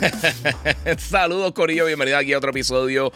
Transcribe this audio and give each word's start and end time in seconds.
Saludos, 0.98 1.52
Corillo. 1.52 1.86
Bienvenido 1.86 2.18
aquí 2.18 2.32
a 2.32 2.38
otro 2.38 2.50
episodio 2.50 3.12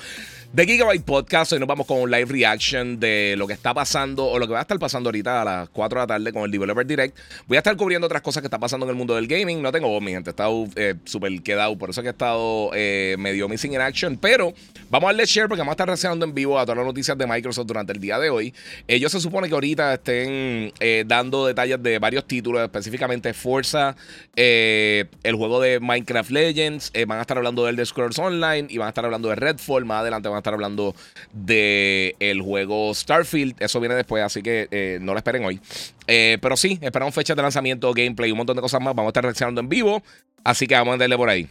de 0.52 0.66
Gigabyte 0.66 1.02
Podcast. 1.02 1.52
Hoy 1.52 1.61
nos 1.61 1.66
vamos 1.66 1.87
con 1.87 1.98
un 1.98 2.11
live 2.11 2.27
reaction 2.27 3.01
de 3.01 3.37
lo 3.38 3.47
que 3.47 3.55
está 3.55 3.73
pasando 3.73 4.27
o 4.27 4.38
lo 4.38 4.47
que 4.47 4.52
va 4.52 4.59
a 4.59 4.62
estar 4.62 4.78
pasando 4.78 5.09
ahorita 5.09 5.41
a 5.41 5.45
las 5.47 5.69
4 5.70 5.98
de 5.98 6.02
la 6.02 6.06
tarde 6.06 6.30
con 6.30 6.42
el 6.42 6.51
Developer 6.51 6.87
Direct. 6.87 7.19
Voy 7.47 7.56
a 7.56 7.61
estar 7.61 7.75
cubriendo 7.75 8.06
otras 8.06 8.20
cosas 8.20 8.42
que 8.42 8.48
están 8.48 8.61
pasando 8.61 8.84
en 8.84 8.91
el 8.91 8.97
mundo 8.97 9.15
del 9.15 9.27
gaming. 9.27 9.62
No 9.62 9.73
tengo 9.73 9.88
voz, 9.88 10.02
mi 10.02 10.11
gente. 10.11 10.28
He 10.28 10.33
estado 10.33 10.66
eh, 10.77 10.95
súper 11.05 11.42
quedado. 11.42 11.78
Por 11.78 11.88
eso 11.88 12.02
que 12.02 12.09
he 12.09 12.11
estado 12.11 12.70
eh, 12.75 13.16
medio 13.19 13.48
missing 13.48 13.73
in 13.73 13.80
action. 13.80 14.19
Pero 14.19 14.52
vamos 14.91 15.09
a 15.09 15.12
darle 15.12 15.25
share 15.25 15.48
porque 15.48 15.61
vamos 15.61 15.73
a 15.73 15.75
estar 15.75 15.87
reaccionando 15.87 16.27
en 16.27 16.34
vivo 16.34 16.59
a 16.59 16.64
todas 16.66 16.77
las 16.77 16.87
noticias 16.87 17.16
de 17.16 17.27
Microsoft 17.27 17.66
durante 17.66 17.95
el 17.95 18.00
día 18.00 18.19
de 18.19 18.28
hoy. 18.28 18.53
Ellos 18.87 19.11
se 19.11 19.20
supone 19.20 19.48
que 19.48 19.55
ahorita 19.55 19.95
estén 19.95 20.70
eh, 20.80 21.05
dando 21.06 21.47
detalles 21.47 21.83
de 21.83 21.98
varios 21.98 22.27
títulos, 22.27 22.61
específicamente 22.62 23.33
Forza, 23.33 23.97
el 24.34 25.34
juego 25.34 25.62
de 25.62 25.81
Minecraft 25.81 26.31
Legends. 26.31 26.92
van 27.06 27.20
a 27.20 27.22
estar 27.22 27.39
hablando 27.39 27.64
del 27.64 27.77
The 27.77 27.87
Scrolls 27.87 28.19
Online 28.19 28.66
y 28.69 28.77
van 28.77 28.89
a 28.89 28.91
estar 28.91 29.06
hablando 29.06 29.31
de 29.31 29.37
Redfall. 29.37 29.87
Más 29.87 30.03
adelante 30.03 30.28
van 30.28 30.37
a 30.37 30.41
estar 30.42 30.54
hablando 30.54 30.94
del 31.32 32.14
el 32.20 32.40
juego 32.42 32.94
Starfield. 32.94 33.56
Eso 33.60 33.80
viene 33.80 33.94
después, 33.94 34.22
así 34.22 34.42
que 34.42 34.68
eh, 34.70 34.98
no 35.00 35.12
lo 35.12 35.18
esperen 35.18 35.44
hoy. 35.44 35.60
Eh, 36.06 36.38
pero 36.40 36.56
sí, 36.56 36.78
esperamos 36.80 37.14
fecha 37.14 37.34
de 37.34 37.42
lanzamiento, 37.42 37.92
gameplay 37.92 38.28
y 38.28 38.32
un 38.32 38.38
montón 38.38 38.56
de 38.56 38.62
cosas 38.62 38.80
más. 38.80 38.94
Vamos 38.94 39.08
a 39.08 39.10
estar 39.10 39.24
reaccionando 39.24 39.60
en 39.60 39.68
vivo. 39.68 40.02
Así 40.44 40.66
que 40.66 40.74
vamos 40.74 40.94
a 40.94 40.98
darle 40.98 41.16
por 41.16 41.28
ahí. 41.28 41.48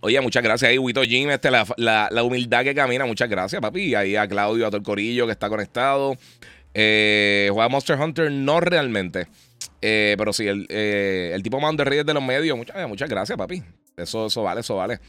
Oye, 0.00 0.20
muchas 0.20 0.42
gracias 0.42 0.70
ahí, 0.70 0.78
Wito 0.78 1.02
Jim, 1.02 1.30
este, 1.30 1.50
la, 1.50 2.22
humildad 2.22 2.64
que 2.64 2.74
camina. 2.74 3.06
Muchas 3.06 3.28
gracias, 3.28 3.60
papi. 3.60 3.94
Ahí 3.94 4.16
a 4.16 4.28
Claudio, 4.28 4.66
a 4.66 4.68
todo 4.68 4.78
el 4.78 4.82
corillo 4.82 5.26
que 5.26 5.32
está 5.32 5.48
conectado. 5.48 6.16
Eh, 6.74 7.48
juega 7.52 7.68
Monster 7.68 7.98
Hunter, 7.98 8.30
no 8.30 8.60
realmente. 8.60 9.26
pero 9.80 10.32
sí, 10.32 10.46
el, 10.46 10.66
el 10.70 11.42
tipo 11.42 11.60
más 11.60 11.76
de 11.76 12.14
los 12.14 12.22
medios. 12.22 12.56
Muchas, 12.56 12.88
muchas 12.88 13.08
gracias, 13.08 13.36
papi. 13.36 13.62
Eso, 13.96 14.26
eso 14.26 14.42
vale, 14.42 14.60
eso 14.60 14.76
vale. 14.76 15.00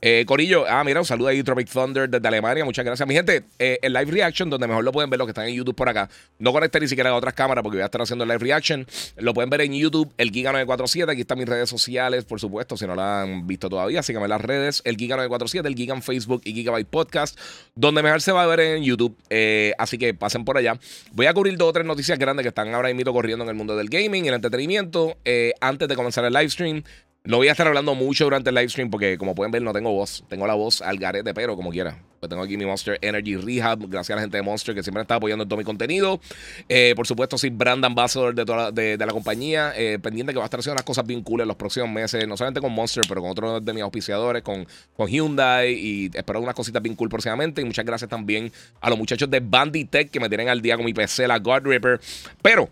Eh, 0.00 0.24
Corillo, 0.24 0.66
ah, 0.68 0.84
mira, 0.84 1.00
un 1.00 1.06
saludo 1.06 1.28
ahí, 1.28 1.42
Tropic 1.42 1.68
Thunder 1.68 2.08
desde 2.08 2.28
Alemania. 2.28 2.64
Muchas 2.64 2.84
gracias. 2.84 3.08
Mi 3.08 3.14
gente, 3.14 3.42
eh, 3.58 3.80
el 3.82 3.92
live 3.92 4.12
reaction, 4.12 4.48
donde 4.48 4.68
mejor 4.68 4.84
lo 4.84 4.92
pueden 4.92 5.10
ver 5.10 5.18
los 5.18 5.26
que 5.26 5.30
están 5.30 5.48
en 5.48 5.54
YouTube 5.54 5.74
por 5.74 5.88
acá. 5.88 6.08
No 6.38 6.52
conecté 6.52 6.78
ni 6.78 6.86
siquiera 6.86 7.10
a 7.10 7.14
otras 7.16 7.34
cámaras 7.34 7.64
porque 7.64 7.78
voy 7.78 7.82
a 7.82 7.86
estar 7.86 8.00
haciendo 8.00 8.22
el 8.22 8.28
live 8.28 8.38
reaction. 8.38 8.86
Lo 9.16 9.34
pueden 9.34 9.50
ver 9.50 9.62
en 9.62 9.72
YouTube, 9.72 10.12
el 10.16 10.30
Giga947. 10.30 11.10
Aquí 11.10 11.22
están 11.22 11.38
mis 11.38 11.48
redes 11.48 11.68
sociales, 11.68 12.24
por 12.24 12.38
supuesto, 12.38 12.76
si 12.76 12.86
no 12.86 12.94
la 12.94 13.22
han 13.22 13.48
visto 13.48 13.68
todavía. 13.68 14.00
Síganme 14.04 14.26
en 14.26 14.30
las 14.30 14.40
redes, 14.42 14.80
el 14.84 14.96
Giga947, 14.96 15.66
el 15.66 15.74
Giga 15.74 15.94
en 15.94 16.02
Facebook 16.02 16.42
y 16.44 16.52
Gigabyte 16.52 16.86
Podcast, 16.86 17.36
donde 17.74 18.00
mejor 18.00 18.22
se 18.22 18.30
va 18.30 18.44
a 18.44 18.46
ver 18.46 18.60
en 18.60 18.84
YouTube. 18.84 19.16
Eh, 19.28 19.72
así 19.76 19.98
que 19.98 20.14
pasen 20.14 20.44
por 20.44 20.56
allá. 20.56 20.78
Voy 21.14 21.26
a 21.26 21.34
cubrir 21.34 21.56
dos 21.56 21.70
o 21.70 21.72
tres 21.72 21.84
noticias 21.84 22.16
grandes 22.16 22.44
que 22.44 22.48
están 22.48 22.72
ahora 22.74 22.94
mismo 22.94 23.12
corriendo 23.12 23.42
en 23.44 23.48
el 23.48 23.56
mundo 23.56 23.74
del 23.74 23.88
gaming 23.88 24.26
y 24.26 24.28
el 24.28 24.34
entretenimiento. 24.34 25.16
antes 25.60 25.88
de 25.88 25.96
comenzar 25.96 26.24
el 26.24 26.32
live 26.32 26.50
stream, 26.50 26.84
no 27.26 27.38
voy 27.38 27.48
a 27.48 27.52
estar 27.52 27.66
hablando 27.66 27.94
mucho 27.94 28.24
durante 28.24 28.50
el 28.50 28.54
live 28.54 28.68
stream 28.68 28.90
porque, 28.90 29.18
como 29.18 29.34
pueden 29.34 29.50
ver, 29.50 29.62
no 29.62 29.72
tengo 29.72 29.92
voz. 29.92 30.24
Tengo 30.28 30.46
la 30.46 30.54
voz 30.54 30.80
al 30.80 30.98
garete, 30.98 31.34
pero 31.34 31.56
como 31.56 31.70
quiera. 31.70 31.98
Pues 32.20 32.30
tengo 32.30 32.42
aquí 32.42 32.56
mi 32.56 32.64
Monster 32.64 32.98
Energy 33.02 33.36
Rehab. 33.36 33.88
Gracias 33.88 34.10
a 34.10 34.16
la 34.16 34.20
gente 34.22 34.36
de 34.36 34.42
Monster 34.42 34.74
que 34.74 34.82
siempre 34.82 35.02
está 35.02 35.16
apoyando 35.16 35.44
todo 35.44 35.58
mi 35.58 35.64
contenido. 35.64 36.20
Eh, 36.68 36.94
por 36.94 37.06
supuesto, 37.06 37.36
soy 37.36 37.50
brand 37.50 37.84
ambassador 37.84 38.34
de, 38.34 38.44
toda 38.44 38.56
la, 38.64 38.70
de, 38.70 38.96
la 38.96 39.12
compañía. 39.12 39.72
Eh, 39.76 39.98
pendiente 39.98 40.32
que 40.32 40.38
va 40.38 40.44
a 40.44 40.46
estar 40.46 40.60
haciendo 40.60 40.74
unas 40.74 40.84
cosas 40.84 41.06
bien 41.06 41.22
cool 41.22 41.40
en 41.40 41.48
los 41.48 41.56
próximos 41.56 41.90
meses. 41.90 42.26
No 42.26 42.36
solamente 42.36 42.60
con 42.60 42.72
Monster, 42.72 43.04
pero 43.08 43.20
con 43.20 43.30
otros 43.30 43.64
de 43.64 43.72
mis 43.72 43.82
auspiciadores, 43.82 44.42
con, 44.42 44.66
con 44.96 45.08
Hyundai. 45.08 45.72
Y 45.72 46.10
espero 46.14 46.40
unas 46.40 46.54
cositas 46.54 46.82
bien 46.82 46.94
cool 46.94 47.08
próximamente. 47.08 47.60
Y 47.60 47.64
muchas 47.64 47.84
gracias 47.84 48.08
también 48.08 48.52
a 48.80 48.88
los 48.88 48.98
muchachos 48.98 49.28
de 49.28 49.40
Banditech 49.40 50.10
que 50.10 50.20
me 50.20 50.28
tienen 50.28 50.48
al 50.48 50.62
día 50.62 50.76
con 50.76 50.84
mi 50.84 50.94
PC, 50.94 51.26
la 51.26 51.38
God 51.38 51.62
Ripper. 51.64 52.00
Pero 52.40 52.70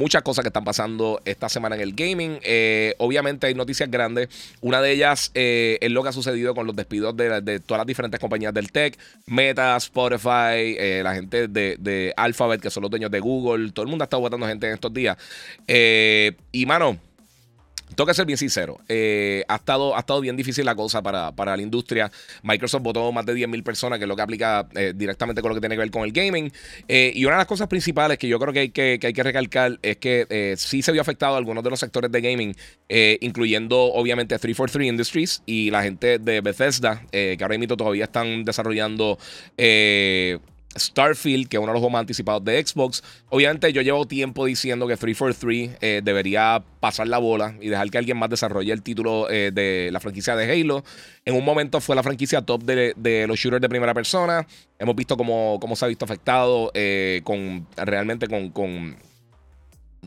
muchas 0.00 0.22
cosas 0.22 0.42
que 0.42 0.48
están 0.48 0.64
pasando 0.64 1.20
esta 1.26 1.50
semana 1.50 1.76
en 1.76 1.82
el 1.82 1.92
gaming. 1.92 2.40
Eh, 2.42 2.94
obviamente 2.96 3.46
hay 3.46 3.54
noticias 3.54 3.90
grandes. 3.90 4.30
Una 4.62 4.80
de 4.80 4.92
ellas 4.92 5.30
eh, 5.34 5.76
es 5.82 5.90
lo 5.90 6.02
que 6.02 6.08
ha 6.08 6.12
sucedido 6.12 6.54
con 6.54 6.66
los 6.66 6.74
despidos 6.74 7.14
de, 7.16 7.60
todas 7.60 7.80
las 7.80 7.86
diferentes 7.86 8.18
compañías 8.18 8.54
del 8.54 8.72
tech. 8.72 8.98
Meta, 9.26 9.76
Spotify, 9.76 10.74
eh, 10.78 11.02
la 11.04 11.14
gente 11.14 11.48
de, 11.48 11.76
de, 11.78 12.14
Alphabet, 12.16 12.62
que 12.62 12.70
son 12.70 12.80
los 12.80 12.90
dueños 12.90 13.10
de 13.10 13.20
Google. 13.20 13.72
Todo 13.72 13.82
el 13.82 13.90
mundo 13.90 14.02
ha 14.02 14.06
estado 14.06 14.46
gente 14.46 14.68
en 14.68 14.72
estos 14.72 14.92
días. 14.92 15.18
y 15.68 16.66
mano 16.66 16.98
que 18.06 18.14
ser 18.14 18.26
bien 18.26 18.38
sincero. 18.38 18.78
Eh, 18.88 19.44
ha, 19.48 19.56
estado, 19.56 19.96
ha 19.96 20.00
estado 20.00 20.20
bien 20.20 20.36
difícil 20.36 20.64
la 20.64 20.74
cosa 20.74 21.02
para, 21.02 21.32
para 21.32 21.56
la 21.56 21.62
industria. 21.62 22.10
Microsoft 22.42 22.82
votó 22.82 23.12
más 23.12 23.26
de 23.26 23.34
10.000 23.34 23.62
personas, 23.62 23.98
que 23.98 24.04
es 24.04 24.08
lo 24.08 24.16
que 24.16 24.22
aplica 24.22 24.66
eh, 24.74 24.92
directamente 24.94 25.42
con 25.42 25.50
lo 25.50 25.54
que 25.54 25.60
tiene 25.60 25.74
que 25.74 25.80
ver 25.80 25.90
con 25.90 26.04
el 26.04 26.12
gaming. 26.12 26.52
Eh, 26.88 27.12
y 27.14 27.24
una 27.24 27.36
de 27.36 27.40
las 27.40 27.46
cosas 27.46 27.68
principales 27.68 28.18
que 28.18 28.28
yo 28.28 28.38
creo 28.38 28.52
que 28.52 28.60
hay 28.60 28.70
que, 28.70 28.98
que, 29.00 29.08
hay 29.08 29.12
que 29.12 29.22
recalcar 29.22 29.78
es 29.82 29.96
que 29.98 30.54
sí 30.56 30.82
se 30.82 30.92
vio 30.92 31.00
afectado 31.00 31.34
a 31.34 31.38
algunos 31.38 31.62
de 31.64 31.70
los 31.70 31.80
sectores 31.80 32.10
de 32.10 32.20
gaming, 32.20 32.54
incluyendo 33.20 33.78
obviamente 33.78 34.38
343 34.38 34.88
Industries 34.88 35.42
y 35.46 35.70
la 35.70 35.82
gente 35.82 36.18
de 36.18 36.40
Bethesda, 36.40 37.02
que 37.10 37.38
ahora 37.40 37.58
mismo 37.58 37.76
todavía 37.76 38.04
están 38.04 38.44
desarrollando 38.44 39.18
Starfield, 40.78 41.48
que 41.48 41.56
es 41.56 41.62
uno 41.62 41.68
de 41.68 41.74
los 41.74 41.80
juegos 41.80 41.92
más 41.92 42.00
anticipados 42.00 42.44
de 42.44 42.64
Xbox. 42.64 43.02
Obviamente 43.28 43.72
yo 43.72 43.82
llevo 43.82 44.06
tiempo 44.06 44.46
diciendo 44.46 44.86
que 44.86 44.96
343 44.96 45.78
eh, 45.80 46.00
debería 46.02 46.62
pasar 46.78 47.08
la 47.08 47.18
bola 47.18 47.56
y 47.60 47.68
dejar 47.68 47.90
que 47.90 47.98
alguien 47.98 48.16
más 48.16 48.30
desarrolle 48.30 48.72
el 48.72 48.82
título 48.82 49.28
eh, 49.30 49.50
de 49.52 49.90
la 49.92 50.00
franquicia 50.00 50.36
de 50.36 50.50
Halo. 50.50 50.84
En 51.24 51.34
un 51.34 51.44
momento 51.44 51.80
fue 51.80 51.96
la 51.96 52.02
franquicia 52.02 52.42
top 52.42 52.62
de, 52.62 53.26
los 53.26 53.38
shooters 53.38 53.60
de 53.60 53.68
primera 53.68 53.94
persona. 53.94 54.46
Hemos 54.78 54.94
visto 54.94 55.16
cómo, 55.16 55.58
cómo 55.60 55.76
se 55.76 55.84
ha 55.84 55.88
visto 55.88 56.04
afectado 56.04 56.70
eh, 56.74 57.20
con 57.24 57.66
realmente 57.76 58.28
con, 58.28 58.50
con 58.50 58.96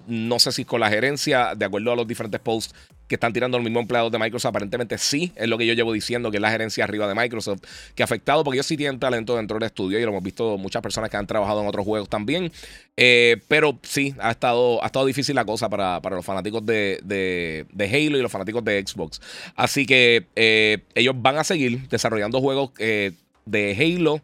no 0.07 0.39
sé 0.39 0.51
si 0.51 0.65
con 0.65 0.79
la 0.79 0.89
gerencia, 0.89 1.55
de 1.55 1.65
acuerdo 1.65 1.91
a 1.91 1.95
los 1.95 2.07
diferentes 2.07 2.39
posts 2.39 2.73
que 3.07 3.15
están 3.15 3.33
tirando 3.33 3.57
los 3.57 3.65
mismos 3.65 3.81
empleados 3.81 4.11
de 4.11 4.17
Microsoft, 4.17 4.49
aparentemente 4.49 4.97
sí, 4.97 5.31
es 5.35 5.47
lo 5.47 5.57
que 5.57 5.67
yo 5.67 5.73
llevo 5.73 5.93
diciendo, 5.93 6.31
que 6.31 6.37
es 6.37 6.41
la 6.41 6.49
gerencia 6.49 6.83
arriba 6.83 7.07
de 7.07 7.13
Microsoft, 7.13 7.61
que 7.95 8.01
ha 8.01 8.05
afectado, 8.05 8.43
porque 8.43 8.57
ellos 8.57 8.65
sí 8.65 8.77
tienen 8.77 8.99
talento 8.99 9.35
dentro 9.35 9.59
del 9.59 9.67
estudio 9.67 9.99
y 9.99 10.03
lo 10.03 10.09
hemos 10.09 10.23
visto 10.23 10.57
muchas 10.57 10.81
personas 10.81 11.09
que 11.09 11.17
han 11.17 11.27
trabajado 11.27 11.61
en 11.61 11.67
otros 11.67 11.85
juegos 11.85 12.09
también. 12.09 12.51
Eh, 12.95 13.41
pero 13.47 13.77
sí, 13.83 14.15
ha 14.19 14.31
estado, 14.31 14.81
ha 14.83 14.87
estado 14.87 15.05
difícil 15.05 15.35
la 15.35 15.45
cosa 15.45 15.69
para, 15.69 15.99
los 15.99 16.25
fanáticos 16.25 16.65
de, 16.65 16.99
de, 17.03 17.85
Halo 17.85 18.17
y 18.17 18.21
los 18.21 18.31
fanáticos 18.31 18.63
de 18.63 18.83
Xbox. 18.85 19.21
Así 19.55 19.85
que 19.85 20.25
eh, 20.35 20.79
ellos 20.95 21.15
van 21.17 21.37
a 21.37 21.43
seguir 21.43 21.87
desarrollando 21.89 22.39
juegos 22.39 22.71
eh, 22.79 23.11
de 23.45 23.75
Halo 23.77 24.21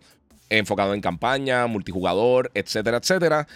enfocados 0.50 0.96
en 0.96 1.02
campaña, 1.02 1.68
multijugador, 1.68 2.50
etcétera, 2.54 2.98
etcétera. 2.98 3.48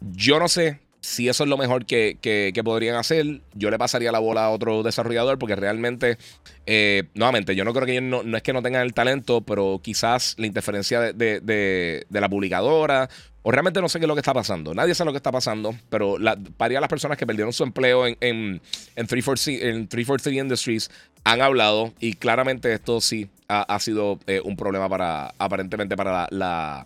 Yo 0.00 0.38
no 0.38 0.48
sé 0.48 0.78
si 1.06 1.28
eso 1.28 1.44
es 1.44 1.48
lo 1.48 1.56
mejor 1.56 1.86
que, 1.86 2.60
podrían 2.64 2.96
hacer, 2.96 3.40
yo 3.54 3.70
le 3.70 3.78
pasaría 3.78 4.10
la 4.10 4.18
bola 4.18 4.46
a 4.46 4.50
otro 4.50 4.82
desarrollador 4.82 5.38
porque 5.38 5.54
realmente, 5.54 6.18
eh, 6.66 7.04
nuevamente, 7.14 7.54
yo 7.54 7.64
no 7.64 7.72
creo 7.72 7.86
que 7.86 7.92
ellos 7.96 8.24
no, 8.24 8.36
es 8.36 8.42
que 8.42 8.52
no 8.52 8.60
tengan 8.60 8.82
el 8.82 8.92
talento, 8.92 9.40
pero 9.40 9.80
quizás 9.80 10.34
la 10.36 10.48
interferencia 10.48 11.12
de, 11.12 12.06
la 12.10 12.28
publicadora 12.28 13.08
o 13.42 13.52
realmente 13.52 13.80
no 13.80 13.88
sé 13.88 14.00
qué 14.00 14.06
es 14.06 14.08
lo 14.08 14.16
que 14.16 14.20
está 14.20 14.34
pasando. 14.34 14.74
Nadie 14.74 14.96
sabe 14.96 15.06
lo 15.06 15.12
que 15.12 15.18
está 15.18 15.30
pasando, 15.30 15.76
pero 15.90 16.18
la, 16.18 16.36
para 16.56 16.80
las 16.80 16.90
personas 16.90 17.16
que 17.16 17.24
perdieron 17.24 17.52
su 17.52 17.62
empleo 17.62 18.04
en, 18.08 18.16
en, 18.20 18.60
en, 18.96 19.06
343, 19.06 20.26
Industries 20.34 20.90
han 21.22 21.40
hablado 21.40 21.94
y 22.00 22.14
claramente 22.14 22.72
esto 22.72 23.00
sí 23.00 23.28
ha, 23.46 23.78
sido 23.78 24.18
eh, 24.26 24.40
un 24.42 24.56
problema 24.56 24.88
para, 24.88 25.32
aparentemente, 25.38 25.96
para 25.96 26.26
la, 26.32 26.84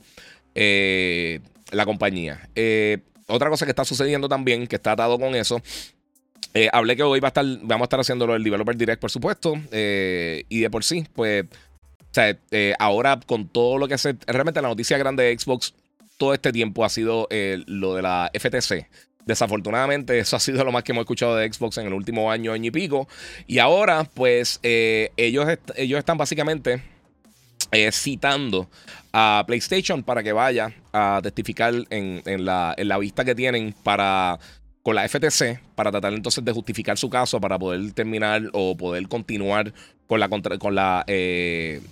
eh, 0.54 1.40
la 1.70 1.86
compañía. 1.86 2.50
Eh, 2.54 2.98
otra 3.30 3.48
cosa 3.48 3.64
que 3.64 3.70
está 3.70 3.84
sucediendo 3.84 4.28
también, 4.28 4.66
que 4.66 4.76
está 4.76 4.92
atado 4.92 5.18
con 5.18 5.34
eso. 5.34 5.62
Eh, 6.52 6.68
hablé 6.72 6.96
que 6.96 7.02
hoy 7.02 7.20
va 7.20 7.28
a 7.28 7.30
estar, 7.30 7.44
vamos 7.62 7.82
a 7.82 7.84
estar 7.84 8.00
haciéndolo 8.00 8.34
el 8.34 8.42
Developer 8.42 8.76
Direct, 8.76 9.00
por 9.00 9.10
supuesto. 9.10 9.54
Eh, 9.70 10.44
y 10.48 10.60
de 10.60 10.70
por 10.70 10.84
sí, 10.84 11.06
pues. 11.14 11.44
O 11.44 12.12
sea, 12.12 12.36
eh, 12.50 12.74
ahora 12.78 13.20
con 13.24 13.48
todo 13.48 13.78
lo 13.78 13.86
que 13.86 13.94
hace. 13.94 14.16
Realmente 14.26 14.60
la 14.60 14.68
noticia 14.68 14.98
grande 14.98 15.24
de 15.24 15.38
Xbox 15.38 15.74
todo 16.16 16.34
este 16.34 16.52
tiempo 16.52 16.84
ha 16.84 16.88
sido 16.88 17.28
lo 17.66 17.94
de 17.94 18.02
la 18.02 18.30
FTC. 18.34 18.88
Desafortunadamente, 19.24 20.18
eso 20.18 20.36
ha 20.36 20.40
sido 20.40 20.64
lo 20.64 20.72
más 20.72 20.82
que 20.82 20.92
hemos 20.92 21.02
escuchado 21.02 21.36
de 21.36 21.50
Xbox 21.50 21.78
en 21.78 21.86
el 21.86 21.94
último 21.94 22.30
año, 22.30 22.52
año 22.52 22.66
y 22.66 22.70
pico. 22.70 23.08
Y 23.46 23.58
ahora, 23.58 24.04
pues, 24.12 24.60
ellos, 24.62 25.46
ellos 25.76 25.98
están 25.98 26.18
básicamente 26.18 26.82
eh, 27.72 27.90
citando 27.92 28.68
a 29.12 29.44
PlayStation 29.46 30.02
para 30.02 30.22
que 30.22 30.32
vaya 30.32 30.72
a 30.92 31.20
testificar 31.22 31.74
en, 31.90 32.44
la, 32.44 32.98
vista 32.98 33.24
que 33.24 33.34
tienen 33.34 33.74
para 33.82 34.38
con 34.82 34.94
la 34.94 35.06
FTC 35.06 35.60
para 35.74 35.90
tratar 35.90 36.14
entonces 36.14 36.44
de 36.44 36.52
justificar 36.52 36.96
su 36.96 37.10
caso 37.10 37.40
para 37.40 37.58
poder 37.58 37.92
terminar 37.92 38.42
o 38.52 38.76
poder 38.76 39.06
continuar 39.08 39.72
con 40.06 40.20
la 40.20 40.28
con 40.28 40.74
la 40.74 41.04
eh, 41.06 41.82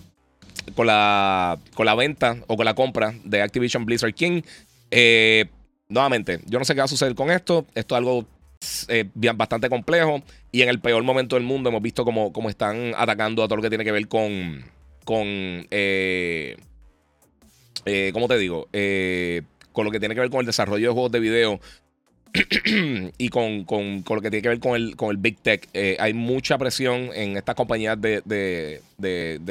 con 0.74 0.86
la 0.86 1.58
con 1.74 1.86
la 1.86 1.94
venta 1.94 2.38
o 2.46 2.56
con 2.56 2.64
la 2.64 2.74
compra 2.74 3.14
de 3.24 3.42
Activision 3.42 3.84
Blizzard 3.84 4.14
King. 4.14 4.42
Eh, 4.90 5.46
nuevamente, 5.88 6.40
yo 6.46 6.58
no 6.58 6.64
sé 6.64 6.74
qué 6.74 6.80
va 6.80 6.86
a 6.86 6.88
suceder 6.88 7.14
con 7.14 7.30
esto. 7.30 7.66
Esto 7.74 7.94
es 7.94 7.98
algo 7.98 8.26
bastante 9.36 9.68
complejo 9.68 10.22
y 10.50 10.62
en 10.62 10.68
el 10.68 10.80
peor 10.80 11.02
momento 11.02 11.36
del 11.36 11.44
mundo 11.44 11.68
hemos 11.68 11.82
visto 11.82 12.04
cómo, 12.04 12.32
están 12.48 12.92
atacando 12.96 13.42
a 13.42 13.46
todo 13.46 13.56
lo 13.56 13.62
que 13.62 13.68
tiene 13.68 13.84
que 13.84 13.92
ver 13.92 14.08
con 14.08 14.64
con 15.08 15.66
¿cómo 18.12 18.28
te 18.28 18.38
digo? 18.38 18.68
con 19.72 19.84
lo 19.84 19.90
que 19.90 20.00
tiene 20.00 20.14
que 20.14 20.20
ver 20.20 20.30
con 20.30 20.40
el 20.40 20.46
desarrollo 20.46 20.88
de 20.88 20.92
juegos 20.92 21.12
de 21.12 21.20
video 21.20 21.60
y 23.18 23.28
con, 23.30 23.64
lo 24.06 24.20
que 24.20 24.30
tiene 24.30 24.42
que 24.42 24.48
ver 24.48 24.60
con 24.60 24.76
el, 24.76 24.96
con 24.96 25.10
el 25.10 25.16
Big 25.16 25.38
Tech. 25.40 25.68
Eh, 25.72 25.96
hay 25.98 26.14
mucha 26.14 26.58
presión 26.58 27.10
en 27.14 27.36
estas 27.36 27.54
compañías 27.54 27.98
de, 28.00 28.82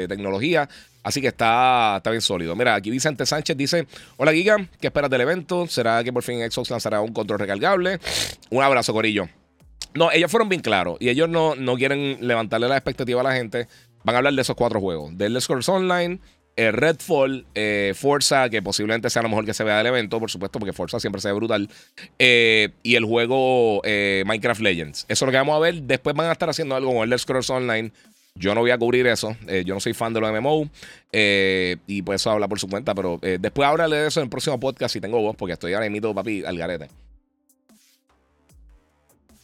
tecnología. 0.10 0.70
Así 1.02 1.22
que 1.22 1.28
está, 1.28 1.96
está 1.98 2.12
bien 2.12 2.22
sólido. 2.22 2.56
Mira, 2.56 2.76
aquí 2.76 2.90
Vicente 2.90 3.26
Sánchez 3.26 3.56
dice: 3.56 3.88
Hola 4.18 4.34
Giga, 4.34 4.58
¿qué 4.80 4.88
esperas 4.88 5.10
del 5.10 5.22
evento? 5.22 5.66
¿Será 5.68 6.04
que 6.04 6.12
por 6.12 6.24
fin 6.24 6.40
Xbox 6.40 6.70
lanzará 6.70 7.00
un 7.02 7.14
control 7.14 7.40
recargable? 7.40 8.00
Un 8.50 8.64
abrazo, 8.64 8.94
Corillo. 8.94 9.30
No, 9.94 10.12
ellos 10.12 10.30
fueron 10.30 10.50
bien 10.50 10.62
claros 10.62 10.98
y 11.00 11.10
ellos 11.10 11.30
no, 11.30 11.56
no 11.56 11.76
quieren 11.78 12.18
levantarle 12.20 12.68
la 12.68 12.76
expectativa 12.76 13.22
a 13.22 13.24
la 13.24 13.34
gente. 13.34 13.68
Van 14.08 14.16
a 14.16 14.20
hablar 14.20 14.34
de 14.36 14.42
esos 14.42 14.56
cuatro 14.56 14.80
juegos: 14.80 15.18
de 15.18 15.30
Let's 15.30 15.44
Scrolls 15.44 15.68
Online, 15.68 16.20
eh, 16.56 16.72
Redfall, 16.72 17.46
eh, 17.54 17.92
Forza, 17.94 18.50
que 18.50 18.62
posiblemente 18.62 19.10
sea 19.10 19.22
lo 19.22 19.28
mejor 19.28 19.44
que 19.44 19.54
se 19.54 19.66
vea 19.66 19.80
del 19.80 19.88
evento, 19.88 20.18
por 20.18 20.32
supuesto, 20.32 20.60
porque 20.60 20.72
Forza 20.72 20.98
siempre 21.02 21.20
se 21.20 21.28
ve 21.28 21.34
brutal. 21.34 21.70
Eh, 22.18 22.70
y 22.84 22.96
el 22.96 23.04
juego 23.04 23.82
Minecraft 23.84 24.62
Legends. 24.62 25.06
Eso 25.10 25.26
es 25.26 25.28
lo 25.28 25.32
que 25.32 25.38
vamos 25.38 25.58
a 25.58 25.60
ver. 25.60 25.82
Después 25.82 26.16
van 26.16 26.30
a 26.30 26.32
estar 26.32 26.50
haciendo 26.50 26.78
algo 26.78 26.94
con 26.94 27.12
el 27.12 27.20
Scrolls 27.20 27.50
Online. 27.50 27.92
Yo 28.36 28.56
no 28.56 28.62
voy 28.62 28.72
a 28.72 28.78
cubrir 28.78 29.08
eso. 29.08 29.36
yo 29.66 29.74
no 29.74 29.82
soy 29.82 29.94
fan 29.94 30.14
de 30.14 30.22
los 30.22 30.32
MMO. 30.32 30.70
y 31.12 32.02
pues 32.04 32.22
eso 32.22 32.32
habla 32.32 32.48
por 32.48 32.62
su 32.62 32.70
cuenta. 32.70 32.96
Pero 32.96 33.20
después 33.22 33.68
hablaré 33.68 33.98
de 33.98 34.08
eso 34.08 34.22
en 34.22 34.28
el 34.28 34.30
próximo 34.30 34.58
podcast 34.58 34.94
si 34.94 35.02
tengo 35.02 35.20
voz, 35.22 35.36
porque 35.36 35.52
estoy 35.52 35.74
ahora 35.74 35.90
mismo, 35.90 36.16
papi, 36.16 36.46
al 36.46 36.58
garete. 36.58 36.88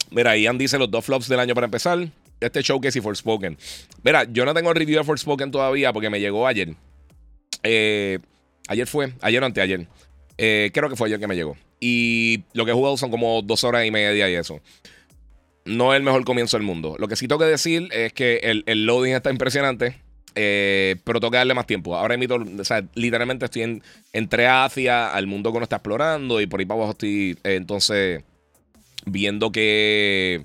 Mira, 0.09 0.37
Ian 0.37 0.57
dice 0.57 0.79
los 0.79 0.89
dos 0.89 1.03
flops 1.03 1.27
del 1.27 1.41
año 1.41 1.53
para 1.53 1.65
empezar. 1.65 2.07
Este 2.45 2.61
showcase 2.61 2.99
y 2.99 3.01
Forspoken. 3.01 3.57
Mira, 4.03 4.25
yo 4.25 4.45
no 4.45 4.53
tengo 4.53 4.69
el 4.69 4.75
review 4.75 4.97
de 4.99 5.03
Forspoken 5.03 5.51
todavía 5.51 5.93
porque 5.93 6.09
me 6.09 6.19
llegó 6.19 6.47
ayer. 6.47 6.75
Eh, 7.63 8.19
ayer 8.67 8.87
fue, 8.87 9.13
ayer 9.21 9.41
o 9.41 9.45
anteayer. 9.45 9.87
Eh, 10.37 10.71
creo 10.73 10.89
que 10.89 10.95
fue 10.95 11.07
ayer 11.07 11.19
que 11.19 11.27
me 11.27 11.35
llegó. 11.35 11.57
Y 11.79 12.43
lo 12.53 12.65
que 12.65 12.71
he 12.71 12.73
jugado 12.73 12.97
son 12.97 13.11
como 13.11 13.41
dos 13.41 13.63
horas 13.63 13.85
y 13.85 13.91
media 13.91 14.29
y 14.29 14.33
eso. 14.33 14.61
No 15.65 15.93
es 15.93 15.97
el 15.97 16.03
mejor 16.03 16.25
comienzo 16.25 16.57
del 16.57 16.65
mundo. 16.65 16.95
Lo 16.99 17.07
que 17.07 17.15
sí 17.15 17.27
tengo 17.27 17.39
que 17.39 17.45
decir 17.45 17.87
es 17.91 18.13
que 18.13 18.63
el, 18.65 18.85
loading 18.85 19.13
está 19.13 19.31
impresionante. 19.31 19.97
Eh, 20.35 20.95
pero 21.03 21.19
tengo 21.19 21.31
que 21.31 21.37
darle 21.37 21.53
más 21.53 21.67
tiempo. 21.67 21.95
Ahora 21.95 22.17
mismo, 22.17 22.37
o 22.59 22.63
sea, 22.63 22.83
literalmente 22.95 23.45
estoy 23.45 23.61
en, 23.61 23.83
entré 24.13 24.47
hacia 24.47 25.13
al 25.13 25.27
mundo 25.27 25.51
que 25.51 25.57
uno 25.57 25.63
está 25.63 25.75
explorando 25.75 26.41
y 26.41 26.47
por 26.47 26.59
ahí 26.59 26.65
para 26.65 26.79
abajo 26.79 26.91
estoy 26.91 27.37
entonces 27.43 28.23
viendo 29.05 29.51
que 29.51 30.43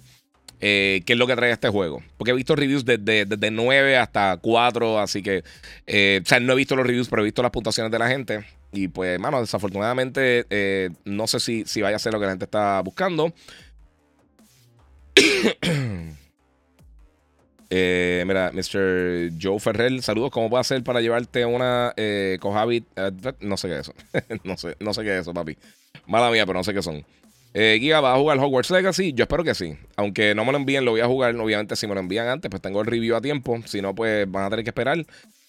eh, 0.60 1.02
qué 1.06 1.12
es 1.12 1.18
lo 1.18 1.26
que 1.26 1.36
trae 1.36 1.52
este 1.52 1.68
juego. 1.68 2.02
Porque 2.16 2.32
he 2.32 2.34
visto 2.34 2.56
reviews 2.56 2.84
desde, 2.84 3.50
9 3.50 3.96
hasta 3.96 4.36
4, 4.36 4.98
así 4.98 5.22
que, 5.22 5.44
eh, 5.86 6.20
o 6.22 6.26
sea, 6.28 6.40
no 6.40 6.52
he 6.52 6.56
visto 6.56 6.74
los 6.76 6.86
reviews, 6.86 7.08
pero 7.08 7.22
he 7.22 7.24
visto 7.24 7.42
las 7.42 7.50
puntuaciones 7.50 7.92
de 7.92 7.98
la 7.98 8.08
gente. 8.08 8.44
Y 8.72 8.88
pues, 8.88 9.18
mano, 9.18 9.40
desafortunadamente, 9.40 10.46
eh, 10.50 10.90
no 11.04 11.26
sé 11.26 11.40
si, 11.40 11.64
si 11.64 11.80
vaya 11.80 11.96
a 11.96 11.98
ser 11.98 12.12
lo 12.12 12.20
que 12.20 12.26
la 12.26 12.32
gente 12.32 12.44
está 12.44 12.80
buscando. 12.80 13.32
mira, 17.70 18.50
Mr. 18.52 19.32
Joe 19.40 19.58
Ferrer, 19.58 20.02
saludos. 20.02 20.30
¿Cómo 20.30 20.50
puedo 20.50 20.60
hacer 20.60 20.82
para 20.82 21.00
llevarte 21.00 21.44
una 21.44 21.92
eh, 21.96 22.38
no 23.40 23.56
sé 23.56 23.68
qué 23.68 23.74
es 23.78 23.80
eso. 23.80 23.94
no, 24.44 24.56
sé, 24.56 24.76
no 24.80 24.92
sé 24.92 25.02
qué 25.02 25.14
es 25.14 25.22
eso, 25.22 25.32
papi. 25.32 25.56
Mala 26.06 26.30
mía, 26.30 26.44
pero 26.46 26.58
no 26.58 26.64
sé 26.64 26.74
qué 26.74 26.82
son. 26.82 27.04
Eh, 27.60 27.78
Giga, 27.80 28.00
¿va 28.00 28.14
a 28.14 28.16
jugar 28.16 28.38
Hogwarts 28.38 28.70
Legacy? 28.70 29.12
Yo 29.14 29.24
espero 29.24 29.42
que 29.42 29.52
sí. 29.52 29.76
Aunque 29.96 30.32
no 30.32 30.44
me 30.44 30.52
lo 30.52 30.58
envíen, 30.58 30.84
lo 30.84 30.92
voy 30.92 31.00
a 31.00 31.08
jugar. 31.08 31.34
Obviamente, 31.34 31.74
si 31.74 31.88
me 31.88 31.94
lo 31.94 31.98
envían 31.98 32.28
antes, 32.28 32.48
pues 32.48 32.62
tengo 32.62 32.80
el 32.80 32.86
review 32.86 33.16
a 33.16 33.20
tiempo. 33.20 33.60
Si 33.64 33.82
no, 33.82 33.96
pues 33.96 34.30
van 34.30 34.44
a 34.44 34.50
tener 34.50 34.64
que 34.64 34.70
esperar. 34.70 35.04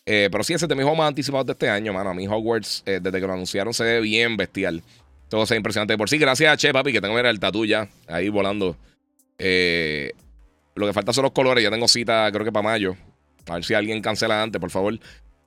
Eh, 0.08 0.28
pero 0.32 0.44
sí, 0.44 0.54
ese 0.54 0.66
es 0.66 0.70
de 0.70 0.74
mis 0.74 0.88
más 0.88 1.08
anticipados 1.08 1.46
de 1.46 1.52
este 1.52 1.70
año, 1.70 1.94
mano. 1.94 2.10
A 2.10 2.16
mí 2.16 2.28
Hogwarts, 2.28 2.82
eh, 2.88 3.00
desde 3.00 3.22
que 3.22 3.28
lo 3.28 3.34
anunciaron, 3.34 3.76
se 3.76 3.84
ve 3.84 4.02
bien 4.02 4.38
bestial. 4.38 4.82
Todo 5.30 5.46
se 5.46 5.54
ve 5.54 5.58
impresionante. 5.58 5.96
Por 6.00 6.10
sí, 6.10 6.18
gracias 6.18 6.52
a 6.52 6.58
Che, 6.58 6.74
papi, 6.74 6.92
que 6.92 7.00
tengo 7.00 7.14
ver 7.14 7.28
el 7.28 7.40
tatu 7.40 7.64
ya. 7.64 7.88
Ahí 8.08 8.30
volando. 8.30 8.76
Eh, 9.38 10.14
lo 10.74 10.88
que 10.88 10.94
falta 10.94 11.14
son 11.14 11.26
los 11.26 11.32
colores. 11.32 11.64
Ya 11.64 11.70
tengo 11.70 11.88
cita, 11.88 12.28
creo 12.32 12.44
que 12.44 12.52
para 12.52 12.64
mayo. 12.64 12.96
A 13.48 13.54
ver 13.54 13.64
si 13.64 13.76
alguien 13.76 14.02
cancela 14.02 14.42
antes, 14.42 14.60
por 14.60 14.72
favor. 14.72 14.96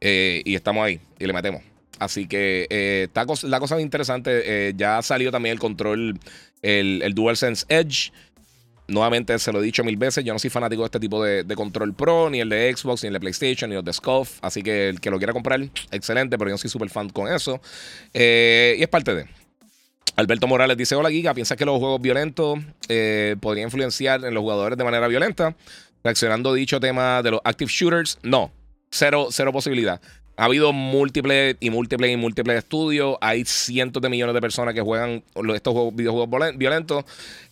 y 0.00 0.54
estamos 0.54 0.84
ahí. 0.84 1.00
Y 1.18 1.26
le 1.26 1.32
metemos. 1.32 1.71
Así 2.02 2.26
que 2.26 2.66
eh, 2.68 3.04
está 3.06 3.24
la 3.44 3.60
cosa 3.60 3.80
interesante. 3.80 4.42
Eh, 4.44 4.72
ya 4.76 4.98
ha 4.98 5.02
salido 5.02 5.30
también 5.30 5.52
el 5.52 5.60
control, 5.60 6.18
el, 6.60 7.14
DualSense 7.14 7.64
Edge. 7.68 8.12
Nuevamente 8.88 9.38
se 9.38 9.52
lo 9.52 9.60
he 9.60 9.62
dicho 9.62 9.84
mil 9.84 9.96
veces. 9.96 10.24
Yo 10.24 10.32
no 10.32 10.38
soy 10.40 10.50
fanático 10.50 10.82
de 10.82 10.86
este 10.86 10.98
tipo 10.98 11.22
de, 11.22 11.54
control 11.54 11.94
pro, 11.94 12.28
ni 12.28 12.40
el 12.40 12.48
de 12.48 12.74
Xbox, 12.76 13.04
ni 13.04 13.06
el 13.06 13.12
de 13.12 13.20
PlayStation, 13.20 13.70
ni 13.70 13.76
el 13.76 13.84
de 13.84 13.92
Scuff. 13.92 14.38
Así 14.42 14.64
que 14.64 14.88
el 14.88 15.00
que 15.00 15.10
lo 15.10 15.18
quiera 15.18 15.32
comprar, 15.32 15.60
excelente, 15.92 16.36
pero 16.36 16.50
yo 16.50 16.54
no 16.54 16.58
soy 16.58 16.70
súper 16.70 16.90
fan 16.90 17.08
con 17.08 17.32
eso. 17.32 17.60
Eh, 18.12 18.74
y 18.78 18.82
es 18.82 18.88
parte 18.88 19.14
de. 19.14 19.26
Alberto 20.16 20.48
Morales 20.48 20.76
dice: 20.76 20.96
Hola, 20.96 21.08
Giga. 21.08 21.34
¿Piensas 21.34 21.56
que 21.56 21.64
los 21.64 21.78
juegos 21.78 22.00
violentos 22.02 22.58
podrían 23.40 23.68
influenciar 23.68 24.24
en 24.24 24.34
los 24.34 24.40
jugadores 24.40 24.76
de 24.76 24.82
manera 24.82 25.06
violenta? 25.06 25.54
Reaccionando 26.02 26.50
a 26.50 26.54
dicho 26.54 26.80
tema 26.80 27.22
de 27.22 27.30
los 27.30 27.40
active 27.44 27.70
shooters, 27.72 28.18
no. 28.24 28.50
Cero, 28.90 29.28
cero 29.30 29.52
posibilidad. 29.52 30.02
Ha 30.36 30.46
habido 30.46 30.72
múltiples 30.72 31.56
y 31.60 31.70
múltiples 31.70 32.10
y 32.10 32.16
múltiples 32.16 32.58
estudios. 32.58 33.16
Hay 33.20 33.44
cientos 33.44 34.02
de 34.02 34.08
millones 34.08 34.34
de 34.34 34.40
personas 34.40 34.74
que 34.74 34.80
juegan 34.80 35.22
estos 35.54 35.72
juegos, 35.74 35.94
videojuegos 35.94 36.56
violentos. 36.56 37.04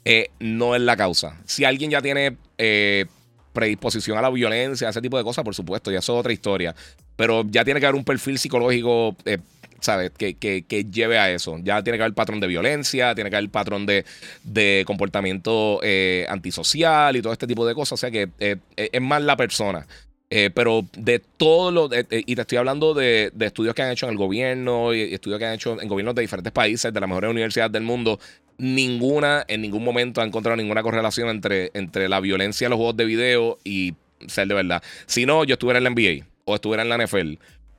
Eh, 0.04 0.30
no 0.40 0.74
es 0.74 0.80
la 0.80 0.96
causa. 0.96 1.38
Si 1.44 1.64
alguien 1.64 1.90
ya 1.90 2.00
tiene 2.00 2.36
eh, 2.56 3.04
predisposición 3.52 4.16
a 4.16 4.22
la 4.22 4.30
violencia, 4.30 4.86
a 4.86 4.90
ese 4.90 5.02
tipo 5.02 5.18
de 5.18 5.24
cosas, 5.24 5.44
por 5.44 5.54
supuesto, 5.54 5.90
ya 5.90 5.98
eso 5.98 6.14
es 6.14 6.20
otra 6.20 6.32
historia. 6.32 6.74
Pero 7.16 7.44
ya 7.46 7.64
tiene 7.64 7.80
que 7.80 7.86
haber 7.86 7.96
un 7.96 8.04
perfil 8.04 8.38
psicológico. 8.38 9.14
Eh, 9.26 9.38
¿sabes? 9.80 10.10
Que, 10.10 10.34
que, 10.34 10.84
lleve 10.90 11.18
a 11.18 11.30
eso. 11.30 11.58
Ya 11.62 11.82
tiene 11.82 11.98
que 11.98 12.02
haber 12.02 12.14
patrón 12.14 12.38
de 12.38 12.46
violencia, 12.46 13.14
tiene 13.14 13.30
que 13.30 13.36
haber 13.36 13.50
patrón 13.50 13.86
de, 13.86 14.04
de 14.44 14.84
comportamiento 14.86 15.80
antisocial 16.28 17.16
y 17.16 17.22
todo 17.22 17.32
este 17.32 17.46
tipo 17.46 17.66
de 17.66 17.74
cosas. 17.74 17.92
O 17.92 17.96
sea 17.96 18.10
que 18.10 18.28
es 18.76 19.00
más 19.00 19.22
la 19.22 19.36
persona. 19.38 19.86
Eh, 20.32 20.48
pero 20.54 20.86
de 20.96 21.18
todo 21.18 21.72
lo. 21.72 21.90
y 21.92 22.34
te 22.36 22.40
estoy 22.40 22.58
hablando 22.58 22.94
de, 22.94 23.32
estudios 23.40 23.74
que 23.74 23.82
han 23.82 23.90
hecho 23.90 24.06
en 24.06 24.12
el 24.12 24.16
gobierno 24.16 24.94
y 24.94 25.12
estudios 25.12 25.40
que 25.40 25.46
han 25.46 25.54
hecho 25.54 25.80
en 25.80 25.88
gobiernos 25.88 26.14
de 26.14 26.22
diferentes 26.22 26.52
países, 26.52 26.92
de 26.92 27.00
las 27.00 27.08
mejores 27.08 27.30
universidades 27.30 27.72
del 27.72 27.82
mundo. 27.82 28.20
Ninguna, 28.56 29.44
en 29.48 29.62
ningún 29.62 29.82
momento 29.82 30.20
ha 30.20 30.24
encontrado 30.24 30.56
ninguna 30.56 30.82
correlación 30.82 31.30
entre, 31.30 31.70
entre 31.74 32.08
la 32.08 32.20
violencia 32.20 32.66
de 32.66 32.70
los 32.70 32.76
juegos 32.76 32.96
de 32.96 33.06
video 33.06 33.58
y 33.64 33.94
ser 34.28 34.46
de 34.46 34.54
verdad. 34.54 34.82
Si 35.06 35.26
no, 35.26 35.42
yo 35.44 35.54
estuviera 35.54 35.78
en 35.78 35.84
la 35.84 35.90
NBA 35.90 36.26
o 36.44 36.54
estuviera 36.54 36.84
en 36.84 36.90
la 36.90 37.04
NFL. 37.04 37.34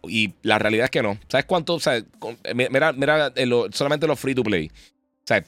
Y 0.07 0.33
la 0.41 0.59
realidad 0.59 0.85
es 0.85 0.91
que 0.91 1.03
no. 1.03 1.17
¿Sabes 1.29 1.45
cuánto? 1.45 1.77
mira, 2.53 2.91
mira 2.91 3.31
solamente 3.71 4.07
los 4.07 4.19
free 4.19 4.35
to 4.35 4.43
play. 4.43 4.69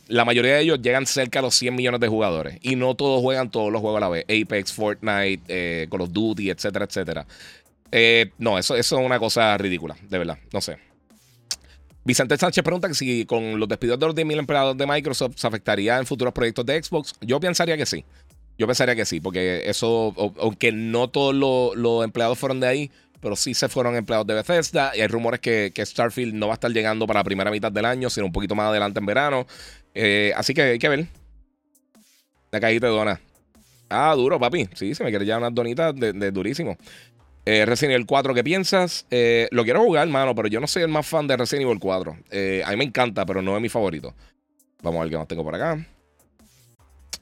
La 0.08 0.26
mayoría 0.26 0.56
de 0.56 0.62
ellos 0.62 0.82
llegan 0.82 1.06
cerca 1.06 1.40
a 1.40 1.42
los 1.42 1.56
100 1.56 1.76
millones 1.76 2.00
de 2.00 2.08
jugadores 2.08 2.58
y 2.62 2.76
no 2.76 2.96
todos 2.96 3.22
juegan 3.22 3.52
todos 3.52 3.72
los 3.72 3.82
juegos 3.82 3.98
a 3.98 4.02
la 4.02 4.10
vez. 4.10 4.26
Apex, 4.26 4.74
Fortnite, 4.74 5.44
eh, 5.48 5.88
Call 5.90 6.02
of 6.02 6.12
Duty, 6.12 6.50
etcétera, 6.50 6.86
etcétera. 6.86 7.26
Eh, 7.92 8.32
no, 8.38 8.58
eso, 8.58 8.76
eso 8.76 9.00
es 9.00 9.06
una 9.06 9.20
cosa 9.20 9.58
ridícula, 9.58 9.96
de 10.10 10.18
verdad, 10.18 10.38
no 10.52 10.62
sé. 10.62 10.78
Vicente 12.06 12.38
Sánchez 12.38 12.64
pregunta 12.64 12.88
que 12.88 12.96
si 12.96 13.26
con 13.26 13.60
los 13.60 13.70
despidos 13.70 13.98
de 13.98 14.06
los 14.06 14.16
10.000 14.16 14.40
empleados 14.40 14.78
de 14.78 14.86
Microsoft 14.86 15.38
se 15.38 15.48
afectaría 15.48 15.98
en 15.98 16.06
futuros 16.06 16.34
proyectos 16.34 16.66
de 16.66 16.84
Xbox. 16.84 17.14
Yo 17.22 17.40
pensaría 17.40 17.78
que 17.78 17.86
sí. 17.86 18.04
Yo 18.58 18.68
pensaría 18.68 18.96
que 18.96 19.06
sí, 19.06 19.20
porque 19.20 19.64
eso, 19.70 20.14
aunque 20.40 20.72
no 20.72 21.10
todos 21.10 21.34
los 21.34 22.04
empleados 22.04 22.38
fueron 22.38 22.60
de 22.60 22.68
ahí, 22.68 22.92
pero 23.24 23.38
sí 23.38 23.54
se 23.54 23.70
fueron 23.70 23.96
empleados 23.96 24.28
de 24.28 24.34
Bethesda. 24.34 24.92
Y 24.94 25.00
hay 25.00 25.08
rumores 25.08 25.40
que, 25.40 25.72
Starfield 25.76 26.34
no 26.34 26.48
va 26.48 26.54
a 26.54 26.56
estar 26.56 26.70
llegando 26.70 27.08
para 27.08 27.22
la 27.22 27.24
primera 27.24 27.50
mitad 27.50 27.72
del 27.72 27.86
año, 27.86 28.10
sino 28.10 28.26
un 28.26 28.34
poquito 28.34 28.54
más 28.54 28.68
adelante 28.68 29.00
en 29.00 29.06
verano. 29.06 29.48
Eh, 29.96 30.34
así 30.36 30.54
que 30.54 30.62
hay 30.62 30.80
que 30.80 30.90
ver. 30.90 31.08
La 32.52 32.60
cajita 32.60 32.88
de 32.88 32.92
dona. 32.92 33.22
Ah, 33.90 34.14
duro, 34.14 34.38
papi. 34.38 34.68
Sí, 34.74 34.94
se 34.94 35.06
me 35.06 35.10
quiere 35.10 35.24
llevar 35.24 35.40
unas 35.40 35.56
donitas 35.56 35.96
de, 35.96 36.32
durísimo. 36.32 36.76
Eh, 37.46 37.66
Resident 37.66 37.94
Evil 37.94 38.06
4, 38.06 38.34
¿qué 38.34 38.44
piensas? 38.44 39.06
Eh, 39.10 39.48
lo 39.52 39.64
quiero 39.64 39.82
jugar, 39.82 40.08
mano, 40.10 40.36
pero 40.36 40.50
yo 40.50 40.60
no 40.60 40.68
soy 40.68 40.84
el 40.84 40.90
más 40.90 41.08
fan 41.08 41.26
de 41.26 41.38
Resident 41.38 41.66
Evil 41.66 41.80
4. 41.80 42.18
Eh, 42.30 42.62
a 42.66 42.72
mí 42.72 42.78
me 42.78 42.84
encanta, 42.84 43.26
pero 43.26 43.42
no 43.42 43.56
es 43.56 43.62
mi 43.62 43.70
favorito. 43.70 44.14
Vamos 44.82 45.00
a 45.00 45.04
ver 45.04 45.12
qué 45.12 45.18
más 45.18 45.28
tengo 45.30 45.44
por 45.46 45.56
acá. 45.56 45.86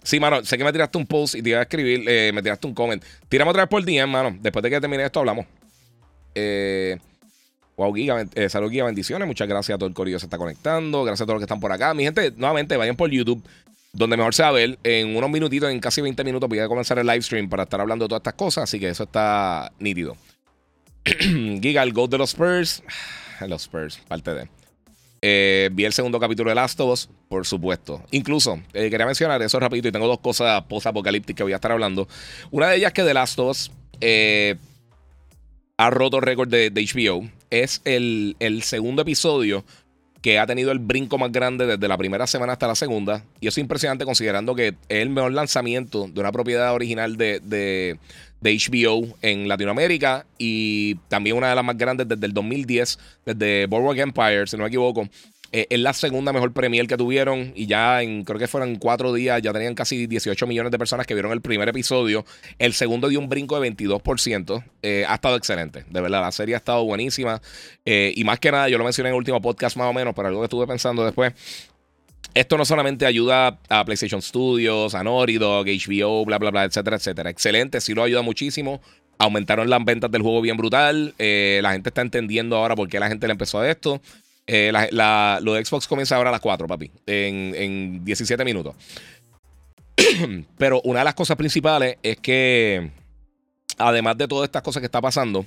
Sí, 0.02 0.20
mano, 0.20 0.44
sé 0.44 0.58
que 0.58 0.64
me 0.64 0.72
tiraste 0.72 0.98
un 0.98 1.06
post 1.06 1.36
y 1.36 1.44
te 1.44 1.50
iba 1.50 1.60
a 1.60 1.62
escribir, 1.62 2.00
me 2.34 2.42
tiraste 2.42 2.66
un 2.66 2.74
comment. 2.74 3.04
Tírame 3.30 3.52
otra 3.52 3.64
vez 3.64 3.70
por 3.70 3.86
DM, 3.86 4.08
mano. 4.08 4.36
Después 4.42 4.64
de 4.64 4.72
que 4.72 4.82
termine 4.82 5.04
esto, 5.06 5.20
hablamos. 5.20 5.46
Eh, 6.36 6.98
wow, 7.78 7.94
Giga, 7.94 8.26
eh, 8.36 8.50
salud, 8.50 8.70
Giga, 8.70 8.86
bendiciones. 8.86 9.28
Muchas 9.28 9.48
gracias 9.48 9.76
a 9.76 9.78
todo 9.78 9.88
el 9.88 9.94
corillo 9.94 10.16
que 10.16 10.22
se 10.22 10.26
está 10.26 10.38
conectando. 10.38 11.04
Gracias 11.04 11.22
a 11.22 11.26
todos 11.26 11.36
los 11.36 11.42
que 11.42 11.46
están 11.46 11.60
por 11.60 11.72
acá. 11.72 11.94
Mi 11.94 12.04
gente, 12.04 12.32
nuevamente, 12.38 12.78
vayan 12.78 12.96
por 12.96 13.10
YouTube. 13.10 13.44
donde 13.94 14.16
mejor 14.16 14.34
se 14.34 14.44
va 14.44 14.52
ver. 14.52 14.80
En 14.84 15.16
unos 15.16 15.30
minutitos, 15.30 15.70
en 15.70 15.80
casi 15.80 16.02
20 16.02 16.24
minutos, 16.24 16.48
voy 16.48 16.60
a 16.60 16.68
comenzar 16.68 16.98
el 16.98 17.08
live 17.08 17.22
stream 17.22 17.50
para 17.50 17.64
estar 17.64 17.82
hablando 17.82 18.06
de 18.06 18.10
todas 18.10 18.22
estas 18.22 18.36
cosas. 18.36 18.64
Así 18.64 18.80
que 18.80 18.88
eso 18.90 19.04
está 19.04 19.72
nítido. 19.80 20.16
Giga, 21.06 21.84
el 21.84 21.92
GOAT 21.92 22.12
de 22.12 22.18
los 22.18 22.30
Spurs. 22.32 22.84
Los 23.48 23.64
Spurs, 23.64 23.98
parte 24.08 24.36
de. 24.36 24.48
Eh, 25.24 25.70
vi 25.72 25.86
el 25.86 25.94
segundo 25.94 26.20
capítulo 26.20 26.50
de 26.50 26.56
Last 26.56 26.80
of 26.80 26.94
Us, 26.94 27.10
por 27.30 27.46
supuesto. 27.46 28.04
Incluso, 28.10 28.60
eh, 28.74 28.90
quería 28.90 29.06
mencionar 29.06 29.42
eso 29.42 29.60
rapidito 29.60 29.88
y 29.88 29.92
tengo 29.92 30.08
dos 30.08 30.20
cosas 30.20 30.64
post-apocalípticas 30.64 31.38
que 31.38 31.44
voy 31.44 31.54
a 31.54 31.56
estar 31.56 31.72
hablando. 31.72 32.08
Una 32.50 32.70
de 32.70 32.78
ellas 32.78 32.92
que 32.92 33.04
The 33.04 33.14
Last 33.14 33.38
of 33.38 33.50
Us 33.50 33.72
eh, 34.00 34.56
ha 35.82 35.90
roto 35.90 36.22
récord 36.22 36.48
de, 36.48 36.70
HBO. 36.72 37.28
Es 37.50 37.82
el, 37.86 38.36
el 38.40 38.62
segundo 38.62 39.02
episodio 39.02 39.66
que 40.22 40.38
ha 40.38 40.46
tenido 40.46 40.72
el 40.72 40.78
brinco 40.78 41.18
más 41.18 41.32
grande 41.32 41.66
desde 41.66 41.88
la 41.88 41.98
primera 41.98 42.28
semana 42.28 42.54
hasta 42.54 42.68
la 42.68 42.76
segunda. 42.76 43.24
Y 43.40 43.48
es 43.48 43.58
impresionante 43.58 44.06
considerando 44.06 44.54
que 44.54 44.68
es 44.68 44.76
el 44.90 45.10
mejor 45.10 45.32
lanzamiento 45.32 46.08
de 46.08 46.20
una 46.20 46.32
propiedad 46.32 46.72
original 46.76 47.18
de, 47.18 47.40
de, 47.40 47.98
de, 48.42 48.54
HBO 48.54 49.18
en 49.24 49.48
Latinoamérica 49.48 50.28
y 50.38 50.96
también 51.08 51.36
una 51.36 51.50
de 51.50 51.56
las 51.56 51.66
más 51.66 51.78
grandes 51.78 52.08
desde 52.08 52.28
el 52.28 52.34
2010, 52.34 53.00
desde 53.26 53.66
Boardwalk 53.66 53.98
Empire, 53.98 54.46
si 54.46 54.58
no 54.58 54.64
me 54.64 54.68
equivoco. 54.68 55.10
Eh, 55.54 55.68
es 55.70 55.80
la 55.80 55.92
segunda 55.94 56.32
mejor 56.32 56.54
premier 56.54 56.88
que 56.88 56.96
tuvieron 56.96 57.52
y 57.56 57.66
ya 57.68 58.02
en, 58.02 58.24
creo 58.24 58.40
que 58.40 58.48
fueron 58.48 58.76
cuatro 58.78 59.14
días, 59.14 59.42
ya 59.42 59.52
tenían 59.52 59.76
casi 59.76 60.08
18 60.08 60.48
millones 60.48 60.72
de 60.72 60.78
personas 60.78 61.06
que 61.06 61.14
vieron 61.14 61.32
el 61.34 61.42
primer 61.42 61.68
episodio. 61.68 62.26
El 62.58 62.74
segundo 62.74 63.10
dio 63.10 63.20
un 63.20 63.28
brinco 63.28 63.60
de 63.60 63.70
22%. 63.70 64.64
Eh, 64.82 65.06
ha 65.08 65.16
estado 65.16 65.36
excelente, 65.36 65.84
de 65.90 66.02
verdad, 66.02 66.22
la 66.22 66.32
serie 66.32 66.56
ha 66.56 66.58
estado 66.58 66.86
buenísima. 66.86 67.42
Eh, 67.86 68.14
y 68.16 68.24
más 68.24 68.40
que 68.40 68.52
nada, 68.52 68.70
yo 68.70 68.78
lo 68.78 68.84
mencioné 68.86 69.10
en 69.10 69.16
el 69.16 69.18
último 69.18 69.42
podcast 69.42 69.76
más 69.76 69.90
o 69.90 69.94
menos, 69.94 70.14
pero 70.16 70.30
algo 70.30 70.40
que 70.40 70.46
estuve 70.46 70.68
pensando 70.68 71.04
después. 71.04 71.34
Esto 72.34 72.58
no 72.58 72.64
solamente 72.64 73.06
ayuda 73.06 73.60
a 73.68 73.84
PlayStation 73.84 74.22
Studios, 74.22 74.96
a 74.96 75.04
Naughty 75.04 75.38
Dog, 75.38 75.66
HBO, 75.66 76.24
bla, 76.24 76.38
bla, 76.38 76.50
bla, 76.50 76.64
etcétera, 76.64 76.96
etcétera. 76.96 77.30
Excelente, 77.30 77.82
sí 77.82 77.94
lo 77.94 78.04
ayuda 78.04 78.22
muchísimo. 78.22 78.82
Aumentaron 79.18 79.70
las 79.70 79.84
ventas 79.84 80.10
del 80.10 80.22
juego 80.22 80.40
bien 80.40 80.56
brutal. 80.56 81.14
la 81.18 81.72
gente 81.74 81.90
está 81.90 82.02
entendiendo 82.02 82.56
ahora 82.56 82.74
por 82.76 82.88
qué 82.88 83.02
la 83.02 83.10
gente 83.10 83.28
le 83.28 83.34
empezó 83.34 83.60
a 83.60 83.70
esto. 83.70 84.02
Eh, 84.54 84.70
lo 84.92 85.54
de 85.54 85.64
Xbox 85.64 85.88
comienza 85.88 86.18
ahora 86.18 86.28
a 86.28 86.34
las 86.34 86.42
4, 86.42 86.68
papi, 86.68 86.92
en, 87.06 87.56
en 87.56 88.04
17 88.04 88.44
minutos. 88.44 88.76
Pero 90.58 90.82
una 90.84 91.00
de 91.00 91.06
las 91.06 91.14
cosas 91.14 91.38
principales 91.38 91.96
es 92.04 92.18
que, 92.18 92.92
además 93.78 94.18
de 94.18 94.28
todas 94.28 94.50
estas 94.50 94.62
cosas 94.62 94.82
que 94.82 94.88
está 94.88 95.00
pasando, 95.00 95.46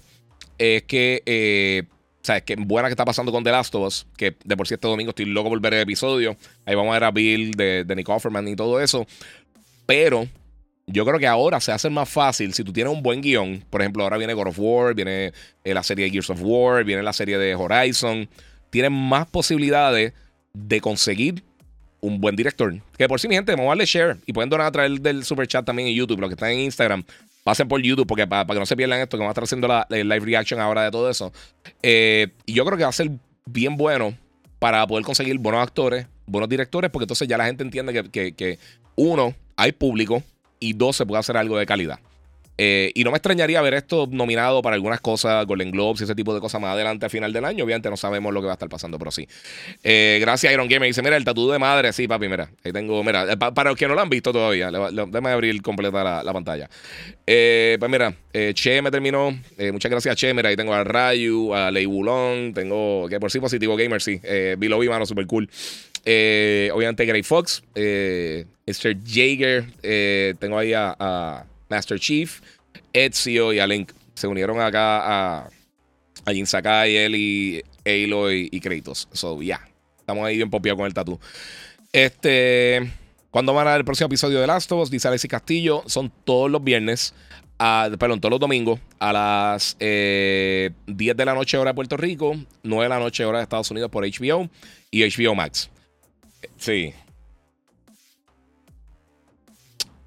es 0.56 0.84
que, 0.84 1.22
eh, 1.26 1.82
o 1.86 2.24
sea, 2.24 2.38
es 2.38 2.44
que 2.44 2.56
buena 2.56 2.88
que 2.88 2.92
está 2.92 3.04
pasando 3.04 3.30
con 3.30 3.44
The 3.44 3.50
Last 3.50 3.74
of 3.74 3.86
Us, 3.86 4.06
que 4.16 4.36
de 4.42 4.56
por 4.56 4.66
sí 4.66 4.72
este 4.72 4.88
domingo 4.88 5.10
estoy 5.10 5.26
loco 5.26 5.50
por 5.50 5.60
ver 5.60 5.74
el 5.74 5.80
episodio. 5.82 6.34
Ahí 6.64 6.74
vamos 6.74 6.92
a 6.92 6.94
ver 6.94 7.04
a 7.04 7.10
Bill 7.10 7.50
de, 7.50 7.84
de 7.84 7.96
Nick 7.96 8.08
Offerman 8.08 8.48
y 8.48 8.56
todo 8.56 8.80
eso. 8.80 9.06
Pero 9.84 10.26
yo 10.86 11.04
creo 11.04 11.18
que 11.18 11.26
ahora 11.26 11.60
se 11.60 11.72
hace 11.72 11.90
más 11.90 12.08
fácil 12.08 12.54
si 12.54 12.64
tú 12.64 12.72
tienes 12.72 12.90
un 12.90 13.02
buen 13.02 13.20
guion. 13.20 13.62
Por 13.68 13.82
ejemplo, 13.82 14.02
ahora 14.02 14.16
viene 14.16 14.32
God 14.32 14.46
of 14.46 14.58
War, 14.58 14.94
viene 14.94 15.34
eh, 15.62 15.74
la 15.74 15.82
serie 15.82 16.06
de 16.06 16.10
Gears 16.10 16.30
of 16.30 16.40
War, 16.40 16.84
viene 16.84 17.02
la 17.02 17.12
serie 17.12 17.36
de 17.36 17.54
Horizon 17.54 18.26
tienen 18.74 18.92
más 18.92 19.28
posibilidades 19.28 20.14
de 20.52 20.80
conseguir 20.80 21.44
un 22.00 22.20
buen 22.20 22.34
director. 22.34 22.74
Que 22.98 23.06
por 23.06 23.20
sí, 23.20 23.28
mi 23.28 23.36
gente, 23.36 23.52
vamos 23.52 23.66
a 23.66 23.68
darle 23.68 23.86
share 23.86 24.16
y 24.26 24.32
pueden 24.32 24.50
donar 24.50 24.66
a 24.66 24.72
través 24.72 25.00
del 25.00 25.22
super 25.22 25.46
chat 25.46 25.64
también 25.64 25.86
en 25.86 25.94
YouTube, 25.94 26.18
los 26.18 26.28
que 26.28 26.34
están 26.34 26.50
en 26.50 26.58
Instagram. 26.58 27.04
Pasen 27.44 27.68
por 27.68 27.80
YouTube 27.80 28.04
porque 28.04 28.26
para, 28.26 28.44
que 28.44 28.58
no 28.58 28.66
se 28.66 28.74
pierdan 28.74 28.98
esto, 28.98 29.16
que 29.16 29.20
vamos 29.20 29.30
a 29.30 29.34
estar 29.34 29.44
haciendo 29.44 29.68
la, 29.68 29.86
live 29.88 30.18
reaction 30.18 30.58
ahora 30.58 30.82
de 30.82 30.90
todo 30.90 31.08
eso. 31.08 31.32
Eh, 31.84 32.32
y 32.46 32.54
yo 32.54 32.64
creo 32.64 32.76
que 32.76 32.82
va 32.82 32.88
a 32.88 32.92
ser 32.92 33.12
bien 33.46 33.76
bueno 33.76 34.12
para 34.58 34.84
poder 34.88 35.04
conseguir 35.04 35.38
buenos 35.38 35.62
actores, 35.62 36.08
buenos 36.26 36.48
directores, 36.48 36.90
porque 36.90 37.04
entonces 37.04 37.28
ya 37.28 37.38
la 37.38 37.46
gente 37.46 37.62
entiende 37.62 38.10
que, 38.10 38.34
que 38.34 38.58
uno, 38.96 39.36
hay 39.54 39.70
público 39.70 40.20
y 40.58 40.72
dos, 40.72 40.96
se 40.96 41.06
puede 41.06 41.20
hacer 41.20 41.36
algo 41.36 41.56
de 41.58 41.64
calidad. 41.64 42.00
Eh, 42.56 42.92
y 42.94 43.02
no 43.02 43.10
me 43.10 43.16
extrañaría 43.16 43.60
ver 43.62 43.74
esto 43.74 44.06
nominado 44.10 44.62
para 44.62 44.74
algunas 44.76 45.00
cosas, 45.00 45.44
Golden 45.46 45.72
Globes 45.72 46.00
y 46.00 46.04
ese 46.04 46.14
tipo 46.14 46.32
de 46.34 46.40
cosas 46.40 46.60
más 46.60 46.74
adelante 46.74 47.06
a 47.06 47.08
final 47.08 47.32
del 47.32 47.44
año. 47.44 47.64
Obviamente 47.64 47.90
no 47.90 47.96
sabemos 47.96 48.32
lo 48.32 48.40
que 48.40 48.46
va 48.46 48.52
a 48.52 48.54
estar 48.54 48.68
pasando, 48.68 48.98
pero 48.98 49.10
sí. 49.10 49.26
Eh, 49.82 50.18
gracias, 50.20 50.52
Iron 50.52 50.68
Gamer. 50.68 50.86
Dice: 50.88 51.02
Mira, 51.02 51.16
el 51.16 51.24
tatu 51.24 51.50
de 51.50 51.58
madre. 51.58 51.92
Sí, 51.92 52.06
papi, 52.06 52.28
mira. 52.28 52.48
Ahí 52.64 52.72
tengo, 52.72 53.02
mira, 53.02 53.32
eh, 53.32 53.36
para 53.36 53.70
los 53.70 53.78
que 53.78 53.88
no 53.88 53.94
lo 53.94 54.00
han 54.00 54.08
visto 54.08 54.32
todavía, 54.32 54.70
déjame 54.70 55.30
abrir 55.30 55.60
completa 55.62 56.22
la, 56.22 56.32
pantalla. 56.32 56.68
pues 57.24 57.90
mira, 57.90 58.14
Che 58.54 58.82
me 58.82 58.90
terminó. 58.90 59.36
muchas 59.72 59.90
gracias, 59.90 60.16
Che. 60.16 60.32
Mira, 60.32 60.48
ahí 60.48 60.56
tengo 60.56 60.74
a 60.74 60.84
Rayu, 60.84 61.54
a 61.54 61.70
Leibulón. 61.70 62.54
Tengo, 62.54 63.08
que 63.08 63.18
por 63.18 63.30
sí, 63.30 63.40
positivo 63.40 63.76
gamer, 63.76 64.00
sí. 64.00 64.20
Eh, 64.22 64.54
Below 64.58 64.84
mano, 64.84 65.06
super 65.06 65.26
cool. 65.26 65.48
obviamente, 66.04 67.04
Gray 67.04 67.22
Fox, 67.24 67.64
Mr. 67.74 68.96
Jaeger. 69.04 69.64
tengo 70.38 70.58
ahí 70.58 70.72
a 70.72 71.44
Master 71.68 71.98
Chief, 71.98 72.40
Ezio 72.92 73.52
y 73.52 73.58
Alink 73.58 73.92
se 74.14 74.26
unieron 74.26 74.60
acá 74.60 75.38
a, 75.38 75.50
a 76.24 76.32
Jin 76.32 76.46
él 76.64 77.14
y 77.16 77.62
Aloy 77.84 78.48
y 78.50 78.60
Kratos. 78.60 79.08
So, 79.12 79.42
ya. 79.42 79.58
Yeah. 79.58 79.68
Estamos 79.98 80.26
ahí 80.26 80.36
bien 80.36 80.50
popiados 80.50 80.78
con 80.78 80.86
el 80.86 80.94
tatu. 80.94 81.18
Este. 81.92 82.90
¿Cuándo 83.30 83.52
van 83.52 83.66
a 83.66 83.70
dar 83.70 83.80
el 83.80 83.84
próximo 83.84 84.06
episodio 84.06 84.40
de 84.40 84.46
Last 84.46 84.70
of 84.70 84.82
Us? 84.82 84.90
Dice 84.90 85.08
Alexis 85.08 85.30
Castillo. 85.30 85.82
Son 85.86 86.12
todos 86.24 86.50
los 86.50 86.62
viernes. 86.62 87.14
perdón, 87.58 88.20
todos 88.20 88.30
los 88.30 88.40
domingos 88.40 88.78
a 89.00 89.12
las 89.12 89.76
10 89.78 89.80
eh, 89.80 90.70
de 90.86 91.24
la 91.24 91.34
noche 91.34 91.56
hora 91.58 91.70
de 91.70 91.74
Puerto 91.74 91.96
Rico, 91.96 92.36
9 92.62 92.84
de 92.84 92.88
la 92.88 92.98
noche 92.98 93.24
hora 93.24 93.38
de 93.38 93.42
Estados 93.42 93.70
Unidos 93.70 93.90
por 93.90 94.04
HBO 94.04 94.48
y 94.90 95.02
HBO 95.02 95.34
Max. 95.34 95.68
Sí, 96.58 96.94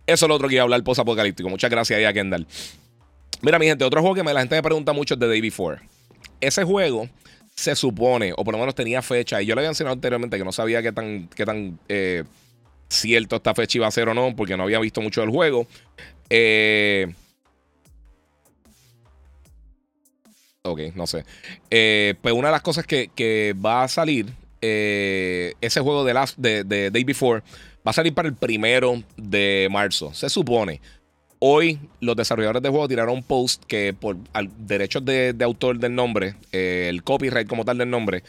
Eso 0.07 0.25
es 0.25 0.29
lo 0.29 0.35
otro 0.35 0.47
que 0.47 0.55
iba 0.55 0.61
a 0.61 0.63
hablar 0.63 0.83
post-apocalíptico. 0.83 1.49
Muchas 1.49 1.69
gracias 1.69 2.03
a 2.03 2.13
Kendall. 2.13 2.47
Mira, 3.41 3.59
mi 3.59 3.67
gente, 3.67 3.83
otro 3.83 4.01
juego 4.01 4.15
que 4.15 4.23
la 4.23 4.39
gente 4.39 4.55
me 4.55 4.63
pregunta 4.63 4.93
mucho 4.93 5.13
es 5.13 5.19
The 5.19 5.27
Day 5.27 5.41
Before. 5.41 5.81
Ese 6.39 6.63
juego 6.63 7.09
se 7.53 7.75
supone, 7.75 8.33
o 8.35 8.43
por 8.43 8.53
lo 8.53 8.59
menos 8.59 8.73
tenía 8.73 9.01
fecha, 9.01 9.41
y 9.41 9.45
yo 9.45 9.53
le 9.53 9.61
había 9.61 9.69
mencionado 9.69 9.95
anteriormente 9.95 10.37
que 10.37 10.45
no 10.45 10.51
sabía 10.51 10.81
qué 10.81 10.91
tan, 10.91 11.27
qué 11.35 11.45
tan 11.45 11.77
eh, 11.89 12.23
cierto 12.87 13.35
esta 13.35 13.53
fecha 13.53 13.79
iba 13.79 13.87
a 13.87 13.91
ser 13.91 14.07
o 14.07 14.13
no, 14.13 14.35
porque 14.35 14.55
no 14.55 14.63
había 14.63 14.79
visto 14.79 15.01
mucho 15.01 15.21
del 15.21 15.29
juego. 15.29 15.67
Eh, 16.29 17.13
ok, 20.61 20.79
no 20.95 21.05
sé. 21.05 21.25
Eh, 21.69 22.15
pues 22.21 22.33
una 22.33 22.47
de 22.47 22.53
las 22.53 22.61
cosas 22.61 22.87
que, 22.87 23.55
va 23.63 23.83
a 23.83 23.87
salir, 23.87 24.27
ese 24.61 25.79
juego 25.81 26.05
de, 26.05 26.13
last, 26.13 26.37
de, 26.37 26.63
de 26.63 26.91
Day 26.91 27.03
Before, 27.03 27.43
Va 27.87 27.91
a 27.91 27.93
salir 27.93 28.13
para 28.13 28.27
el 28.27 28.35
primero 28.35 29.01
de 29.15 29.69
marzo, 29.71 30.13
se 30.13 30.29
supone. 30.29 30.81
Hoy 31.39 31.79
los 32.01 32.17
desarrolladores 32.17 32.61
de 32.61 32.67
juego 32.67 32.85
tiraron 32.89 33.15
un 33.15 33.23
post 33.23 33.63
que 33.63 33.93
por 33.93 34.17
derechos 34.57 35.05
de, 35.05 35.33
autor 35.39 35.79
del 35.79 35.95
nombre, 35.95 36.35
eh, 36.51 36.87
el 36.89 37.01
copyright 37.03 37.47
como 37.47 37.63
tal 37.63 37.77
del 37.77 37.89
nombre, 37.89 38.23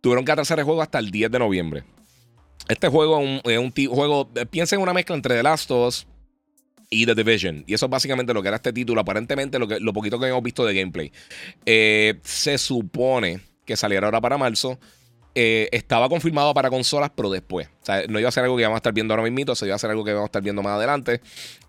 tuvieron 0.00 0.24
que 0.24 0.30
atrasar 0.30 0.60
el 0.60 0.66
juego 0.66 0.82
hasta 0.82 1.00
el 1.00 1.10
10 1.10 1.32
de 1.32 1.38
noviembre. 1.40 1.82
Este 2.68 2.86
juego 2.86 3.20
es 3.42 3.58
un, 3.58 3.72
juego, 3.88 4.30
eh, 4.36 4.46
piensa 4.46 4.76
en 4.76 4.82
una 4.82 4.94
mezcla 4.94 5.16
entre 5.16 5.34
The 5.34 5.42
Last 5.42 5.68
of 5.72 5.88
Us 5.88 6.06
y 6.90 7.06
The 7.06 7.16
Division. 7.16 7.64
Y 7.66 7.74
eso 7.74 7.86
es 7.86 7.90
básicamente 7.90 8.32
lo 8.32 8.40
que 8.40 8.48
era 8.48 8.56
este 8.58 8.72
título, 8.72 9.00
aparentemente 9.00 9.58
lo, 9.58 9.66
que, 9.66 9.80
lo 9.80 9.92
poquito 9.92 10.20
que 10.20 10.28
hemos 10.28 10.44
visto 10.44 10.64
de 10.64 10.74
gameplay. 10.74 11.10
Eh, 11.66 12.20
se 12.22 12.56
supone 12.56 13.40
que 13.64 13.76
saliera 13.76 14.06
ahora 14.06 14.20
para 14.20 14.38
marzo. 14.38 14.78
Eh, 15.34 15.68
estaba 15.70 16.08
confirmado 16.08 16.52
para 16.54 16.70
consolas, 16.70 17.10
pero 17.14 17.30
después. 17.30 17.68
O 17.82 17.86
sea, 17.86 18.04
no 18.08 18.18
iba 18.18 18.28
a 18.28 18.32
ser 18.32 18.42
algo 18.42 18.56
que 18.56 18.64
vamos 18.64 18.76
a 18.76 18.78
estar 18.78 18.92
viendo 18.92 19.14
ahora 19.14 19.28
mismo, 19.28 19.54
se 19.54 19.66
iba 19.66 19.76
a 19.76 19.78
ser 19.78 19.90
algo 19.90 20.04
que 20.04 20.12
vamos 20.12 20.26
a 20.26 20.30
estar 20.30 20.42
viendo 20.42 20.62
más 20.62 20.72
adelante. 20.72 21.20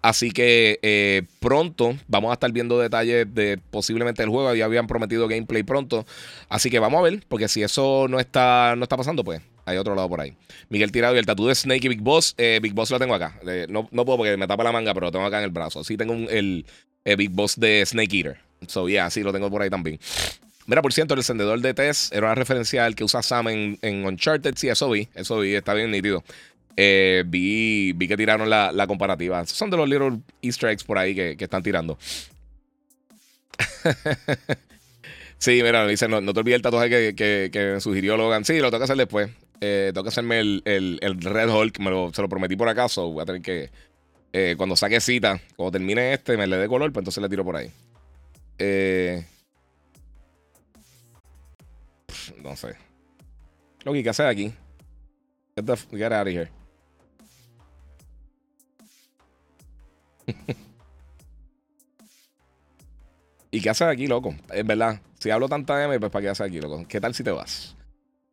Así 0.02 0.32
que 0.32 0.80
eh, 0.82 1.24
pronto 1.40 1.96
vamos 2.08 2.32
a 2.32 2.34
estar 2.34 2.52
viendo 2.52 2.80
detalles 2.80 3.32
de 3.34 3.60
posiblemente 3.70 4.24
el 4.24 4.30
juego. 4.30 4.54
Ya 4.56 4.66
habían 4.66 4.88
prometido 4.88 5.28
gameplay 5.28 5.62
pronto. 5.62 6.06
Así 6.50 6.72
que 6.72 6.80
vamos 6.80 7.00
a 7.00 7.04
ver, 7.04 7.24
porque 7.28 7.48
si 7.48 7.62
eso 7.62 8.08
no 8.10 8.20
está, 8.20 8.76
no 8.76 8.84
está 8.84 8.98
pasando, 8.98 9.24
pues 9.24 9.42
hay 9.66 9.78
otro 9.78 9.94
lado 9.94 10.10
por 10.10 10.22
ahí. 10.22 10.34
Miguel 10.70 10.92
Tirado 10.92 11.16
y 11.16 11.20
el 11.20 11.26
tatu 11.28 11.46
de 11.46 11.54
Snake 11.54 11.86
y 11.86 11.90
Big 11.90 12.02
Boss. 12.02 12.34
Eh, 12.40 12.60
Big 12.62 12.74
Boss 12.74 12.90
lo 12.90 12.98
tengo 12.98 13.14
acá. 13.14 13.40
no, 13.70 13.88
puedo 13.88 14.18
porque 14.18 14.38
me 14.38 14.48
tapa 14.48 14.64
la 14.64 14.72
manga, 14.72 14.94
pero 14.96 15.08
lo 15.08 15.12
tengo 15.12 15.26
acá 15.26 15.38
en 15.38 15.46
el 15.46 15.52
brazo. 15.52 15.84
Sí 15.84 15.98
tengo 15.98 16.14
el, 16.14 16.66
Big 17.06 17.30
Boss 17.30 17.60
de 17.60 17.86
Snake 17.86 18.18
Eater. 18.18 18.38
So, 18.68 18.90
yeah, 18.90 19.10
sí 19.10 19.22
lo 19.22 19.32
tengo 19.32 19.50
por 19.52 19.62
ahí 19.62 19.70
también. 19.70 20.00
Mira, 20.72 20.82
por 20.82 20.94
cierto, 20.94 21.16
el 21.16 21.20
encendedor 21.20 21.60
de 21.60 21.74
test 21.74 22.14
era 22.14 22.28
una 22.28 22.36
referencia 22.36 22.86
al 22.86 22.96
que 22.96 23.04
usa 23.04 23.22
Sam 23.22 23.50
en, 23.50 24.06
Uncharted. 24.06 24.54
Sí, 24.56 24.70
eso 24.70 24.90
vi, 24.90 25.10
eso 25.16 25.38
vi, 25.42 25.54
está 25.54 25.74
bien 25.74 25.92
nítido. 25.92 26.24
Eh, 26.78 27.26
vi, 27.28 27.92
vi 27.92 28.08
que 28.08 28.16
tiraron 28.16 28.50
la, 28.50 28.88
comparativa. 28.88 29.46
son 29.48 29.70
de 29.70 29.76
los 29.76 29.90
little 29.90 30.22
easter 30.42 30.70
eggs 30.70 30.86
por 30.86 30.98
ahí 30.98 31.14
que, 31.14 31.36
están 31.38 31.62
tirando. 31.62 31.98
sí, 35.40 35.60
mira, 35.62 35.86
dice, 35.86 36.08
no, 36.08 36.22
te 36.22 36.40
olvides 36.40 36.56
el 36.56 36.62
tatuaje 36.62 37.14
que, 37.14 37.50
que, 37.52 37.74
me 37.74 37.82
sugirió 37.82 38.16
Logan. 38.16 38.46
Sí, 38.46 38.58
lo 38.60 38.72
tengo 38.72 38.80
que 38.80 38.86
hacer 38.86 38.96
después. 38.96 39.30
Eh, 39.60 39.92
tengo 39.94 40.04
que 40.04 40.10
hacerme 40.10 40.40
el, 40.40 41.20
Red 41.20 41.50
Hulk, 41.50 41.80
me 41.80 41.90
lo, 41.90 42.14
se 42.14 42.22
lo 42.22 42.30
prometí 42.30 42.56
por 42.56 42.70
acaso. 42.70 43.12
Voy 43.12 43.24
a 43.24 43.26
tener 43.26 43.42
que, 43.42 43.72
eh, 44.32 44.54
cuando 44.56 44.78
saque 44.78 45.02
cita, 45.02 45.42
cuando 45.58 45.74
termine 45.74 46.14
este, 46.14 46.38
me 46.38 46.48
le 46.48 46.56
dé 46.56 46.70
color, 46.70 46.94
pues 46.94 47.02
entonces 47.02 47.22
le 47.22 47.28
tiro 47.28 47.44
por 47.44 47.58
ahí. 47.58 47.70
Eh... 48.58 49.26
No 52.38 52.56
sé. 52.56 52.76
Lo 53.84 53.94
que 53.94 54.10
hacer 54.10 54.28
aquí. 54.28 54.54
Get, 55.56 55.66
the, 55.66 55.76
get 55.98 56.12
out 56.14 56.28
of 56.28 56.34
here. 56.34 56.50
¿Y 63.52 63.62
qué 63.62 63.70
haces 63.70 63.88
aquí, 63.88 64.08
loco? 64.08 64.34
Es 64.54 64.66
verdad. 64.66 65.02
Si 65.20 65.30
hablo 65.30 65.50
tanta 65.50 65.84
M, 65.84 66.00
pues 66.00 66.12
¿para 66.12 66.24
qué 66.24 66.30
haces 66.30 66.48
aquí, 66.48 66.62
loco? 66.62 66.86
¿Qué 66.88 67.02
tal 67.02 67.14
si 67.14 67.24
te 67.24 67.32
vas? 67.32 67.76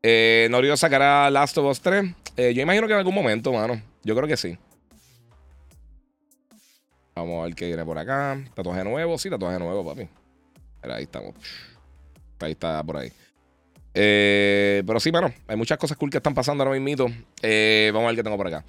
Eh, 0.03 0.47
Norio 0.51 0.77
sacará 0.77 1.29
Last 1.31 1.59
of 1.59 1.67
Us 1.67 1.81
3. 1.81 2.15
Eh, 2.37 2.55
yo 2.55 2.63
imagino 2.63 2.87
que 2.87 2.93
en 2.93 2.99
algún 3.01 3.15
momento, 3.15 3.53
mano. 3.53 3.83
Yo 4.05 4.15
creo 4.15 4.29
que 4.29 4.37
sí. 4.37 4.57
Vamos 7.17 7.41
a 7.41 7.47
ver 7.47 7.55
qué 7.57 7.67
viene 7.67 7.85
por 7.85 7.99
acá. 7.99 8.39
Tatuaje 8.55 8.85
nuevo. 8.85 9.19
Sí, 9.19 9.29
tatuaje 9.29 9.59
nuevo, 9.59 9.85
papi. 9.85 10.09
ahí 10.83 11.03
estamos. 11.03 11.35
Ahí 12.39 12.53
está 12.53 12.81
por 12.85 12.99
ahí. 12.99 13.13
Eh, 14.01 14.85
pero 14.87 15.01
sí, 15.01 15.11
mano. 15.11 15.35
Hay 15.49 15.57
muchas 15.57 15.77
cosas 15.77 15.97
cool 15.97 16.09
que 16.09 16.19
están 16.19 16.33
pasando 16.33 16.63
ahora 16.63 16.79
mismo. 16.79 17.07
Eh, 17.43 17.91
vamos 17.93 18.07
a 18.07 18.11
ver 18.11 18.17
qué 18.17 18.23
tengo 18.23 18.37
por 18.37 18.47
acá. 18.47 18.65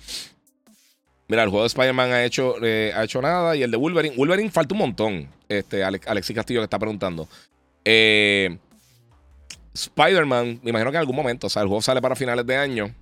Mira, 1.27 1.43
el 1.43 1.50
juego 1.50 1.62
de 1.62 1.67
Spider-Man 1.67 2.12
ha 2.12 2.25
hecho, 2.25 2.55
eh, 2.63 2.91
ha 2.95 3.03
hecho 3.03 3.21
nada. 3.21 3.55
Y 3.55 3.62
el 3.62 3.69
de 3.69 3.77
Wolverine. 3.77 4.15
Wolverine 4.15 4.50
falta 4.50 4.74
un 4.74 4.79
montón. 4.79 5.29
Este, 5.48 5.83
Alexis 5.83 6.36
Castillo 6.36 6.62
que 6.62 6.63
está 6.63 6.79
preguntando. 6.79 7.29
Eh, 7.86 8.57
Spider-Man, 9.71 10.62
me 10.63 10.71
imagino 10.71 10.89
que 10.89 10.98
en 10.98 11.01
algún 11.01 11.15
momento, 11.15 11.45
o 11.45 11.50
sea, 11.51 11.62
el 11.62 11.67
juego 11.67 11.83
sale 11.83 12.01
para 12.01 12.15
finales 12.15 12.48
de 12.48 12.57
año. 12.57 12.95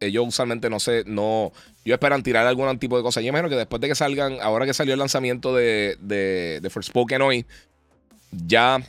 Ellos 0.00 0.26
usualmente 0.26 0.70
no 0.70 0.80
sé, 0.80 1.04
no. 1.06 1.52
Yo 1.84 1.92
esperan 1.92 2.22
tirar 2.22 2.46
algún 2.46 2.78
tipo 2.78 2.96
de 2.96 3.02
cosas. 3.02 3.22
Yo 3.22 3.28
imagino 3.28 3.50
que 3.50 3.56
después 3.56 3.80
de 3.82 3.88
que 3.88 3.94
salgan, 3.94 4.38
ahora 4.40 4.64
que 4.64 4.72
salió 4.72 4.94
el 4.94 4.98
lanzamiento 4.98 5.54
de, 5.54 5.98
de, 6.00 6.60
de 6.62 6.70
Forspoken 6.70 7.20
hoy, 7.20 7.44
ya. 8.32 8.80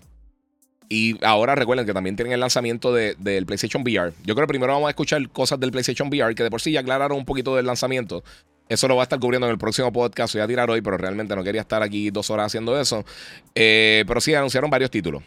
Y 0.89 1.23
ahora 1.25 1.55
recuerden 1.55 1.85
que 1.85 1.93
también 1.93 2.15
tienen 2.15 2.33
el 2.33 2.39
lanzamiento 2.39 2.93
del 2.93 3.45
PlayStation 3.45 3.83
VR. 3.83 4.13
Yo 4.23 4.35
creo 4.35 4.47
que 4.47 4.51
primero 4.51 4.73
vamos 4.73 4.87
a 4.87 4.91
escuchar 4.91 5.27
cosas 5.29 5.59
del 5.59 5.71
PlayStation 5.71 6.09
VR, 6.09 6.35
que 6.35 6.43
de 6.43 6.51
por 6.51 6.61
sí 6.61 6.71
ya 6.71 6.81
aclararon 6.81 7.17
un 7.17 7.25
poquito 7.25 7.55
del 7.55 7.65
lanzamiento. 7.65 8.23
Eso 8.67 8.87
lo 8.87 8.95
va 8.95 9.03
a 9.03 9.05
estar 9.05 9.19
cubriendo 9.19 9.47
en 9.47 9.51
el 9.51 9.57
próximo 9.59 9.91
podcast. 9.91 10.33
Voy 10.33 10.41
a 10.41 10.47
tirar 10.47 10.69
hoy, 10.69 10.81
pero 10.81 10.97
realmente 10.97 11.35
no 11.35 11.43
quería 11.43 11.61
estar 11.61 11.83
aquí 11.83 12.09
dos 12.09 12.29
horas 12.29 12.47
haciendo 12.47 12.79
eso. 12.79 13.05
Eh, 13.53 14.03
pero 14.07 14.21
sí, 14.21 14.33
anunciaron 14.33 14.69
varios 14.69 14.89
títulos. 14.89 15.23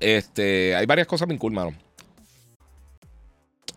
Este, 0.00 0.74
hay 0.74 0.84
varias 0.86 1.06
cosas 1.06 1.28
bien 1.28 1.38
cool, 1.38 1.52
mano. 1.52 1.74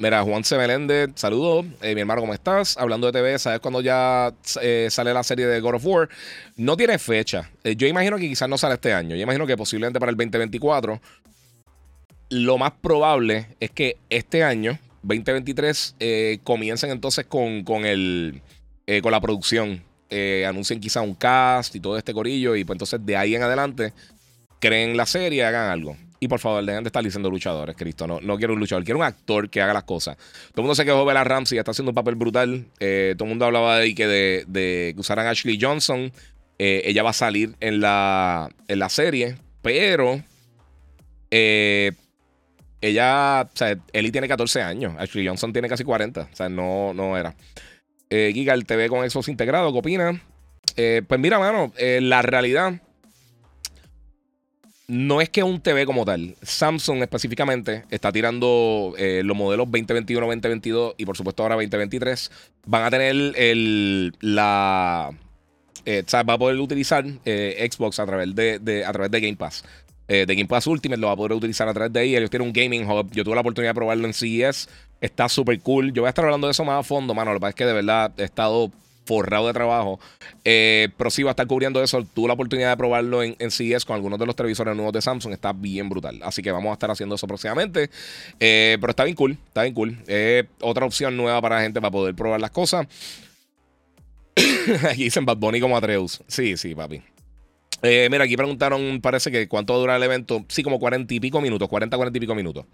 Mira, 0.02 0.24
Juan 0.24 0.46
C. 0.46 0.58
Meléndez, 0.58 1.10
saludos. 1.16 1.66
Eh, 1.82 1.94
mi 1.94 2.00
hermano, 2.00 2.22
¿cómo 2.22 2.34
estás? 2.34 2.78
Hablando 2.78 3.08
de 3.08 3.20
TV, 3.20 3.38
¿sabes 3.38 3.60
cuándo 3.60 3.82
ya 3.82 4.34
eh, 4.62 4.88
sale 4.90 5.14
la 5.14 5.24
serie 5.24 5.46
de 5.46 5.60
God 5.60 5.76
of 5.76 5.86
War? 5.86 6.08
No 6.56 6.78
tiene 6.78 6.98
fecha. 6.98 7.52
yo 7.76 7.86
imagino 7.86 8.18
que 8.18 8.30
quizás 8.30 8.48
no 8.48 8.58
sale 8.58 8.76
este 8.76 8.94
año. 8.94 9.18
Yo 9.18 9.24
imagino 9.24 9.46
que 9.46 9.58
posiblemente 9.58 10.00
para 10.00 10.10
el 10.10 10.16
2024. 10.16 11.02
Lo 12.30 12.58
más 12.58 12.72
probable 12.82 13.48
es 13.60 13.72
que 13.72 13.98
este 14.10 14.42
año, 14.42 14.80
2023 15.02 15.96
eh, 16.00 16.40
comiencen 16.46 16.92
entonces 16.92 17.26
con, 17.26 17.64
con, 17.64 17.86
el, 17.86 18.42
eh, 18.88 19.02
con 19.02 19.12
la 19.12 19.20
producción. 19.20 19.84
Eh, 20.10 20.46
anuncien 20.48 20.80
quizá 20.80 21.02
un 21.02 21.14
cast 21.14 21.76
y 21.76 21.82
todo 21.82 21.98
este 21.98 22.14
corillo. 22.14 22.56
Y 22.56 22.64
pues 22.64 22.76
entonces 22.76 23.06
de 23.06 23.18
ahí 23.18 23.36
en 23.36 23.44
adelante 23.44 23.94
creen 24.60 24.96
la 24.96 25.06
serie, 25.06 25.44
hagan 25.44 25.72
algo. 25.72 25.98
Y 26.20 26.28
por 26.28 26.40
favor, 26.40 26.66
dejen 26.66 26.84
de 26.84 26.90
estar 26.90 27.04
diciendo 27.04 27.30
luchadores, 27.30 27.76
Cristo. 27.76 28.06
No, 28.06 28.20
no 28.20 28.38
quiero 28.38 28.54
un 28.54 28.60
luchador, 28.60 28.84
quiero 28.84 29.00
un 29.00 29.06
actor 29.06 29.50
que 29.50 29.62
haga 29.62 29.74
las 29.74 29.84
cosas. 29.84 30.18
Todo 30.18 30.58
el 30.58 30.64
mundo 30.64 30.76
se 30.76 30.84
quejó 30.84 31.00
de 31.00 31.06
Bella 31.06 31.24
Ramsey, 31.24 31.58
está 31.58 31.72
haciendo 31.72 31.92
un 31.92 31.96
papel 31.96 32.16
brutal. 32.16 32.66
todo 32.78 33.24
el 33.24 33.30
mundo 33.30 33.46
hablaba 33.46 33.80
de 33.80 33.96
que 33.96 34.08
de, 34.08 34.94
que 34.94 35.00
usaran 35.00 35.28
Ashley 35.28 35.58
Johnson. 35.62 36.12
ella 36.58 37.04
va 37.04 37.12
a 37.12 37.14
salir 37.14 37.56
en 37.62 37.80
la, 37.80 38.50
en 38.68 38.80
la 38.80 38.90
serie, 38.90 39.38
pero 39.62 40.22
ella, 42.82 43.42
o 43.42 43.58
sea, 43.58 43.78
Ellie 43.92 44.12
tiene 44.12 44.28
14 44.28 44.62
años, 44.62 44.94
Ashley 44.98 45.28
Johnson 45.28 45.52
tiene 45.52 45.68
casi 45.68 45.84
40, 45.84 46.22
o 46.32 46.36
sea, 46.36 46.50
no, 46.50 46.94
no 46.94 47.18
era. 47.18 47.36
Eh, 48.10 48.32
Giga, 48.34 48.54
el 48.54 48.66
TV 48.66 48.90
con 48.90 49.08
Xbox 49.10 49.28
integrado, 49.28 49.72
¿qué 49.72 49.80
opina? 49.80 50.22
Eh, 50.78 51.02
pues 51.08 51.20
mira, 51.20 51.40
mano, 51.40 51.74
eh, 51.78 52.00
la 52.02 52.22
realidad 52.22 52.82
no 54.90 55.22
es 55.22 55.30
que 55.30 55.44
un 55.44 55.62
TV 55.62 55.86
como 55.86 56.04
tal. 56.04 56.36
Samsung 56.42 57.02
específicamente 57.02 57.86
está 57.90 58.12
tirando 58.12 58.94
eh, 58.98 59.22
los 59.24 59.38
modelos 59.38 59.68
2021, 59.68 60.26
2022 60.26 60.96
y 60.98 61.06
por 61.06 61.16
supuesto 61.16 61.44
ahora 61.44 61.56
2023. 61.56 62.32
Van 62.66 62.84
a 62.84 62.90
tener 62.90 63.34
el, 63.38 64.14
la... 64.20 65.12
sea, 66.06 66.24
va 66.24 66.34
a 66.34 66.38
poder 66.38 66.60
utilizar 66.60 67.06
Xbox 67.06 68.00
a 68.00 68.06
través 68.06 68.36
de, 68.36 68.84
a 68.86 68.92
través 68.92 69.12
de 69.12 69.22
Game 69.22 69.38
Pass 69.38 69.64
eh, 70.12 70.26
de 70.26 70.36
Game 70.36 70.48
Pass 70.48 70.66
Ultimate, 70.66 71.00
lo 71.00 71.08
va 71.08 71.14
a 71.14 71.16
poder 71.16 71.34
utilizar 71.34 71.70
a 71.70 71.74
través 71.74 71.94
de 71.94 72.00
ahí. 72.00 72.16
Ellos 72.16 72.32
tienen 72.32 72.48
un 72.48 72.54
gaming 72.54 72.90
hub. 72.90 73.12
Yo 73.12 73.24
tuve 73.24 73.36
la 73.36 73.42
oportunidad 73.42 73.72
de 73.72 73.76
probarlo 73.76 74.08
en 74.08 74.14
CES. 74.14 74.68
Está 75.00 75.30
súper 75.30 75.60
cool. 75.62 75.94
Yo 75.94 76.02
voy 76.02 76.08
a 76.08 76.10
estar 76.10 76.26
hablando 76.26 76.48
de 76.48 76.52
eso 76.52 76.66
más 76.66 76.80
a 76.80 76.84
fondo, 76.84 77.14
mano. 77.14 77.32
Lo 77.32 77.38
que 77.38 77.42
pasa 77.42 77.50
es 77.50 77.56
que 77.56 77.66
de 77.68 77.74
verdad 77.74 78.12
he 78.18 78.24
estado 78.24 78.72
forrado 79.10 79.48
de 79.48 79.54
trabajo. 79.54 80.00
Eh, 80.46 80.90
pero 80.96 81.10
sí 81.10 81.24
va 81.24 81.32
a 81.32 81.34
estar 81.34 81.48
cubriendo 81.48 81.82
eso. 81.82 82.06
Tuve 82.14 82.28
la 82.28 82.36
oportunidad 82.36 82.70
de 82.70 82.78
probarlo 82.78 83.24
en, 83.24 83.36
CES 83.50 83.84
con 83.84 83.96
algunos 83.96 84.20
de 84.20 84.28
los 84.28 84.36
televisores 84.36 84.76
nuevos 84.76 84.94
de 84.94 85.02
Samsung. 85.02 85.34
Está 85.34 85.52
bien 85.52 85.90
brutal. 85.90 86.20
Así 86.22 86.44
que 86.44 86.52
vamos 86.52 86.70
a 86.70 86.74
estar 86.74 86.92
haciendo 86.92 87.16
eso 87.16 87.26
próximamente. 87.26 87.90
Eh, 88.40 88.78
pero 88.80 88.92
está 88.92 89.06
bien 89.06 89.16
cool. 89.16 89.32
Está 89.32 89.64
bien 89.64 89.74
cool. 89.74 89.98
Es 90.06 90.46
otra 90.62 90.86
opción 90.86 91.18
nueva 91.18 91.42
para 91.42 91.56
la 91.56 91.64
gente 91.64 91.82
para 91.82 91.90
poder 91.90 92.14
probar 92.14 92.40
las 92.40 92.52
cosas. 92.52 92.86
Aquí 94.88 95.06
dicen 95.06 95.26
Bad 95.26 95.38
Bunny 95.38 95.60
como 95.60 95.76
Atreus. 95.76 96.22
Sí, 96.28 96.56
sí, 96.56 96.76
papi. 96.76 97.02
Eh, 97.82 98.10
mira, 98.12 98.26
aquí 98.26 98.36
preguntaron, 98.36 99.00
parece 99.02 99.32
que 99.32 99.48
cuánto 99.48 99.76
dura 99.80 99.96
el 99.96 100.04
evento. 100.04 100.46
Sí, 100.50 100.62
como 100.62 100.80
40 100.80 101.14
y 101.14 101.20
pico 101.20 101.42
minutos, 101.42 101.68
40, 101.68 101.98
40 101.98 102.18
y 102.18 102.20
pico 102.20 102.36
minutos. 102.36 102.66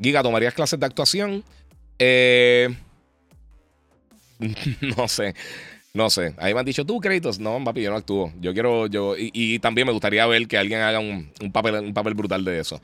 Giga, 0.00 0.22
¿tomarías 0.22 0.54
clases 0.54 0.78
de 0.78 0.86
actuación? 0.86 1.42
Eh, 1.98 2.68
no 4.96 5.08
sé. 5.08 5.34
No 5.94 6.10
sé. 6.10 6.34
Ahí 6.36 6.52
me 6.54 6.60
han 6.60 6.66
dicho, 6.66 6.84
¿tú 6.84 7.00
créditos? 7.00 7.38
No, 7.38 7.62
papi, 7.64 7.82
yo 7.82 7.90
no 7.90 7.96
actúo. 7.96 8.32
Yo 8.40 8.52
quiero, 8.52 8.86
yo. 8.86 9.14
Y, 9.16 9.58
también 9.58 9.86
me 9.86 9.92
gustaría 9.92 10.26
ver 10.26 10.46
que 10.46 10.58
alguien 10.58 10.80
haga 10.80 11.00
un, 11.00 11.30
papel, 11.52 11.76
un 11.76 11.94
papel 11.94 12.14
brutal 12.14 12.44
de 12.44 12.60
eso. 12.60 12.80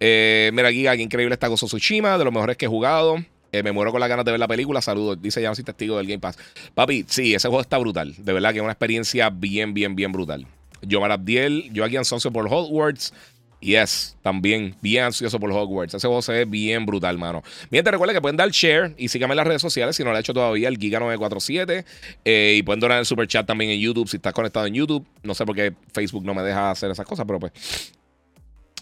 Eh, 0.00 0.50
mira, 0.52 0.72
Giga, 0.72 0.96
qué 0.96 1.02
increíble 1.02 1.34
está 1.34 1.48
Gozo 1.48 1.66
Tsushima, 1.66 2.18
de 2.18 2.24
los 2.24 2.32
mejores 2.32 2.56
que 2.56 2.64
he 2.64 2.68
jugado. 2.68 3.16
me 3.52 3.72
muero 3.72 3.92
con 3.92 4.00
las 4.00 4.08
ganas 4.08 4.24
de 4.24 4.32
ver 4.32 4.40
la 4.40 4.48
película. 4.48 4.80
Saludos. 4.80 5.20
Dice 5.20 5.42
ya 5.42 5.50
no 5.50 5.54
testigo 5.54 5.98
del 5.98 6.06
Game 6.06 6.18
Pass. 6.18 6.38
Papi, 6.74 7.04
sí, 7.08 7.34
ese 7.34 7.48
juego 7.48 7.60
está 7.60 7.78
brutal. 7.78 8.14
De 8.16 8.32
verdad 8.32 8.52
que 8.52 8.58
es 8.58 8.62
una 8.62 8.72
experiencia 8.72 9.30
bien, 9.30 9.74
bien, 9.74 9.94
bien 9.94 10.10
brutal. 10.10 10.46
Yomar 10.82 11.12
Abdiel, 11.12 11.70
yo 11.72 11.84
aquí 11.84 11.96
ansioso 11.96 12.32
por 12.32 12.46
Hogwarts. 12.46 13.12
Yes, 13.60 14.16
también 14.22 14.74
bien 14.82 15.04
ansioso 15.04 15.40
por 15.40 15.50
Hogwarts. 15.50 15.94
Ese 15.94 16.06
juego 16.06 16.20
se 16.20 16.32
ve 16.32 16.44
bien 16.44 16.84
brutal, 16.84 17.16
mano. 17.16 17.42
Bien, 17.70 17.82
te 17.82 17.90
recuerda 17.90 18.12
que 18.12 18.20
pueden 18.20 18.36
dar 18.36 18.50
share 18.50 18.94
y 18.98 19.08
síganme 19.08 19.32
en 19.32 19.38
las 19.38 19.46
redes 19.46 19.62
sociales 19.62 19.96
si 19.96 20.04
no 20.04 20.10
lo 20.10 20.16
ha 20.16 20.20
hecho 20.20 20.34
todavía, 20.34 20.68
el 20.68 20.78
Giga947. 20.78 21.84
Eh, 22.24 22.56
y 22.58 22.62
pueden 22.62 22.80
donar 22.80 22.98
el 22.98 23.06
super 23.06 23.26
chat 23.26 23.46
también 23.46 23.70
en 23.70 23.80
YouTube 23.80 24.08
si 24.08 24.18
estás 24.18 24.34
conectado 24.34 24.66
en 24.66 24.74
YouTube. 24.74 25.06
No 25.22 25.34
sé 25.34 25.46
por 25.46 25.56
qué 25.56 25.72
Facebook 25.92 26.24
no 26.24 26.34
me 26.34 26.42
deja 26.42 26.70
hacer 26.70 26.90
esas 26.90 27.06
cosas, 27.06 27.24
pero 27.26 27.40
pues. 27.40 27.52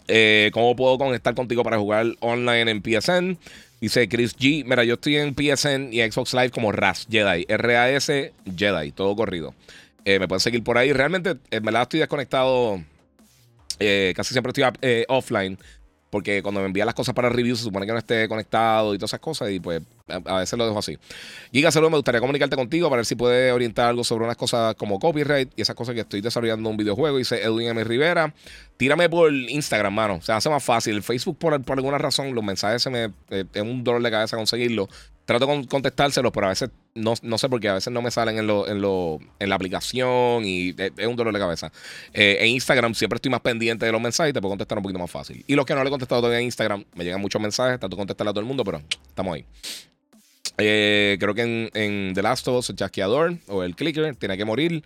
Eh, 0.06 0.50
¿Cómo 0.52 0.76
puedo 0.76 0.98
conectar 0.98 1.34
contigo 1.34 1.62
para 1.62 1.78
jugar 1.78 2.06
online 2.20 2.70
en 2.70 2.82
PSN? 2.82 3.38
Dice 3.80 4.08
Chris 4.08 4.36
G. 4.36 4.64
Mira, 4.64 4.84
yo 4.84 4.94
estoy 4.94 5.16
en 5.16 5.34
PSN 5.34 5.92
y 5.92 6.00
Xbox 6.00 6.34
Live 6.34 6.50
como 6.50 6.72
RAS 6.72 7.06
Jedi. 7.10 7.46
R-A-S 7.48 8.32
Jedi, 8.56 8.92
todo 8.92 9.14
corrido. 9.14 9.54
Eh, 10.04 10.18
me 10.18 10.28
pueden 10.28 10.40
seguir 10.40 10.62
por 10.62 10.78
ahí. 10.78 10.92
Realmente, 10.92 11.36
en 11.50 11.62
verdad, 11.62 11.82
estoy 11.82 12.00
desconectado. 12.00 12.82
Eh, 13.78 14.12
casi 14.16 14.32
siempre 14.32 14.50
estoy 14.50 14.64
eh, 14.82 15.04
offline. 15.08 15.58
Porque 16.14 16.44
cuando 16.44 16.60
me 16.60 16.66
envían 16.66 16.86
las 16.86 16.94
cosas 16.94 17.12
para 17.12 17.28
review 17.28 17.56
se 17.56 17.64
supone 17.64 17.86
que 17.86 17.92
no 17.92 17.98
esté 17.98 18.28
conectado 18.28 18.94
y 18.94 18.98
todas 18.98 19.10
esas 19.10 19.18
cosas. 19.18 19.50
Y 19.50 19.58
pues 19.58 19.82
a, 20.06 20.38
veces 20.38 20.56
lo 20.56 20.64
dejo 20.64 20.78
así. 20.78 20.96
Giga, 21.52 21.72
saludos. 21.72 21.90
Me 21.90 21.96
gustaría 21.98 22.20
comunicarte 22.20 22.54
contigo 22.54 22.88
para 22.88 22.98
ver 22.98 23.06
si 23.06 23.16
puedes 23.16 23.52
orientar 23.52 23.88
algo 23.88 24.04
sobre 24.04 24.24
unas 24.24 24.36
cosas 24.36 24.76
como 24.76 25.00
copyright 25.00 25.50
y 25.56 25.62
esas 25.62 25.74
cosas 25.74 25.92
que 25.92 26.02
estoy 26.02 26.20
desarrollando 26.20 26.70
un 26.70 26.76
videojuego. 26.76 27.18
Dice 27.18 27.42
Edwin 27.42 27.66
M. 27.66 27.82
Rivera. 27.82 28.32
Tírame 28.76 29.08
por 29.08 29.32
Instagram, 29.32 29.92
mano. 29.92 30.14
O 30.14 30.22
sea, 30.22 30.36
hace 30.36 30.48
más 30.48 30.62
fácil. 30.62 31.02
Facebook, 31.02 31.36
por, 31.36 31.60
por 31.64 31.78
alguna 31.78 31.98
razón, 31.98 32.32
los 32.32 32.44
mensajes 32.44 32.82
se 32.82 32.90
me. 32.90 33.10
es 33.30 33.62
un 33.62 33.82
dolor 33.82 34.00
de 34.00 34.12
cabeza 34.12 34.36
conseguirlo. 34.36 34.88
Trato 35.24 35.46
de 35.46 35.66
contestárselos, 35.66 36.32
pero 36.32 36.46
a 36.46 36.48
veces 36.50 36.70
no, 36.94 37.14
no 37.22 37.38
sé 37.38 37.48
por 37.48 37.58
qué, 37.58 37.68
a 37.70 37.74
veces 37.74 37.90
no 37.90 38.02
me 38.02 38.10
salen 38.10 38.38
en, 38.38 38.46
lo, 38.46 38.68
en, 38.68 38.82
lo, 38.82 39.18
en 39.38 39.48
la 39.48 39.54
aplicación 39.54 40.44
y 40.44 40.74
es, 40.76 41.06
un 41.06 41.16
dolor 41.16 41.32
de 41.32 41.40
cabeza. 41.40 41.72
Eh, 42.12 42.38
en 42.40 42.48
Instagram 42.48 42.94
siempre 42.94 43.16
estoy 43.16 43.30
más 43.30 43.40
pendiente 43.40 43.86
de 43.86 43.92
los 43.92 44.02
mensajes 44.02 44.30
y 44.30 44.32
te 44.34 44.40
puedo 44.40 44.50
contestar 44.50 44.76
un 44.76 44.82
poquito 44.82 44.98
más 44.98 45.10
fácil. 45.10 45.42
Y 45.46 45.54
los 45.54 45.64
que 45.64 45.74
no 45.74 45.82
le 45.82 45.88
he 45.88 45.90
contestado 45.90 46.20
todavía 46.20 46.40
en 46.40 46.44
Instagram, 46.44 46.84
me 46.94 47.04
llegan 47.04 47.22
muchos 47.22 47.40
mensajes, 47.40 47.80
trato 47.80 47.96
de 47.96 48.00
contestarle 48.00 48.30
a 48.30 48.32
todo 48.32 48.40
el 48.40 48.46
mundo, 48.46 48.64
pero 48.64 48.82
estamos 49.08 49.34
ahí. 49.34 49.46
Eh, 50.58 51.16
creo 51.18 51.34
que 51.34 51.42
en, 51.42 51.70
en, 51.72 52.14
The 52.14 52.22
Last 52.22 52.46
of 52.48 52.58
Us, 52.58 52.70
el 52.70 52.76
chasqueador 52.76 53.38
o 53.48 53.62
el 53.62 53.74
clicker 53.74 54.14
tiene 54.16 54.36
que 54.36 54.44
morir 54.44 54.84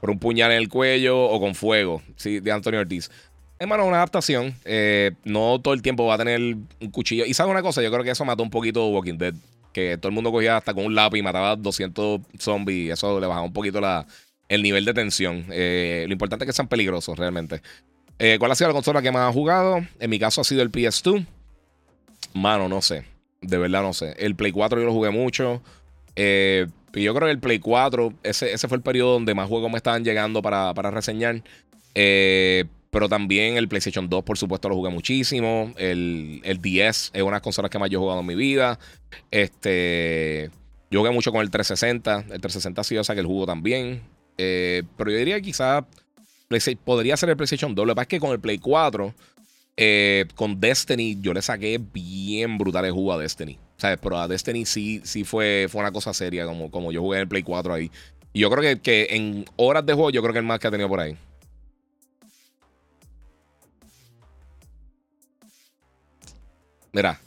por 0.00 0.10
un 0.10 0.20
puñal 0.20 0.52
en 0.52 0.58
el 0.58 0.68
cuello 0.68 1.20
o 1.20 1.40
con 1.40 1.56
fuego, 1.56 2.00
¿sí? 2.14 2.38
de 2.38 2.52
Antonio 2.52 2.78
Ortiz. 2.78 3.10
Hermano, 3.58 3.84
una 3.84 3.96
adaptación. 3.96 4.54
Eh, 4.64 5.10
no 5.24 5.60
todo 5.60 5.74
el 5.74 5.82
tiempo 5.82 6.06
va 6.06 6.14
a 6.14 6.18
tener 6.18 6.40
un 6.40 6.90
cuchillo. 6.90 7.26
Y 7.26 7.34
sabe 7.34 7.50
una 7.50 7.60
cosa, 7.60 7.82
yo 7.82 7.90
creo 7.90 8.04
que 8.04 8.10
eso 8.10 8.24
mató 8.24 8.42
un 8.42 8.50
poquito 8.50 8.86
Walking 8.86 9.18
Dead 9.18 9.34
que 9.72 9.96
todo 9.98 10.08
el 10.08 10.14
mundo 10.14 10.32
cogía 10.32 10.56
hasta 10.56 10.74
con 10.74 10.84
un 10.84 10.94
lápiz 10.94 11.18
y 11.18 11.22
mataba 11.22 11.56
200 11.56 12.20
zombies. 12.38 12.92
Eso 12.92 13.20
le 13.20 13.26
bajaba 13.26 13.46
un 13.46 13.52
poquito 13.52 13.80
la, 13.80 14.06
el 14.48 14.62
nivel 14.62 14.84
de 14.84 14.94
tensión. 14.94 15.46
Eh, 15.50 16.04
lo 16.06 16.12
importante 16.12 16.44
es 16.44 16.48
que 16.48 16.52
sean 16.52 16.68
peligrosos 16.68 17.18
realmente. 17.18 17.62
Eh, 18.18 18.36
¿Cuál 18.38 18.52
ha 18.52 18.54
sido 18.54 18.68
la 18.68 18.74
consola 18.74 19.00
que 19.00 19.10
más 19.10 19.30
ha 19.30 19.32
jugado? 19.32 19.80
En 19.98 20.10
mi 20.10 20.18
caso 20.18 20.40
ha 20.40 20.44
sido 20.44 20.62
el 20.62 20.70
PS2. 20.70 21.24
Mano, 22.34 22.68
no 22.68 22.82
sé. 22.82 23.04
De 23.40 23.56
verdad 23.56 23.82
no 23.82 23.94
sé. 23.94 24.14
El 24.18 24.34
Play 24.34 24.52
4 24.52 24.80
yo 24.80 24.86
lo 24.86 24.92
jugué 24.92 25.10
mucho. 25.10 25.62
Eh, 26.16 26.66
yo 26.92 27.14
creo 27.14 27.28
que 27.28 27.32
el 27.32 27.38
Play 27.38 27.60
4, 27.60 28.12
ese, 28.22 28.52
ese 28.52 28.68
fue 28.68 28.76
el 28.76 28.82
periodo 28.82 29.14
donde 29.14 29.34
más 29.34 29.48
juegos 29.48 29.70
me 29.70 29.76
estaban 29.76 30.04
llegando 30.04 30.42
para, 30.42 30.72
reseñar. 30.90 31.42
Eh, 31.94 32.64
pero 32.90 33.08
también 33.08 33.56
el 33.56 33.68
PlayStation 33.68 34.08
2, 34.08 34.24
por 34.24 34.36
supuesto, 34.36 34.68
lo 34.68 34.74
jugué 34.74 34.90
muchísimo. 34.90 35.72
El, 35.76 36.40
el 36.44 36.60
10 36.60 37.12
es 37.14 37.22
una 37.22 37.24
de 37.24 37.30
las 37.32 37.42
consolas 37.42 37.70
que 37.70 37.78
más 37.78 37.88
yo 37.88 37.98
he 37.98 38.00
jugado 38.00 38.20
en 38.20 38.26
mi 38.26 38.34
vida. 38.34 38.78
Este. 39.30 40.50
Yo 40.90 40.98
jugué 41.00 41.12
mucho 41.12 41.30
con 41.30 41.40
el 41.40 41.50
360. 41.50 42.34
El 42.34 42.40
360 42.40 42.82
sí, 42.82 42.96
o 42.96 43.04
sea 43.04 43.14
que 43.14 43.20
el 43.20 43.26
jugo 43.26 43.46
también. 43.46 44.02
Eh, 44.38 44.82
pero 44.96 45.12
yo 45.12 45.18
diría 45.18 45.36
que 45.36 45.42
quizás 45.42 45.84
podría 46.84 47.16
ser 47.16 47.28
el 47.30 47.36
PlayStation 47.36 47.74
2. 47.74 47.86
Lo 47.86 47.92
que 47.92 47.96
pasa 47.96 48.02
es 48.02 48.08
que 48.08 48.20
con 48.20 48.32
el 48.32 48.40
Play 48.40 48.58
4, 48.58 49.14
eh, 49.76 50.24
con 50.34 50.58
Destiny, 50.58 51.18
yo 51.20 51.32
le 51.32 51.42
saqué 51.42 51.80
bien 51.92 52.58
brutal 52.58 52.86
el 52.86 52.92
jugo 52.92 53.12
a 53.12 53.18
Destiny. 53.18 53.56
¿Sabes? 53.76 53.98
Pero 54.02 54.18
a 54.18 54.26
Destiny 54.26 54.66
sí, 54.66 55.00
sí 55.04 55.22
fue, 55.22 55.68
fue 55.70 55.80
una 55.80 55.92
cosa 55.92 56.12
seria, 56.12 56.44
como, 56.44 56.72
como 56.72 56.90
yo 56.90 57.02
jugué 57.02 57.18
en 57.18 57.22
el 57.22 57.28
Play 57.28 57.44
4 57.44 57.72
ahí. 57.72 57.90
Y 58.32 58.40
yo 58.40 58.50
creo 58.50 58.62
que, 58.62 58.80
que 58.80 59.06
en 59.10 59.44
horas 59.54 59.86
de 59.86 59.92
juego, 59.92 60.10
yo 60.10 60.22
creo 60.22 60.32
que 60.32 60.40
el 60.40 60.44
más 60.44 60.58
que 60.58 60.66
ha 60.66 60.70
tenido 60.72 60.88
por 60.88 60.98
ahí. 60.98 61.16
Mira, 66.92 67.20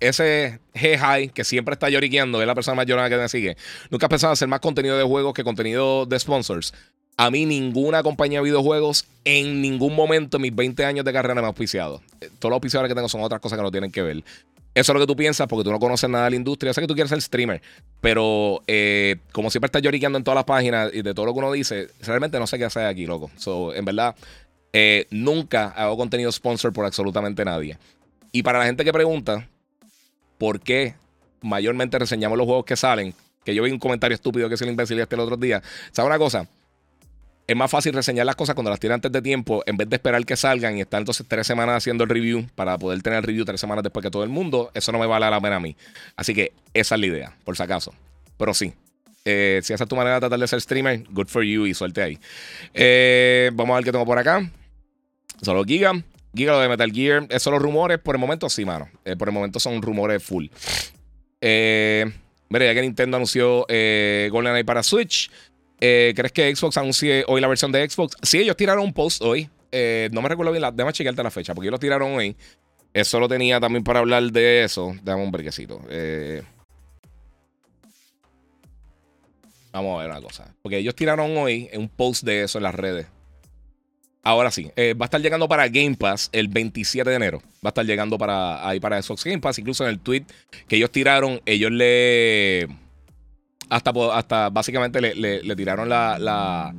ese 0.00 0.60
G-High 0.74 1.30
que 1.30 1.44
siempre 1.44 1.72
está 1.72 1.88
lloriqueando, 1.88 2.40
es 2.40 2.46
la 2.46 2.54
persona 2.54 2.74
más 2.74 2.86
llorona 2.86 3.08
que 3.08 3.16
me 3.16 3.28
sigue. 3.28 3.56
Nunca 3.90 4.06
has 4.06 4.10
pensado 4.10 4.32
hacer 4.32 4.48
más 4.48 4.60
contenido 4.60 4.96
de 4.98 5.04
juegos 5.04 5.34
que 5.34 5.44
contenido 5.44 6.06
de 6.06 6.18
sponsors. 6.18 6.74
A 7.18 7.30
mí 7.30 7.46
ninguna 7.46 8.02
compañía 8.02 8.40
de 8.40 8.44
videojuegos 8.44 9.06
en 9.24 9.62
ningún 9.62 9.96
momento 9.96 10.36
en 10.36 10.42
mis 10.42 10.54
20 10.54 10.84
años 10.84 11.04
de 11.04 11.12
carrera 11.12 11.34
me 11.36 11.40
ha 11.42 11.46
auspiciado. 11.46 12.02
Eh, 12.20 12.28
todos 12.38 12.50
los 12.50 12.56
auspiciadores 12.56 12.90
que 12.90 12.94
tengo 12.94 13.08
son 13.08 13.22
otras 13.22 13.40
cosas 13.40 13.58
que 13.58 13.62
no 13.62 13.70
tienen 13.70 13.90
que 13.90 14.02
ver. 14.02 14.22
Eso 14.74 14.92
es 14.92 14.94
lo 14.94 15.00
que 15.00 15.06
tú 15.06 15.16
piensas 15.16 15.46
porque 15.48 15.64
tú 15.64 15.70
no 15.70 15.78
conoces 15.78 16.10
nada 16.10 16.26
de 16.26 16.32
la 16.32 16.36
industria. 16.36 16.68
Yo 16.68 16.74
sé 16.74 16.82
que 16.82 16.86
tú 16.86 16.92
quieres 16.92 17.08
ser 17.08 17.22
streamer, 17.22 17.62
pero 18.02 18.60
eh, 18.66 19.16
como 19.32 19.50
siempre 19.50 19.68
estás 19.68 19.80
lloriqueando 19.80 20.18
en 20.18 20.24
todas 20.24 20.36
las 20.36 20.44
páginas 20.44 20.90
y 20.92 21.00
de 21.00 21.14
todo 21.14 21.24
lo 21.24 21.32
que 21.32 21.38
uno 21.38 21.52
dice, 21.52 21.88
realmente 22.02 22.38
no 22.38 22.46
sé 22.46 22.58
qué 22.58 22.66
hacer 22.66 22.84
aquí, 22.84 23.06
loco. 23.06 23.30
So, 23.38 23.74
en 23.74 23.86
verdad, 23.86 24.14
eh, 24.74 25.06
nunca 25.08 25.68
hago 25.68 25.96
contenido 25.96 26.30
sponsor 26.30 26.74
por 26.74 26.84
absolutamente 26.84 27.42
nadie. 27.46 27.78
Y 28.36 28.42
para 28.42 28.58
la 28.58 28.66
gente 28.66 28.84
que 28.84 28.92
pregunta, 28.92 29.48
por 30.36 30.60
qué 30.60 30.94
mayormente 31.40 31.98
reseñamos 31.98 32.36
los 32.36 32.44
juegos 32.44 32.66
que 32.66 32.76
salen. 32.76 33.14
Que 33.46 33.54
yo 33.54 33.62
vi 33.62 33.70
un 33.70 33.78
comentario 33.78 34.14
estúpido 34.14 34.46
que 34.50 34.56
es 34.56 34.60
el 34.60 34.68
imbécil 34.68 35.00
este 35.00 35.14
el 35.14 35.22
otro 35.22 35.38
día. 35.38 35.62
¿Sabes 35.90 36.06
una 36.06 36.18
cosa? 36.18 36.46
Es 37.46 37.56
más 37.56 37.70
fácil 37.70 37.94
reseñar 37.94 38.26
las 38.26 38.36
cosas 38.36 38.54
cuando 38.54 38.68
las 38.70 38.78
tiene 38.78 38.92
antes 38.92 39.10
de 39.10 39.22
tiempo 39.22 39.62
en 39.64 39.78
vez 39.78 39.88
de 39.88 39.96
esperar 39.96 40.22
que 40.26 40.36
salgan 40.36 40.76
y 40.76 40.82
estar 40.82 41.00
entonces 41.00 41.24
tres 41.26 41.46
semanas 41.46 41.78
haciendo 41.78 42.04
el 42.04 42.10
review 42.10 42.46
para 42.54 42.76
poder 42.76 43.00
tener 43.00 43.20
el 43.20 43.24
review 43.24 43.46
tres 43.46 43.58
semanas 43.58 43.82
después 43.82 44.04
que 44.04 44.10
todo 44.10 44.22
el 44.22 44.28
mundo. 44.28 44.70
Eso 44.74 44.92
no 44.92 44.98
me 44.98 45.06
vale 45.06 45.30
la 45.30 45.40
pena 45.40 45.56
a 45.56 45.60
mí. 45.60 45.74
Así 46.14 46.34
que 46.34 46.52
esa 46.74 46.96
es 46.96 47.00
la 47.00 47.06
idea, 47.06 47.36
por 47.42 47.56
si 47.56 47.62
acaso. 47.62 47.94
Pero 48.36 48.52
sí, 48.52 48.74
eh, 49.24 49.60
si 49.62 49.72
esa 49.72 49.84
es 49.84 49.88
tu 49.88 49.96
manera 49.96 50.16
de 50.16 50.20
tratar 50.20 50.38
de 50.38 50.46
ser 50.46 50.60
streamer, 50.60 51.04
good 51.08 51.28
for 51.28 51.42
you 51.42 51.64
y 51.64 51.72
suelte 51.72 52.02
ahí. 52.02 52.18
Eh, 52.74 53.50
vamos 53.54 53.72
a 53.72 53.76
ver 53.76 53.84
qué 53.84 53.92
tengo 53.92 54.04
por 54.04 54.18
acá. 54.18 54.46
Solo 55.40 55.64
Giga. 55.64 55.94
Giga 56.36 56.52
lo 56.52 56.60
de 56.60 56.68
Metal 56.68 56.92
Gear. 56.92 57.26
¿Es 57.30 57.42
solo 57.42 57.58
rumores? 57.58 57.98
Por 57.98 58.14
el 58.14 58.20
momento 58.20 58.48
sí, 58.48 58.64
mano. 58.64 58.88
Eh, 59.04 59.16
por 59.16 59.28
el 59.28 59.34
momento 59.34 59.58
son 59.58 59.80
rumores 59.82 60.22
full. 60.22 60.46
Eh, 61.40 62.10
mira, 62.48 62.66
ya 62.66 62.74
que 62.74 62.82
Nintendo 62.82 63.16
anunció 63.16 63.66
eh, 63.68 64.28
GoldenEye 64.32 64.64
para 64.64 64.82
Switch, 64.82 65.30
eh, 65.80 66.12
¿crees 66.16 66.32
que 66.32 66.54
Xbox 66.54 66.76
anuncie 66.76 67.24
hoy 67.28 67.40
la 67.40 67.48
versión 67.48 67.72
de 67.72 67.88
Xbox? 67.88 68.16
Sí, 68.22 68.38
ellos 68.38 68.56
tiraron 68.56 68.84
un 68.84 68.92
post 68.92 69.22
hoy. 69.22 69.48
no 70.12 70.22
me 70.22 70.28
recuerdo 70.28 70.52
bien, 70.52 70.62
la, 70.62 70.72
déjame 70.72 70.92
chequearte 70.92 71.22
la 71.22 71.30
fecha, 71.30 71.54
porque 71.54 71.66
ellos 71.66 71.72
lo 71.72 71.78
tiraron 71.78 72.14
hoy. 72.14 72.36
Eso 72.92 73.20
lo 73.20 73.28
tenía 73.28 73.60
también 73.60 73.84
para 73.84 73.98
hablar 74.00 74.22
de 74.24 74.64
eso. 74.64 74.94
Dame 75.02 75.22
un 75.22 75.30
brequecito. 75.30 75.80
vamos 79.72 79.98
a 79.98 80.02
ver 80.02 80.10
una 80.10 80.22
cosa. 80.22 80.54
Porque 80.62 80.78
ellos 80.78 80.94
tiraron 80.94 81.36
hoy 81.36 81.68
un 81.74 81.88
post 81.88 82.24
de 82.24 82.44
eso 82.44 82.58
en 82.58 82.64
las 82.64 82.74
redes. 82.74 83.06
Ahora 84.26 84.50
sí, 84.50 84.72
eh, 84.74 84.92
va 84.94 85.04
a 85.04 85.06
estar 85.06 85.20
llegando 85.20 85.46
para 85.46 85.68
Game 85.68 85.94
Pass 85.94 86.30
el 86.32 86.48
27 86.48 87.08
de 87.08 87.14
enero. 87.14 87.38
Va 87.64 87.68
a 87.68 87.68
estar 87.68 87.86
llegando 87.86 88.18
para 88.18 88.68
ahí 88.68 88.80
para 88.80 89.00
Xbox 89.00 89.22
Game 89.22 89.38
Pass. 89.38 89.60
Incluso 89.60 89.84
en 89.84 89.90
el 89.90 90.00
tweet 90.00 90.24
que 90.66 90.74
ellos 90.74 90.90
tiraron, 90.90 91.40
ellos 91.46 91.70
le. 91.70 92.66
Hasta, 93.68 93.92
hasta 94.12 94.50
básicamente 94.50 95.00
le, 95.00 95.54
tiraron 95.54 95.88
la, 95.88 96.74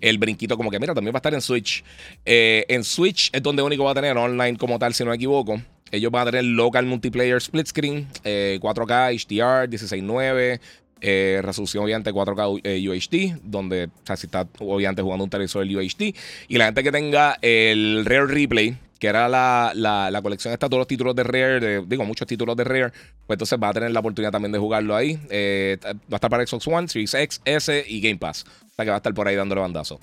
el 0.00 0.18
brinquito 0.18 0.56
como 0.56 0.68
que, 0.68 0.80
mira, 0.80 0.92
también 0.92 1.14
va 1.14 1.18
a 1.18 1.20
estar 1.20 1.32
en 1.32 1.40
Switch. 1.40 1.84
Eh, 2.24 2.64
en 2.68 2.82
Switch 2.82 3.30
es 3.32 3.40
donde 3.40 3.62
único 3.62 3.84
va 3.84 3.92
a 3.92 3.94
tener 3.94 4.16
online 4.16 4.58
como 4.58 4.76
tal, 4.80 4.92
si 4.92 5.04
no 5.04 5.10
me 5.10 5.16
equivoco. 5.16 5.62
Ellos 5.92 6.10
van 6.10 6.26
a 6.26 6.30
tener 6.32 6.44
local 6.44 6.86
multiplayer 6.86 7.36
split 7.36 7.68
screen, 7.68 8.08
4K, 8.24 9.14
HDR, 9.14 9.70
16.9. 9.70 10.60
Eh, 11.00 11.40
resolución 11.42 11.84
obviamente 11.84 12.12
4K 12.12 12.60
eh, 12.62 12.88
UHD, 12.88 13.40
donde 13.42 13.88
o 14.08 14.16
si 14.16 14.26
está 14.26 14.46
obviamente 14.58 15.02
jugando 15.02 15.24
un 15.24 15.30
televisor 15.30 15.64
UHD. 15.64 16.14
Y 16.48 16.58
la 16.58 16.66
gente 16.66 16.82
que 16.82 16.92
tenga 16.92 17.38
el 17.40 18.04
Rare 18.04 18.26
Replay, 18.26 18.76
que 18.98 19.06
era 19.06 19.28
la, 19.28 19.72
la, 19.74 20.22
colección 20.22 20.52
está 20.52 20.68
todos 20.68 20.80
los 20.80 20.86
títulos 20.86 21.16
de 21.16 21.22
Rare, 21.22 21.84
digo, 21.86 22.04
muchos 22.04 22.26
títulos 22.26 22.54
de 22.56 22.64
Rare, 22.64 22.90
pues 23.26 23.36
entonces 23.36 23.58
va 23.62 23.70
a 23.70 23.72
tener 23.72 23.90
la 23.92 24.00
oportunidad 24.00 24.30
también 24.30 24.52
de 24.52 24.58
jugarlo 24.58 24.94
ahí. 24.94 25.18
Eh, 25.30 25.78
va 25.82 25.92
a 26.12 26.16
estar 26.16 26.30
para 26.30 26.46
Xbox 26.46 26.68
One, 26.68 26.88
Series 26.88 27.14
X, 27.14 27.40
S 27.44 27.84
y 27.88 28.00
Game 28.00 28.18
Pass. 28.18 28.44
O 28.44 28.74
sea 28.76 28.84
que 28.84 28.90
va 28.90 28.96
a 28.96 28.98
estar 28.98 29.14
por 29.14 29.26
ahí 29.26 29.36
dándole 29.36 29.62
bandazo. 29.62 29.98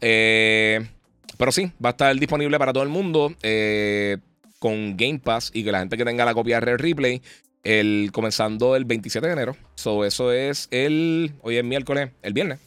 pero 0.00 1.52
sí, 1.52 1.72
va 1.84 1.88
a 1.88 1.92
estar 1.92 2.14
disponible 2.16 2.58
para 2.58 2.72
todo 2.72 2.84
el 2.84 2.90
mundo 2.90 3.34
con 4.60 4.96
Game 4.96 5.18
Pass 5.18 5.50
y 5.54 5.64
que 5.64 5.72
la 5.72 5.80
gente 5.80 5.96
que 5.96 6.04
tenga 6.04 6.24
la 6.24 6.34
copia 6.34 6.56
de 6.56 6.60
Rare 6.60 6.78
Replay 6.78 7.22
el, 7.68 8.10
comenzando 8.12 8.76
el 8.76 8.86
27 8.86 9.26
de 9.26 9.32
enero. 9.34 9.56
So, 9.74 10.06
eso 10.06 10.32
es 10.32 10.68
el. 10.70 11.34
Hoy 11.42 11.58
es 11.58 11.64
miércoles, 11.64 12.10
el 12.22 12.32
viernes. 12.32 12.60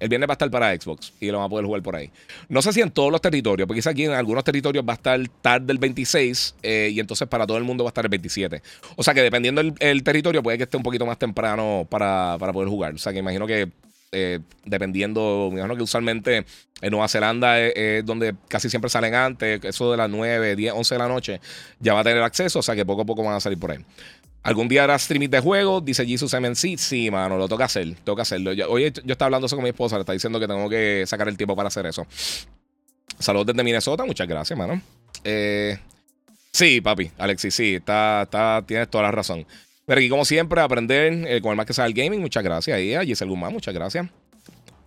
El 0.00 0.08
viernes 0.08 0.28
va 0.28 0.32
a 0.32 0.34
estar 0.34 0.50
para 0.50 0.74
Xbox 0.74 1.12
y 1.20 1.30
lo 1.30 1.38
van 1.38 1.46
a 1.46 1.48
poder 1.48 1.64
jugar 1.64 1.82
por 1.82 1.94
ahí. 1.96 2.10
No 2.48 2.60
sé 2.62 2.72
si 2.72 2.80
en 2.80 2.90
todos 2.90 3.10
los 3.10 3.20
territorios, 3.20 3.66
porque 3.66 3.78
quizá 3.78 3.90
aquí 3.90 4.04
en 4.04 4.12
algunos 4.12 4.44
territorios 4.44 4.84
va 4.88 4.92
a 4.92 4.96
estar 4.96 5.20
tarde 5.42 5.72
el 5.72 5.78
26 5.78 6.56
eh, 6.62 6.90
y 6.92 7.00
entonces 7.00 7.26
para 7.26 7.46
todo 7.46 7.56
el 7.56 7.64
mundo 7.64 7.84
va 7.84 7.88
a 7.88 7.92
estar 7.92 8.04
el 8.04 8.08
27. 8.08 8.62
O 8.96 9.02
sea 9.02 9.14
que 9.14 9.22
dependiendo 9.22 9.62
del 9.62 10.02
territorio 10.02 10.42
puede 10.42 10.56
que 10.56 10.64
esté 10.64 10.76
un 10.76 10.84
poquito 10.84 11.06
más 11.06 11.18
temprano 11.18 11.86
para, 11.88 12.36
poder 12.38 12.68
jugar. 12.68 12.94
O 12.94 12.98
sea 12.98 13.12
que 13.12 13.18
imagino 13.18 13.46
que 13.46 13.70
eh, 14.10 14.38
dependiendo, 14.64 15.50
me 15.52 15.58
imagino 15.58 15.76
que 15.76 15.82
usualmente 15.82 16.46
en 16.80 16.90
Nueva 16.90 17.08
Zelanda 17.08 17.60
es, 17.60 18.06
donde 18.06 18.34
casi 18.46 18.70
siempre 18.70 18.88
salen 18.88 19.14
antes, 19.14 19.64
eso 19.64 19.90
de 19.90 19.96
las 19.96 20.08
9, 20.08 20.54
10, 20.54 20.74
11 20.74 20.94
de 20.94 20.98
la 20.98 21.08
noche, 21.08 21.40
ya 21.80 21.94
va 21.94 22.00
a 22.00 22.04
tener 22.04 22.22
acceso, 22.22 22.60
o 22.60 22.62
sea 22.62 22.76
que 22.76 22.86
poco 22.86 23.02
a 23.02 23.04
poco 23.04 23.24
van 23.24 23.34
a 23.34 23.40
salir 23.40 23.58
por 23.58 23.72
ahí. 23.72 23.84
¿Algún 24.42 24.68
día 24.68 24.84
hará 24.84 24.94
streaming 24.94 25.28
de 25.28 25.40
juego? 25.40 25.80
Dice 25.80 26.06
Jesus 26.06 26.32
MNC. 26.32 26.78
Sí, 26.78 27.10
mano, 27.10 27.36
lo 27.36 27.48
toca 27.48 27.64
hacer. 27.64 27.94
Toca 28.04 28.22
hacerlo. 28.22 28.52
Yo, 28.52 28.70
oye, 28.70 28.92
yo 29.04 29.12
estaba 29.12 29.26
hablando 29.26 29.46
eso 29.46 29.56
con 29.56 29.62
mi 29.62 29.70
esposa. 29.70 29.96
Le 29.96 30.00
está 30.00 30.12
diciendo 30.12 30.38
que 30.40 30.46
tengo 30.46 30.68
que 30.68 31.04
sacar 31.06 31.28
el 31.28 31.36
tiempo 31.36 31.56
para 31.56 31.68
hacer 31.68 31.86
eso. 31.86 32.06
Saludos 33.18 33.46
desde 33.48 33.64
Minnesota. 33.64 34.04
Muchas 34.04 34.28
gracias, 34.28 34.58
mano. 34.58 34.80
Eh, 35.24 35.76
sí, 36.52 36.80
papi. 36.80 37.10
Alexis, 37.18 37.54
sí. 37.54 37.74
Está, 37.74 38.22
está, 38.22 38.62
tienes 38.64 38.88
toda 38.88 39.04
la 39.04 39.10
razón. 39.10 39.44
Pero 39.84 39.98
aquí, 39.98 40.08
como 40.08 40.24
siempre, 40.24 40.60
aprender 40.60 41.12
eh, 41.26 41.40
con 41.40 41.50
el 41.50 41.56
más 41.56 41.66
que 41.66 41.72
sabe 41.72 41.88
el 41.88 41.94
gaming. 41.94 42.20
Muchas 42.20 42.44
gracias. 42.44 42.76
Ahí 42.76 42.94
a 42.94 43.02
Giselle 43.02 43.30
Guzmán. 43.30 43.52
Muchas 43.52 43.74
gracias. 43.74 44.06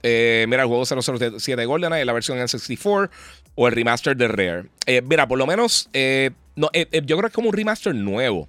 Eh, 0.03 0.45
mira, 0.47 0.63
el 0.63 0.67
juego 0.67 0.85
007 0.85 1.65
GoldenEye, 1.65 2.05
la 2.05 2.13
versión 2.13 2.39
en 2.39 2.47
64 2.47 3.11
o 3.53 3.67
el 3.67 3.73
remaster 3.73 4.15
de 4.15 4.27
Rare. 4.27 4.69
mira, 5.03 5.27
por 5.27 5.37
lo 5.37 5.45
menos, 5.45 5.89
no, 6.55 6.71
yo 6.73 7.17
creo 7.17 7.21
que 7.21 7.27
es 7.27 7.33
como 7.33 7.49
un 7.49 7.55
remaster 7.55 7.93
nuevo. 7.93 8.47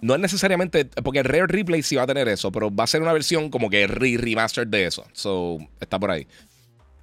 No 0.00 0.14
es 0.14 0.20
necesariamente, 0.20 0.86
porque 0.86 1.22
Rare 1.22 1.46
Replay 1.46 1.82
sí 1.82 1.96
va 1.96 2.04
a 2.04 2.06
tener 2.06 2.28
eso, 2.28 2.50
pero 2.50 2.74
va 2.74 2.84
a 2.84 2.86
ser 2.86 3.02
una 3.02 3.12
versión 3.12 3.50
como 3.50 3.68
que 3.68 3.86
re 3.86 4.16
remaster 4.16 4.66
de 4.66 4.86
eso. 4.86 5.04
So, 5.12 5.58
está 5.80 5.98
por 5.98 6.10
ahí. 6.10 6.26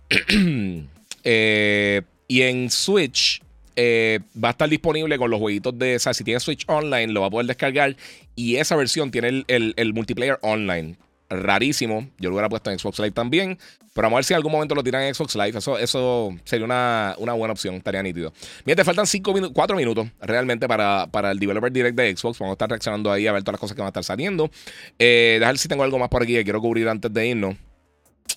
Eh, 1.29 2.03
y 2.29 2.43
en 2.43 2.71
Switch 2.71 3.41
eh, 3.75 4.21
va 4.41 4.49
a 4.49 4.51
estar 4.51 4.69
disponible 4.69 5.17
con 5.17 5.29
los 5.29 5.41
jueguitos 5.41 5.77
de. 5.77 5.97
O 5.97 5.99
sea, 5.99 6.13
si 6.13 6.23
tiene 6.23 6.39
Switch 6.39 6.63
Online, 6.67 7.07
lo 7.07 7.19
va 7.19 7.27
a 7.27 7.29
poder 7.29 7.47
descargar. 7.47 7.97
Y 8.33 8.55
esa 8.55 8.77
versión 8.77 9.11
tiene 9.11 9.43
el 9.47 9.93
multiplayer 9.93 10.39
online 10.41 10.95
rarísimo. 11.29 12.09
Yo 12.19 12.29
lo 12.29 12.35
hubiera 12.35 12.49
puesto 12.49 12.71
en 12.71 12.79
Xbox 12.79 12.99
Live 12.99 13.11
también. 13.11 13.57
Pero 13.93 14.05
vamos 14.05 14.17
a 14.17 14.19
ver 14.19 14.25
si 14.25 14.33
en 14.33 14.37
algún 14.37 14.51
momento 14.51 14.75
lo 14.75 14.83
tiran 14.83 15.03
en 15.03 15.15
Xbox 15.15 15.35
Live. 15.35 15.57
Eso, 15.57 15.77
eso 15.77 16.35
sería 16.43 16.65
una, 16.65 17.33
buena 17.33 17.51
opción. 17.51 17.75
Estaría 17.75 18.03
nítido. 18.03 18.31
Te 18.63 18.83
faltan 18.83 19.07
5 19.07 19.33
minutos, 19.33 19.53
4 19.55 19.75
minutos 19.75 20.07
realmente 20.21 20.67
para, 20.67 21.07
para 21.11 21.31
el 21.31 21.39
Developer 21.39 21.71
Direct 21.71 21.95
de 21.95 22.15
Xbox. 22.15 22.39
Vamos 22.39 22.51
a 22.51 22.55
estar 22.55 22.69
reaccionando 22.69 23.11
ahí 23.11 23.27
a 23.27 23.31
ver 23.31 23.41
todas 23.41 23.53
las 23.53 23.59
cosas 23.59 23.75
que 23.75 23.81
van 23.81 23.87
a 23.87 23.89
estar 23.89 24.03
saliendo. 24.03 24.51
Eh, 24.99 25.37
ver 25.41 25.57
si 25.57 25.67
tengo 25.67 25.83
algo 25.83 25.97
más 25.97 26.09
por 26.09 26.21
aquí 26.21 26.33
que 26.33 26.43
quiero 26.43 26.61
cubrir 26.61 26.87
antes 26.87 27.11
de 27.11 27.27
irnos. 27.27 27.55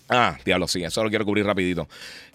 Ah, 0.09 0.39
diablo, 0.45 0.67
sí, 0.67 0.83
eso 0.83 1.05
lo 1.05 1.11
quiero 1.11 1.25
cubrir 1.25 1.45
rapidito. 1.45 1.89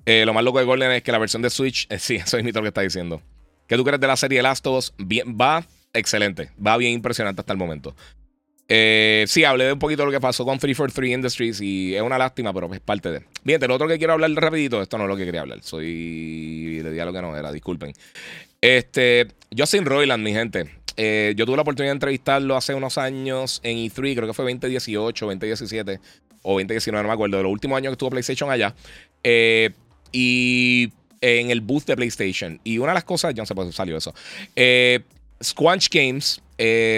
Eh, 0.06 0.24
lo 0.26 0.34
más 0.34 0.44
loco 0.44 0.60
de 0.60 0.66
Golden 0.66 0.92
es 0.92 1.04
que 1.04 1.12
la 1.12 1.18
versión 1.18 1.42
de 1.42 1.50
Switch, 1.50 1.88
sí, 1.98 2.16
eso 2.16 2.38
es 2.38 2.46
lo 2.46 2.62
que 2.62 2.68
está 2.68 2.82
diciendo. 2.82 3.22
¿Qué 3.68 3.76
tú 3.76 3.84
crees 3.84 4.00
de 4.00 4.08
la 4.08 4.16
serie 4.16 4.42
Last? 4.44 4.66
Bien, 4.98 5.36
va 5.36 5.66
excelente, 5.94 6.52
va 6.64 6.78
bien 6.78 6.94
impresionante 6.94 7.42
hasta 7.42 7.54
el 7.54 7.58
momento. 7.58 7.96
Eh, 8.68 9.26
sí, 9.28 9.44
hablé 9.44 9.66
de 9.66 9.74
un 9.74 9.80
poquito 9.80 10.02
de 10.02 10.08
lo 10.08 10.12
que 10.12 10.20
pasó 10.20 10.44
con 10.44 10.58
343 10.58 11.14
Industries 11.14 11.62
y 11.62 11.96
es 11.96 12.02
una 12.02 12.18
lástima, 12.18 12.52
pero 12.52 12.74
es 12.74 12.80
parte 12.80 13.12
de. 13.12 13.22
Bien, 13.44 13.62
lo 13.68 13.76
otro 13.76 13.88
que 13.88 13.98
quiero 13.98 14.14
hablar 14.14 14.32
rapidito, 14.32 14.82
esto 14.82 14.98
no 14.98 15.04
es 15.04 15.10
lo 15.10 15.16
que 15.16 15.26
quería 15.26 15.42
hablar, 15.42 15.62
soy. 15.62 16.82
Le 16.82 16.92
di 16.92 17.00
a 17.00 17.06
lo 17.06 17.14
que 17.14 17.22
no 17.22 17.36
era, 17.38 17.52
disculpen. 17.52 17.94
Este, 18.60 19.28
Justin 19.56 19.86
Roiland, 19.86 20.24
mi 20.24 20.34
gente. 20.34 20.66
Eh, 20.98 21.34
yo 21.36 21.46
tuve 21.46 21.58
la 21.58 21.62
oportunidad 21.62 21.92
de 21.92 21.98
entrevistarlo 21.98 22.56
hace 22.56 22.74
unos 22.74 22.98
años 22.98 23.60
en 23.64 23.78
E3, 23.78 24.16
creo 24.16 24.28
que 24.28 24.34
fue 24.34 24.46
2018, 24.46 25.26
2017 25.26 26.00
o 26.42 26.54
2019, 26.54 27.04
no 27.04 27.10
me 27.10 27.14
acuerdo, 27.14 27.44
los 27.44 27.52
últimos 27.52 27.78
años 27.78 27.92
que 27.92 27.94
estuvo 27.94 28.10
PlayStation 28.10 28.50
allá. 28.50 28.74
Eh, 29.24 29.72
y 30.12 30.92
en 31.22 31.52
el 31.52 31.62
booth 31.62 31.86
de 31.86 31.96
PlayStation. 31.96 32.60
Y 32.64 32.78
una 32.78 32.92
de 32.92 32.96
las 32.96 33.04
cosas, 33.04 33.34
yo 33.34 33.42
no 33.42 33.46
sé 33.46 33.54
por 33.54 33.68
qué 33.68 33.74
salió 33.74 33.98
eso. 33.98 34.14
Squanch 35.44 35.90
Games, 35.92 36.42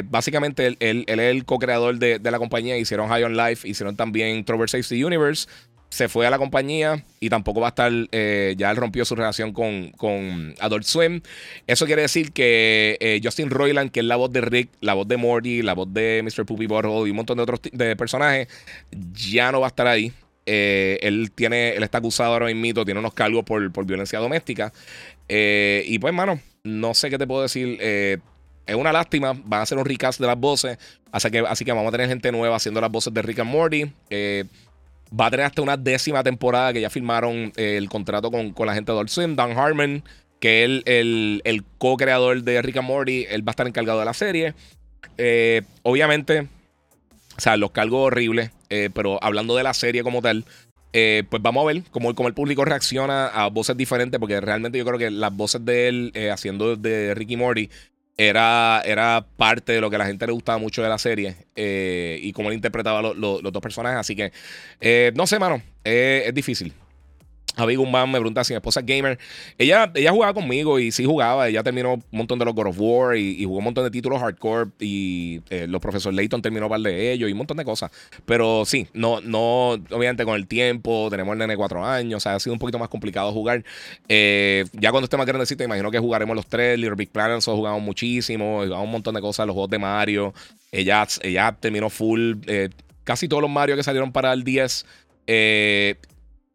básicamente 0.10 0.68
él, 0.68 0.78
es 0.80 1.20
el 1.20 1.46
co-creador 1.46 1.98
de, 1.98 2.20
la 2.20 2.40
compañía. 2.40 2.78
Hicieron 2.78 3.10
High 3.10 3.24
on 3.24 3.38
Life, 3.38 3.68
hicieron 3.68 3.96
también 3.96 4.44
Trover 4.46 4.70
Safety 4.70 5.04
Universe 5.04 5.48
se 5.90 6.10
fue 6.10 6.28
a 6.28 6.30
la 6.30 6.38
compañía 6.38 7.04
y 7.20 7.30
tampoco 7.30 7.62
va 7.62 7.68
a 7.68 7.70
estar, 7.70 7.92
eh, 8.12 8.56
ya 8.58 8.72
él 8.72 8.78
rompió 8.78 9.06
su 9.06 9.16
relación 9.16 9.54
con, 9.54 9.92
con 9.92 10.54
Adult 10.60 10.84
Swim. 10.84 11.22
Eso 11.66 11.86
quiere 11.86 12.02
decir 12.02 12.34
que 12.34 12.98
eh, 13.00 13.22
Justin 13.24 13.50
Roiland, 13.50 13.92
que 13.92 14.02
es 14.02 14.06
la 14.06 14.18
voz 14.18 14.32
de 14.32 14.42
Rick, 14.42 14.70
la 14.82 14.94
voz 14.94 15.08
de 15.08 15.18
Morty, 15.18 15.62
la 15.62 15.74
voz 15.74 15.92
de 15.94 16.22
Mr. 16.24 16.46
Poopy 16.46 16.68
Butthole 16.68 17.08
y 17.08 17.12
un 17.12 17.18
montón 17.18 17.38
de 17.38 17.44
otros 17.44 17.62
de 17.72 17.96
personajes, 17.96 18.48
ya 19.14 19.52
no 19.52 19.62
va 19.62 19.68
a 19.68 19.70
estar 19.70 19.88
ahí. 19.88 20.12
Eh, 20.46 21.00
él 21.02 21.32
tiene, 21.34 21.72
él 21.72 21.84
está 21.84 21.98
acusado 21.98 22.34
ahora 22.34 22.54
mismo, 22.54 22.86
tiene 22.86 23.00
unos 23.00 23.14
cargos 23.14 23.44
por, 23.44 23.72
por 23.72 23.86
violencia 23.86 24.20
doméstica. 24.20 24.74
y 25.30 26.00
pues, 26.00 26.14
mano, 26.14 26.40
no 26.64 26.94
sé 26.94 27.10
qué 27.10 27.18
te 27.18 27.28
puedo 27.28 27.44
decir. 27.44 27.80
Es 28.68 28.76
una 28.76 28.92
lástima. 28.92 29.34
Van 29.46 29.62
a 29.62 29.64
hacer 29.64 29.78
un 29.78 29.86
recast 29.86 30.20
de 30.20 30.28
las 30.28 30.38
voces. 30.38 30.78
Así 31.12 31.32
que, 31.32 31.40
así 31.40 31.66
que 31.66 31.72
vamos 31.72 31.88
a 31.90 31.92
tener 31.92 32.08
gente 32.08 32.32
nueva 32.32 32.58
haciendo 32.58 32.82
las 32.82 32.92
voces 32.92 33.14
de 33.14 33.22
Rick 33.22 33.40
and 33.40 33.50
Morty. 33.50 33.92
Va 35.18 35.28
a 35.28 35.32
tener 35.32 35.46
hasta 35.46 35.62
una 35.62 35.78
décima 35.78 36.24
temporada 36.24 36.74
que 36.74 36.82
ya 36.82 36.90
firmaron 36.90 37.54
eh, 37.56 37.78
el 37.78 37.88
contrato 37.88 38.30
con, 38.30 38.54
la 38.66 38.74
gente 38.74 38.92
de 38.92 39.08
Swim. 39.08 39.36
Dan 39.36 39.58
Harmon, 39.58 40.04
que 40.40 40.66
es 40.66 40.82
el, 40.86 41.42
el, 41.46 41.64
co-creador 41.78 42.44
de 42.44 42.62
Rick 42.62 42.78
and 42.78 42.88
Morty, 42.88 43.26
él 43.30 43.48
va 43.48 43.52
a 43.52 43.54
estar 43.54 43.68
encargado 43.68 44.00
de 44.00 44.06
la 44.06 44.14
serie. 44.14 44.54
Eh, 45.18 45.62
obviamente, 45.84 46.48
o 47.38 47.40
sea, 47.40 47.56
los 47.56 47.72
cargos 47.72 48.08
horribles, 48.08 48.52
eh, 48.70 48.90
pero 48.94 49.18
hablando 49.24 49.56
de 49.56 49.64
la 49.64 49.74
serie 49.74 50.04
como 50.04 50.22
tal, 50.22 50.44
pues 50.92 51.42
vamos 51.44 51.62
a 51.64 51.68
ver 51.68 51.84
cómo, 51.92 52.16
cómo, 52.16 52.28
el 52.28 52.34
público 52.34 52.66
reacciona 52.66 53.28
a 53.28 53.48
voces 53.50 53.78
diferentes, 53.78 54.20
porque 54.20 54.42
realmente 54.42 54.80
yo 54.80 54.86
creo 54.86 54.98
que 54.98 55.12
las 55.12 55.34
voces 55.34 55.64
de 55.64 55.88
él 55.88 56.14
haciendo 56.34 56.76
de 56.76 57.14
Ricky 57.14 57.38
Morty 57.38 57.70
era, 58.18 58.82
era 58.84 59.26
parte 59.38 59.74
de 59.74 59.82
lo 59.82 59.90
que 59.90 59.96
a 59.96 60.00
la 60.00 60.08
gente 60.08 60.26
le 60.26 60.34
gustaba 60.34 60.58
mucho 60.58 60.82
de 60.82 60.90
la 60.90 60.98
serie 60.98 61.36
eh, 61.56 62.20
y 62.22 62.34
cómo 62.34 62.50
él 62.50 62.56
interpretaba 62.56 63.02
los 63.02 63.42
dos 63.42 63.62
personajes. 63.62 64.00
Así 64.00 64.16
que, 64.16 64.32
eh, 64.82 65.12
no 65.16 65.28
sé, 65.28 65.40
mano, 65.40 65.62
es 65.84 66.34
difícil. 66.34 66.74
Javi 67.58 67.76
Guzmán 67.76 68.12
me 68.12 68.20
pregunta 68.20 68.44
si 68.44 68.54
mi 68.54 68.58
esposa 68.58 68.82
es 68.82 68.86
gamer. 68.86 69.18
Ella, 69.58 69.92
ella 69.96 70.12
jugaba 70.12 70.34
conmigo 70.34 70.80
y 70.80 70.92
sí 70.92 71.06
jugaba. 71.06 71.48
Ella 71.48 71.64
terminó 71.64 71.96
un 71.96 72.04
montón 72.12 72.38
de 72.38 72.46
los 72.46 72.54
God 72.54 72.68
of 72.68 72.76
War 72.80 73.18
y, 73.18 73.44
jugó 73.44 73.58
un 73.58 73.64
montón 73.64 73.84
de 73.84 73.92
títulos 73.92 74.22
hardcore. 74.22 74.70
Y 74.80 75.42
eh, 75.50 75.66
los 75.68 75.82
profesores 75.82 76.16
Layton 76.16 76.42
terminó 76.42 76.70
par 76.70 76.82
de 76.82 77.12
ellos 77.12 77.30
y 77.30 77.32
un 77.32 77.40
montón 77.40 77.58
de 77.58 77.66
cosas. 77.66 77.92
Pero 78.26 78.64
sí, 78.66 78.88
no, 78.94 79.22
no, 79.22 79.72
obviamente 79.72 80.24
con 80.24 80.36
el 80.36 80.48
tiempo, 80.48 81.08
tenemos 81.10 81.34
el 81.34 81.40
nene 81.40 81.58
cuatro 81.58 81.84
años. 81.84 82.18
O 82.18 82.20
sea, 82.20 82.36
ha 82.36 82.40
sido 82.40 82.54
un 82.54 82.60
poquito 82.60 82.78
más 82.78 82.90
complicado 82.90 83.32
jugar. 83.34 83.64
Eh, 84.08 84.66
ya 84.74 84.92
cuando 84.92 85.06
esté 85.06 85.18
más 85.18 85.26
grandecito, 85.26 85.64
imagino 85.64 85.90
que 85.90 86.00
jugaremos 86.00 86.36
los 86.36 86.46
tres. 86.46 86.78
Little 86.78 86.96
Big 86.96 87.10
Planet, 87.10 87.36
nosotros 87.36 87.58
jugamos 87.58 87.82
muchísimo. 87.82 88.64
Jugamos 88.64 88.86
un 88.86 88.92
montón 88.92 89.16
de 89.16 89.22
cosas, 89.22 89.48
los 89.48 89.54
juegos 89.54 89.72
de 89.72 89.80
Mario. 89.80 90.34
Ella, 90.72 91.08
ella 91.24 91.58
terminó 91.60 91.90
full. 91.90 92.36
Eh, 92.46 92.70
casi 93.04 93.28
todos 93.28 93.42
los 93.42 93.50
Mario 93.50 93.76
que 93.76 93.84
salieron 93.84 94.12
para 94.12 94.32
el 94.34 94.44
10. 94.44 94.86
Eh, 95.28 95.96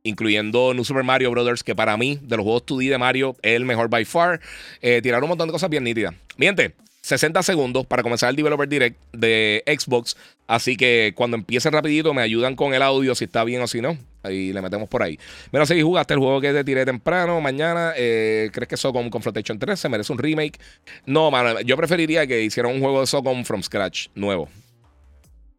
incluyendo 0.02 0.74
New 0.74 0.84
Super 0.84 1.04
Mario 1.04 1.30
Brothers, 1.30 1.62
que 1.62 1.74
para 1.74 1.96
mí, 1.96 2.18
de 2.22 2.36
los 2.36 2.44
juegos 2.44 2.66
2D 2.66 2.90
de 2.90 2.98
Mario, 2.98 3.36
es 3.42 3.54
el 3.54 3.64
mejor 3.64 3.88
by 3.88 4.04
far. 4.04 4.40
Eh, 4.80 5.00
tiraron 5.02 5.24
un 5.24 5.30
montón 5.30 5.48
de 5.48 5.52
cosas 5.52 5.70
bien 5.70 5.84
nítidas. 5.84 6.14
Miente, 6.36 6.74
60 7.02 7.42
segundos 7.42 7.84
para 7.84 8.02
comenzar 8.02 8.30
el 8.30 8.36
Developer 8.36 8.68
Direct 8.68 8.96
de 9.12 9.62
Xbox. 9.66 10.16
Así 10.46 10.76
que 10.76 11.12
cuando 11.16 11.36
empiece 11.36 11.68
rapidito 11.70 12.14
me 12.14 12.22
ayudan 12.22 12.54
con 12.54 12.74
el 12.74 12.82
audio 12.82 13.14
si 13.14 13.24
está 13.24 13.44
bien 13.44 13.60
o 13.62 13.66
si 13.66 13.80
no. 13.80 13.98
Ahí 14.22 14.52
le 14.52 14.62
metemos 14.62 14.88
por 14.88 15.02
ahí. 15.02 15.18
Mira, 15.50 15.66
si 15.66 15.82
jugaste 15.82 16.14
el 16.14 16.20
juego 16.20 16.40
que 16.40 16.52
te 16.52 16.62
tiré 16.62 16.84
temprano, 16.84 17.40
mañana, 17.40 17.92
eh, 17.96 18.50
¿crees 18.52 18.68
que 18.68 18.76
Socom 18.76 19.10
Confrontation 19.10 19.58
3 19.58 19.78
se 19.78 19.88
merece 19.88 20.12
un 20.12 20.18
remake? 20.18 20.60
No, 21.04 21.30
mano, 21.30 21.60
yo 21.62 21.76
preferiría 21.76 22.26
que 22.26 22.42
hicieran 22.42 22.72
un 22.72 22.80
juego 22.80 23.00
de 23.00 23.06
Socom 23.06 23.44
from 23.44 23.62
scratch, 23.62 24.06
nuevo. 24.14 24.48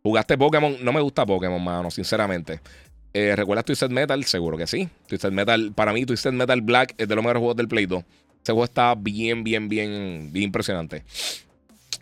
¿Jugaste 0.01 0.38
Pokémon? 0.38 0.77
No 0.82 0.91
me 0.93 1.01
gusta 1.01 1.25
Pokémon, 1.25 1.63
mano, 1.63 1.89
sinceramente. 1.89 2.60
Eh, 3.13 3.36
¿Recuerdas 3.36 3.65
Twisted 3.65 3.89
Metal? 3.89 4.23
Seguro 4.26 4.58
que 4.58 4.67
sí. 4.67 4.89
Twisted 5.08 5.32
Metal, 5.32 5.71
para 5.73 5.93
mí, 5.93 6.06
Twisted 6.06 6.32
Metal 6.32 6.62
Black 6.62 6.95
es 6.97 7.08
de 7.08 7.15
los 7.15 7.23
mejores 7.23 7.39
juegos 7.39 7.58
del 7.58 7.67
Play 7.67 7.86
2. 7.86 8.04
Ese 8.43 8.52
juego 8.52 8.65
está 8.65 8.95
bien, 8.95 9.43
bien, 9.43 9.69
bien, 9.69 10.30
bien 10.32 10.45
impresionante. 10.45 11.04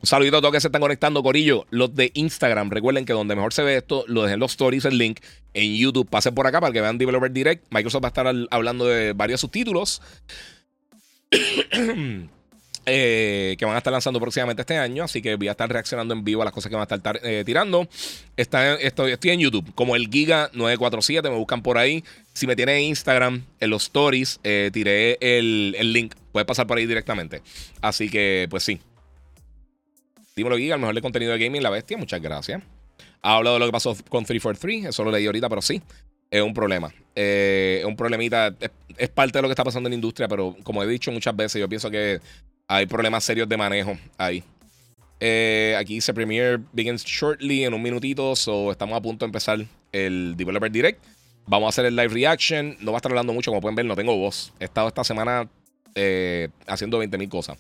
Un 0.01 0.07
saludito 0.07 0.37
a 0.37 0.41
todos 0.41 0.53
que 0.53 0.61
se 0.61 0.69
están 0.69 0.81
conectando, 0.81 1.21
Corillo. 1.21 1.67
Los 1.69 1.93
de 1.93 2.11
Instagram, 2.15 2.71
recuerden 2.71 3.05
que 3.05 3.13
donde 3.13 3.35
mejor 3.35 3.53
se 3.53 3.61
ve 3.61 3.75
esto, 3.77 4.03
lo 4.07 4.23
dejen 4.23 4.39
los 4.39 4.51
stories, 4.51 4.85
el 4.85 4.97
link 4.97 5.19
en 5.53 5.75
YouTube. 5.75 6.09
Pasen 6.09 6.33
por 6.33 6.47
acá 6.47 6.59
para 6.59 6.73
que 6.73 6.81
vean 6.81 6.97
Developer 6.97 7.31
Direct. 7.31 7.65
Microsoft 7.69 8.03
va 8.03 8.07
a 8.07 8.09
estar 8.09 8.33
hablando 8.49 8.85
de 8.85 9.13
varios 9.13 9.41
subtítulos. 9.41 10.01
Eh, 12.87 13.55
que 13.59 13.65
van 13.65 13.75
a 13.75 13.77
estar 13.77 13.93
lanzando 13.93 14.19
próximamente 14.19 14.61
este 14.61 14.77
año. 14.77 15.03
Así 15.03 15.21
que 15.21 15.35
voy 15.35 15.47
a 15.47 15.51
estar 15.51 15.69
reaccionando 15.71 16.13
en 16.13 16.23
vivo 16.23 16.41
a 16.41 16.45
las 16.45 16.53
cosas 16.53 16.69
que 16.69 16.75
van 16.75 16.87
a 16.89 16.95
estar 16.95 17.19
eh, 17.23 17.43
tirando. 17.45 17.87
Estoy, 18.35 19.17
en 19.23 19.39
YouTube, 19.39 19.73
como 19.75 19.95
el 19.95 20.09
Giga947, 20.09 21.29
me 21.29 21.37
buscan 21.37 21.61
por 21.61 21.77
ahí. 21.77 22.03
Si 22.33 22.47
me 22.47 22.55
tienen 22.55 22.77
en 22.77 22.83
Instagram, 22.85 23.43
en 23.59 23.69
los 23.69 23.83
stories, 23.83 24.39
eh, 24.43 24.71
tiré 24.73 25.17
el, 25.21 25.93
link. 25.93 26.15
Puedes 26.31 26.47
pasar 26.47 26.65
por 26.65 26.77
ahí 26.77 26.85
directamente. 26.85 27.41
Así 27.81 28.09
que, 28.09 28.47
pues 28.49 28.63
sí. 28.63 28.79
Dímelo, 30.35 30.57
Giga, 30.57 30.75
el 30.75 30.81
mejor 30.81 30.95
de 30.95 31.01
contenido 31.01 31.33
de 31.33 31.39
gaming, 31.39 31.61
la 31.61 31.69
bestia. 31.69 31.97
Muchas 31.97 32.21
gracias. 32.21 32.63
Ha 33.21 33.35
hablado 33.35 33.55
de 33.55 33.59
lo 33.59 33.65
que 33.67 33.73
pasó 33.73 33.95
con 34.09 34.25
343. 34.25 34.85
Eso 34.85 35.03
lo 35.03 35.11
leí 35.11 35.25
ahorita, 35.27 35.49
pero 35.49 35.61
sí. 35.61 35.81
Es 36.31 36.41
un 36.41 36.53
problema. 36.53 36.91
Es 37.13 37.85
un 37.85 37.95
problemita. 37.95 38.55
es, 38.97 39.09
parte 39.09 39.37
de 39.37 39.41
lo 39.43 39.49
que 39.49 39.51
está 39.51 39.65
pasando 39.65 39.87
en 39.87 39.91
la 39.91 39.95
industria, 39.95 40.27
pero 40.27 40.55
como 40.63 40.81
he 40.81 40.87
dicho 40.87 41.11
muchas 41.11 41.35
veces, 41.35 41.59
yo 41.59 41.67
pienso 41.67 41.91
que 41.91 42.21
hay 42.71 42.85
problemas 42.85 43.25
serios 43.25 43.49
de 43.49 43.57
manejo 43.57 43.97
ahí. 44.17 44.41
Eh, 45.19 45.75
aquí 45.77 45.95
dice 45.95 46.13
Premiere 46.13 46.59
begins 46.71 47.03
shortly 47.03 47.65
en 47.65 47.73
un 47.73 47.81
minutito. 47.81 48.33
So 48.33 48.71
estamos 48.71 48.97
a 48.97 49.01
punto 49.01 49.25
de 49.25 49.27
empezar 49.27 49.59
el 49.91 50.35
Developer 50.37 50.71
Direct. 50.71 51.03
Vamos 51.47 51.67
a 51.67 51.69
hacer 51.69 51.85
el 51.85 51.97
live 51.97 52.07
reaction. 52.07 52.77
No 52.79 52.93
va 52.93 52.97
a 52.97 52.99
estar 52.99 53.11
hablando 53.11 53.33
mucho, 53.33 53.51
como 53.51 53.59
pueden 53.59 53.75
ver, 53.75 53.85
no 53.85 53.95
tengo 53.97 54.15
voz. 54.15 54.53
He 54.57 54.63
estado 54.63 54.87
esta 54.87 55.03
semana 55.03 55.49
eh, 55.95 56.47
haciendo 56.65 57.03
20.000 57.03 57.27
cosas. 57.27 57.57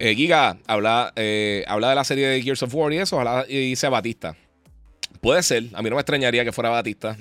Eh, 0.00 0.16
Giga, 0.16 0.58
habla, 0.66 1.12
habla 1.68 1.90
de 1.90 1.94
la 1.94 2.04
serie 2.04 2.26
de 2.26 2.42
Gears 2.42 2.64
of 2.64 2.74
War 2.74 2.92
y 2.92 2.98
eso. 2.98 3.16
Ojalá 3.16 3.44
dice 3.44 3.88
Batista. 3.88 4.36
Puede 5.20 5.44
ser. 5.44 5.66
A 5.72 5.82
mí 5.82 5.88
no 5.88 5.94
me 5.94 6.00
extrañaría 6.00 6.44
que 6.44 6.50
fuera 6.50 6.70
Batista. 6.70 7.16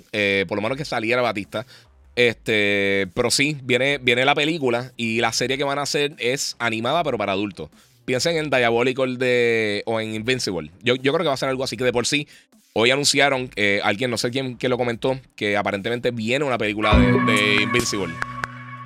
por 0.47 0.57
lo 0.57 0.61
menos 0.63 0.75
que 0.75 0.85
saliera 0.85 1.21
Batista. 1.21 1.67
Este, 2.15 3.07
pero 3.13 3.29
sí, 3.29 3.57
viene, 3.63 3.97
viene 3.97 4.23
la 4.23 4.35
película 4.35 4.93
y 4.95 5.19
la 5.19 5.33
serie 5.33 5.57
que 5.57 5.65
van 5.65 5.79
a 5.79 5.83
hacer 5.83 6.13
es 6.17 6.55
animada, 6.59 7.03
pero 7.03 7.17
para 7.17 7.33
adultos. 7.33 7.69
Piensen 8.05 8.37
en 8.37 8.49
Diabolical 8.49 9.17
de, 9.17 9.83
o 9.85 9.99
en 9.99 10.15
Invincible. 10.15 10.71
Yo, 10.81 10.95
yo 10.95 11.11
creo 11.11 11.23
que 11.23 11.27
va 11.27 11.33
a 11.33 11.37
ser 11.37 11.49
algo 11.49 11.63
así 11.63 11.75
que 11.75 11.83
de 11.83 11.91
por 11.91 12.05
sí. 12.05 12.27
Hoy 12.73 12.91
anunciaron, 12.91 13.49
eh, 13.55 13.79
alguien, 13.83 14.11
no 14.11 14.17
sé 14.17 14.31
quién, 14.31 14.57
lo 14.61 14.77
comentó, 14.77 15.19
que 15.35 15.55
aparentemente 15.57 16.11
viene 16.11 16.45
una 16.45 16.57
película 16.57 16.97
de, 16.97 17.63
Invincible. 17.63 18.13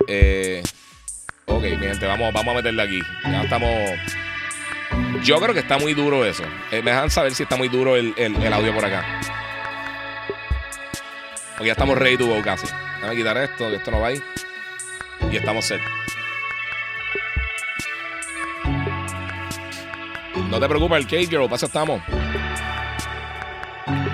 Eh, 0.07 0.63
ok, 1.45 1.63
mi 1.63 1.87
gente, 1.87 2.05
vamos, 2.05 2.31
vamos 2.33 2.53
a 2.53 2.57
meterle 2.57 2.81
aquí. 2.83 2.99
Ya 3.23 3.43
estamos. 3.43 3.69
Yo 5.23 5.39
creo 5.39 5.53
que 5.53 5.59
está 5.59 5.77
muy 5.77 5.93
duro 5.93 6.23
eso. 6.23 6.43
Eh, 6.71 6.81
me 6.83 6.91
dejan 6.91 7.09
saber 7.09 7.33
si 7.33 7.43
está 7.43 7.57
muy 7.57 7.67
duro 7.67 7.95
el, 7.95 8.13
el 8.17 8.53
audio 8.53 8.73
por 8.73 8.85
acá. 8.85 9.21
Porque 11.57 11.67
ya 11.67 11.73
estamos 11.73 11.97
ready 11.97 12.17
to 12.17 12.27
go 12.27 12.41
casi. 12.41 12.67
Déjame 13.01 13.15
quitar 13.15 13.37
esto, 13.37 13.69
que 13.69 13.75
esto 13.77 13.91
no 13.91 14.01
va 14.01 14.07
ahí. 14.07 14.21
Y 15.31 15.37
estamos 15.37 15.65
set. 15.65 15.81
No 20.49 20.59
te 20.59 20.67
preocupes, 20.67 20.97
el 20.97 21.07
cake 21.07 21.29
girl, 21.29 21.45
para 21.45 21.65
estamos. 21.65 22.01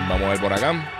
Vamos 0.09 0.21
a 0.21 0.29
ver 0.29 0.39
por 0.39 0.53
acá. 0.53 0.91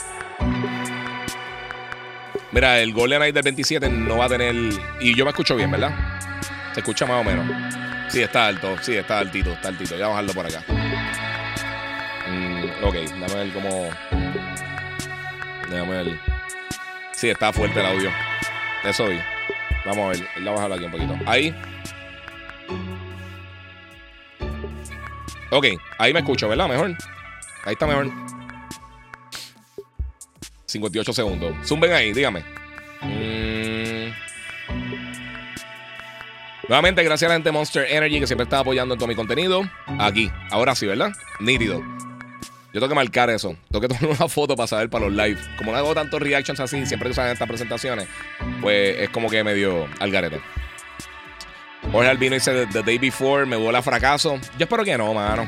Mira, 2.52 2.80
el 2.80 2.94
Golden 2.94 3.20
Night 3.20 3.36
del 3.36 3.44
27 3.44 3.90
no 3.90 4.18
va 4.18 4.26
a 4.26 4.30
tener. 4.30 4.56
Y 5.00 5.16
yo 5.16 5.26
me 5.26 5.32
escucho 5.32 5.56
bien, 5.56 5.70
¿verdad? 5.70 5.94
Se 6.74 6.80
escucha 6.80 7.06
más 7.06 7.22
o 7.22 7.24
menos. 7.24 7.46
Sí, 8.10 8.22
está 8.22 8.48
alto, 8.48 8.76
sí, 8.82 8.96
está 8.96 9.20
altito, 9.20 9.52
está 9.52 9.68
altito. 9.68 9.98
Ya 9.98 10.08
bajarlo 10.08 10.34
por 10.34 10.46
acá. 10.46 10.64
Mm, 12.28 12.84
ok, 12.84 12.94
déjame 12.94 13.36
ver 13.36 13.54
cómo. 13.54 13.90
Déjame 15.70 16.04
ver. 16.04 16.35
Está 17.32 17.52
fuerte 17.52 17.80
el 17.80 17.86
audio. 17.86 18.12
Eso 18.84 19.08
vi. 19.08 19.20
Vamos 19.86 20.06
a 20.06 20.08
ver. 20.10 20.28
Vamos 20.44 20.62
a 20.62 20.76
aquí 20.76 20.86
un 20.86 20.92
poquito. 20.92 21.16
Ahí. 21.26 21.56
Ok, 25.52 25.68
ahí 25.98 26.14
me 26.14 26.20
escucho, 26.20 26.50
¿verdad? 26.50 26.68
Mejor. 26.68 26.96
Ahí 27.64 27.74
está 27.74 27.88
mejor. 27.88 28.12
58 30.66 31.14
segundos. 31.14 31.56
Zumben 31.66 31.94
ahí, 31.94 32.14
dígame. 32.14 32.44
Mm. 33.02 34.12
Nuevamente, 36.68 37.04
gracias 37.04 37.30
a 37.30 37.30
la 37.30 37.36
gente 37.36 37.52
Monster 37.52 37.86
Energy 37.90 38.20
que 38.20 38.28
siempre 38.28 38.44
está 38.44 38.60
apoyando 38.60 38.96
en 38.96 39.00
todo 39.00 39.08
mi 39.08 39.16
contenido. 39.16 39.64
Aquí, 40.00 40.32
ahora 40.52 40.76
sí, 40.76 40.88
¿verdad? 40.88 41.12
Nítido. 41.40 41.82
Yo 42.76 42.82
tengo 42.82 42.90
que 42.90 42.96
marcar 42.96 43.30
eso. 43.30 43.56
Tengo 43.72 43.88
que 43.88 43.96
tomar 43.96 44.18
una 44.20 44.28
foto 44.28 44.54
para 44.58 44.68
saber 44.68 44.90
para 44.90 45.06
los 45.06 45.14
live. 45.14 45.40
Como 45.58 45.72
no 45.72 45.78
hago 45.78 45.96
tantos 45.96 46.22
reactions 46.22 46.60
así, 46.60 46.86
siempre 46.86 47.08
que 47.08 47.12
usan 47.14 47.30
estas 47.30 47.48
presentaciones, 47.48 48.06
pues 48.60 49.00
es 49.00 49.10
como 49.12 49.30
que 49.30 49.42
medio 49.46 49.88
al 49.98 50.12
garete. 50.12 50.42
Jorge 51.90 52.10
Albino 52.10 52.34
dice 52.34 52.68
The 52.68 52.84
Day 52.84 52.98
Before, 52.98 53.46
me 53.46 53.56
vuela 53.56 53.82
fracaso. 53.82 54.38
Yo 54.58 54.66
espero 54.66 54.84
que 54.84 54.98
no, 54.98 55.14
mano. 55.14 55.48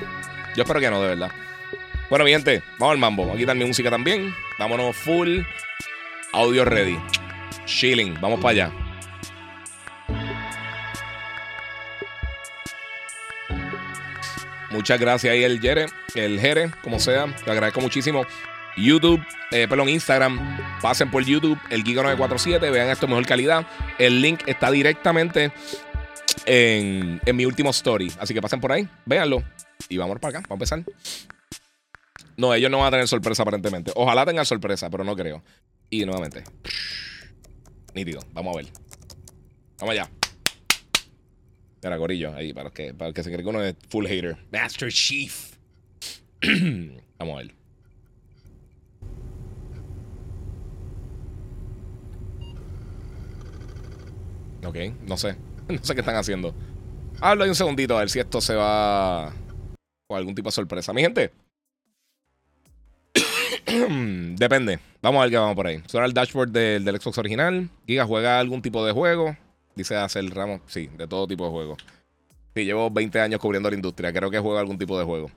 Yo 0.55 0.63
espero 0.63 0.79
que 0.79 0.89
no, 0.89 1.01
de 1.01 1.09
verdad. 1.09 1.31
Bueno, 2.09 2.23
mi 2.23 2.31
gente, 2.31 2.63
vamos 2.79 2.93
al 2.93 2.99
mambo. 2.99 3.29
Aquí 3.33 3.41
está 3.41 3.53
mi 3.53 3.65
música 3.65 3.89
también. 3.89 4.33
Vámonos 4.57 4.95
full. 4.95 5.41
Audio 6.31 6.63
ready. 6.63 6.97
Chilling. 7.65 8.17
Vamos 8.21 8.39
para 8.39 8.51
allá. 8.51 8.86
Muchas 14.69 14.99
gracias 14.99 15.31
ahí 15.31 15.43
el 15.43 15.59
Jere, 15.59 15.87
el 16.15 16.39
Jere, 16.39 16.71
como 16.83 16.99
sea. 16.99 17.25
Te 17.43 17.51
agradezco 17.51 17.81
muchísimo. 17.81 18.25
YouTube, 18.75 19.23
eh, 19.51 19.67
perdón, 19.67 19.89
Instagram. 19.89 20.39
Pasen 20.81 21.09
por 21.09 21.23
YouTube, 21.23 21.59
el 21.69 21.83
Giga 21.83 22.03
947. 22.03 22.69
Vean 22.69 22.89
esto 22.89 23.05
en 23.05 23.11
mejor 23.11 23.25
calidad. 23.25 23.65
El 23.97 24.21
link 24.21 24.41
está 24.45 24.69
directamente 24.69 25.51
en, 26.45 27.21
en 27.25 27.35
mi 27.35 27.45
último 27.45 27.71
story. 27.71 28.11
Así 28.19 28.33
que 28.33 28.41
pasen 28.41 28.59
por 28.59 28.71
ahí, 28.71 28.87
véanlo. 29.05 29.43
Y 29.89 29.97
vamos 29.97 30.19
para 30.19 30.39
acá, 30.39 30.47
vamos 30.49 30.71
a 30.71 30.75
empezar. 30.75 30.93
No, 32.35 32.53
ellos 32.53 32.69
no 32.69 32.77
van 32.77 32.87
a 32.87 32.91
tener 32.91 33.07
sorpresa 33.07 33.41
aparentemente. 33.41 33.91
Ojalá 33.95 34.25
tengan 34.25 34.45
sorpresa, 34.45 34.89
pero 34.89 35.03
no 35.03 35.15
creo. 35.15 35.43
Y 35.89 36.05
nuevamente. 36.05 36.43
Nítido, 37.93 38.21
vamos 38.33 38.55
a 38.55 38.57
ver. 38.57 38.67
Vamos 39.79 39.93
allá. 39.93 40.09
Era 41.87 41.95
gorillo 41.95 42.35
ahí, 42.35 42.53
para 42.53 42.69
que, 42.69 42.93
para 42.93 43.13
que 43.13 43.23
se 43.23 43.31
cree 43.31 43.43
que 43.43 43.49
uno 43.49 43.63
es 43.63 43.75
full 43.89 44.05
hater. 44.05 44.35
Master 44.51 44.91
Chief. 44.91 45.53
vamos 47.17 47.35
a 47.35 47.37
ver. 47.37 47.53
Ok, 54.65 54.77
no 55.07 55.17
sé. 55.17 55.37
No 55.69 55.83
sé 55.83 55.95
qué 55.95 55.99
están 55.99 56.15
haciendo. 56.15 56.55
Hablo 57.19 57.43
ahí 57.43 57.49
un 57.49 57.55
segundito 57.55 57.97
a 57.97 57.99
ver 57.99 58.09
si 58.09 58.19
esto 58.19 58.39
se 58.39 58.55
va 58.55 59.33
con 60.07 60.17
algún 60.17 60.33
tipo 60.33 60.47
de 60.47 60.53
sorpresa. 60.53 60.93
Mi 60.93 61.01
gente. 61.01 61.31
Depende. 64.37 64.79
Vamos 65.01 65.19
a 65.19 65.23
ver 65.23 65.31
qué 65.31 65.37
vamos 65.37 65.55
por 65.55 65.67
ahí. 65.67 65.83
Suena 65.87 66.05
el 66.05 66.13
dashboard 66.13 66.51
del, 66.51 66.85
del 66.85 67.01
Xbox 67.01 67.17
original. 67.17 67.69
Giga 67.85 68.05
juega 68.05 68.39
algún 68.39 68.61
tipo 68.61 68.85
de 68.85 68.93
juego. 68.93 69.35
Dice 69.77 69.95
hacer 69.95 70.27
Ramos. 70.33 70.61
Sí, 70.65 70.89
de 70.97 71.07
todo 71.07 71.27
tipo 71.27 71.45
de 71.45 71.51
juegos. 71.51 71.77
Sí, 72.55 72.65
llevo 72.65 72.89
20 72.89 73.19
años 73.19 73.39
cubriendo 73.39 73.69
la 73.69 73.75
industria. 73.75 74.11
Creo 74.11 74.31
que 74.31 74.39
juega 74.39 74.59
algún 74.59 74.79
tipo 74.79 74.97
de 74.97 75.05
juego. 75.05 75.29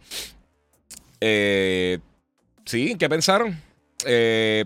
Eh, 1.20 1.98
sí, 2.64 2.96
¿qué 2.98 3.08
pensaron? 3.08 3.60
Eh, 4.06 4.64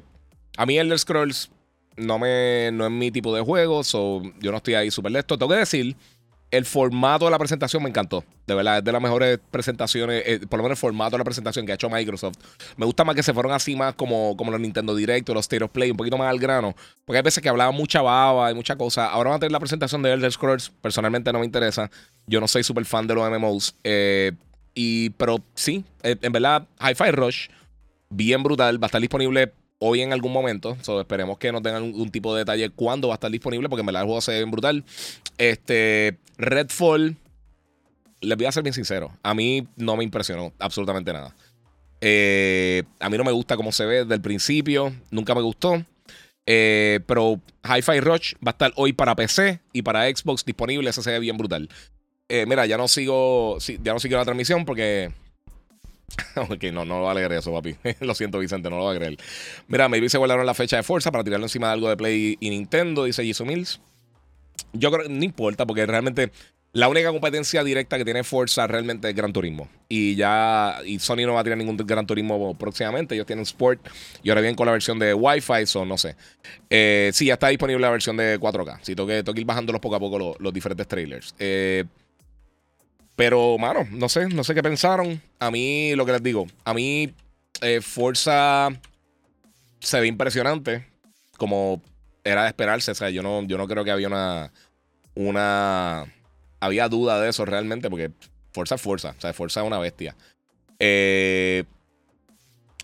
a 0.56 0.64
mí 0.64 0.78
Elder 0.78 0.98
Scrolls 0.98 1.50
no, 1.96 2.20
me, 2.20 2.70
no 2.72 2.87
es 2.87 2.92
mi 2.92 3.10
tipo 3.10 3.34
de 3.34 3.42
juego. 3.42 3.82
So 3.82 4.22
yo 4.40 4.52
no 4.52 4.58
estoy 4.58 4.74
ahí 4.74 4.92
súper 4.92 5.10
listo. 5.10 5.37
Tengo 5.37 5.52
que 5.52 5.58
decir 5.58 5.96
el 6.57 6.64
formato 6.64 7.25
de 7.25 7.33
la 7.33 7.38
presentación 7.38 7.83
me 7.83 7.88
encantó. 7.88 8.25
De 8.47 8.55
verdad, 8.55 8.79
es 8.79 8.85
de 8.85 8.93
las 8.93 9.03
mejores 9.03 9.40
presentaciones, 9.51 10.23
eh, 10.25 10.40
por 10.49 10.59
lo 10.59 10.62
menos 10.62 10.79
el 10.79 10.81
formato 10.81 11.12
de 11.12 11.19
la 11.19 11.25
presentación 11.25 11.67
que 11.67 11.73
ha 11.73 11.75
hecho 11.75 11.90
Microsoft. 11.90 12.37
Me 12.77 12.87
gusta 12.87 13.03
más 13.03 13.17
que 13.17 13.25
se 13.25 13.35
fueron 13.35 13.53
así 13.53 13.75
más 13.75 13.95
como, 13.95 14.37
como 14.37 14.53
los 14.53 14.61
Nintendo 14.61 14.95
Direct 14.95 15.29
o 15.31 15.35
los 15.35 15.45
State 15.45 15.64
of 15.64 15.73
Play, 15.73 15.90
un 15.90 15.97
poquito 15.97 16.17
más 16.17 16.29
al 16.31 16.38
grano. 16.38 16.77
Porque 17.05 17.19
hay 17.19 17.23
veces 17.25 17.43
que 17.43 17.49
hablaban 17.49 17.75
mucha 17.75 18.03
baba 18.03 18.53
y 18.53 18.55
mucha 18.55 18.77
cosa. 18.77 19.11
Ahora 19.11 19.31
van 19.31 19.38
a 19.38 19.40
tener 19.40 19.53
la 19.53 19.59
presentación 19.59 20.03
de 20.03 20.12
Elder 20.12 20.31
Scrolls. 20.31 20.71
Personalmente 20.81 21.33
no 21.33 21.40
me 21.40 21.45
interesa. 21.45 21.90
Yo 22.27 22.40
no 22.40 22.47
soy 22.47 22.62
súper 22.62 22.85
fan 22.85 23.07
de 23.09 23.14
los 23.14 23.29
MMOs. 23.29 23.75
Eh, 23.83 24.33
y, 24.75 25.11
pero 25.11 25.43
sí, 25.55 25.85
eh, 26.05 26.17
en 26.21 26.33
verdad, 26.33 26.69
Hi-Fi 26.81 27.11
Rush, 27.11 27.49
bien 28.11 28.45
brutal. 28.45 28.81
Va 28.81 28.87
a 28.87 28.88
estar 28.88 29.01
disponible 29.01 29.53
hoy 29.87 30.01
en 30.01 30.12
algún 30.14 30.33
momento. 30.33 30.77
Esperemos 31.01 31.37
que 31.37 31.53
nos 31.53 31.62
tengan 31.62 31.83
un, 31.83 32.11
tipo 32.11 32.35
de 32.35 32.40
detalle 32.40 32.70
cuándo 32.70 33.09
va 33.09 33.14
a 33.14 33.16
estar 33.16 33.31
disponible, 33.31 33.68
porque 33.68 33.81
en 33.81 33.87
verdad 33.87 34.03
el 34.03 34.07
juego 34.07 34.20
se 34.23 34.33
ve 34.33 34.44
brutal. 34.44 34.85
Este, 35.37 36.18
Redfall, 36.38 37.16
les 38.23 38.37
voy 38.38 38.47
a 38.47 38.53
ser 38.53 38.62
bien 38.62 38.73
sincero, 38.73 39.12
a 39.23 39.35
mí 39.35 39.68
no 39.77 39.97
me 39.97 40.05
impresionó 40.05 40.53
absolutamente 40.59 41.12
nada. 41.12 41.37
Eh, 42.01 42.85
a 42.99 43.11
mí 43.11 43.18
no 43.18 43.25
me 43.25 43.33
gusta 43.33 43.57
cómo 43.57 43.73
se 43.73 43.85
ve 43.85 44.01
desde 44.01 44.14
el 44.14 44.23
principio, 44.23 44.92
nunca 45.11 45.35
me 45.35 45.42
gustó. 45.42 45.85
Eh, 46.47 47.01
pero 47.07 47.40
Hi-Fi 47.64 48.01
Rush 48.01 48.35
va 48.37 48.51
a 48.51 48.51
estar 48.51 48.73
hoy 48.77 48.92
para 48.92 49.14
PC 49.14 49.61
y 49.73 49.83
para 49.83 50.09
Xbox 50.09 50.44
disponible. 50.44 50.88
Ese 50.88 51.03
se 51.03 51.11
ve 51.11 51.18
bien 51.18 51.37
brutal. 51.37 51.68
Eh, 52.29 52.47
mira, 52.47 52.64
ya 52.64 52.79
no 52.79 52.88
sigo, 52.88 53.59
ya 53.59 53.92
no 53.92 54.01
sigo 54.01 54.16
la 54.16 54.25
transmisión 54.25 54.64
porque 54.64 55.12
ok, 56.37 56.64
no, 56.72 56.85
no 56.85 56.98
lo 56.98 57.05
va 57.05 57.12
a 57.12 57.14
leer 57.14 57.33
eso, 57.33 57.53
papi. 57.53 57.77
lo 58.00 58.14
siento, 58.14 58.38
Vicente, 58.38 58.70
no 58.70 58.79
lo 58.79 58.85
va 58.85 58.92
a 58.92 58.96
creer. 58.96 59.16
Mira, 59.68 59.88
maybe 59.88 60.09
se 60.09 60.18
guardaron 60.18 60.46
la 60.46 60.55
fecha 60.55 60.77
de 60.77 60.83
fuerza 60.83 61.11
para 61.11 61.24
tirarlo 61.24 61.46
encima 61.46 61.68
de 61.68 61.72
algo 61.74 61.88
de 61.88 61.96
Play 61.96 62.37
y 62.40 62.50
Nintendo, 62.50 63.05
dice 63.05 63.24
Jisoo 63.24 63.46
Mills. 63.46 63.81
Yo 64.72 64.90
creo 64.90 65.07
que 65.07 65.12
no 65.12 65.24
importa, 65.24 65.66
porque 65.66 65.87
realmente 65.87 66.31
la 66.74 66.88
única 66.88 67.11
competencia 67.11 67.62
directa 67.62 67.96
que 67.96 68.05
tiene 68.05 68.24
Forza 68.24 68.66
realmente 68.66 69.09
es 69.09 69.14
Gran 69.14 69.33
Turismo. 69.33 69.68
Y 69.88 70.16
ya, 70.16 70.81
y 70.85 70.98
Sony 70.98 71.18
no 71.24 71.35
va 71.35 71.40
a 71.40 71.44
tirar 71.44 71.57
ningún 71.57 71.77
Gran 71.77 72.05
Turismo 72.05 72.59
próximamente. 72.59 73.14
Ellos 73.14 73.27
tienen 73.27 73.44
Sport 73.44 73.87
y 74.24 74.29
ahora 74.29 74.40
vienen 74.40 74.57
con 74.57 74.66
la 74.66 74.72
versión 74.72 74.98
de 74.98 75.14
Wi-Fi, 75.14 75.64
o 75.77 75.85
no 75.85 75.96
sé. 75.96 76.16
Eh, 76.68 77.12
sí, 77.14 77.27
ya 77.27 77.35
está 77.35 77.46
disponible 77.48 77.81
la 77.81 77.90
versión 77.90 78.16
de 78.16 78.40
4K. 78.40 78.81
Si 78.83 78.96
tengo 78.96 79.07
que, 79.07 79.22
tengo 79.22 79.38
ir 79.38 79.46
bajándolos 79.46 79.81
poco 79.81 79.94
a 79.94 80.00
poco 80.00 80.18
los, 80.18 80.40
los 80.40 80.53
diferentes 80.53 80.88
trailers. 80.88 81.37
Eh, 81.38 81.85
pero, 83.16 83.57
mano, 83.59 83.87
no 83.90 84.09
sé, 84.09 84.29
no 84.29 84.42
sé 84.42 84.55
qué 84.55 84.62
pensaron. 84.62 85.22
A 85.38 85.50
mí, 85.50 85.94
lo 85.94 86.05
que 86.05 86.12
les 86.12 86.22
digo, 86.22 86.46
a 86.64 86.74
mí 86.74 87.14
eh, 87.61 87.81
Forza 87.81 88.70
se 89.79 90.00
ve 90.00 90.07
impresionante, 90.09 90.87
como 91.37 91.81
era 92.24 92.42
de 92.42 92.48
esperarse. 92.48 92.90
O 92.90 92.94
sea, 92.94 93.11
yo 93.11 93.22
no, 93.22 93.42
yo 93.44 93.57
no 93.57 93.68
creo 93.68 93.85
que 93.85 93.92
había 93.92 94.09
una, 94.09 94.53
una, 95.14 96.07
había 96.59 96.88
duda 96.88 97.20
de 97.20 97.31
eso 97.31 97.44
realmente, 97.44 97.88
porque 97.88 98.11
Forza 98.53 98.74
es 98.74 98.83
Forza, 98.83 99.14
o 99.16 99.20
sea, 99.20 99.33
Forza 99.33 99.61
es 99.61 99.66
una 99.66 99.79
bestia. 99.79 100.16
Eh, 100.81 101.64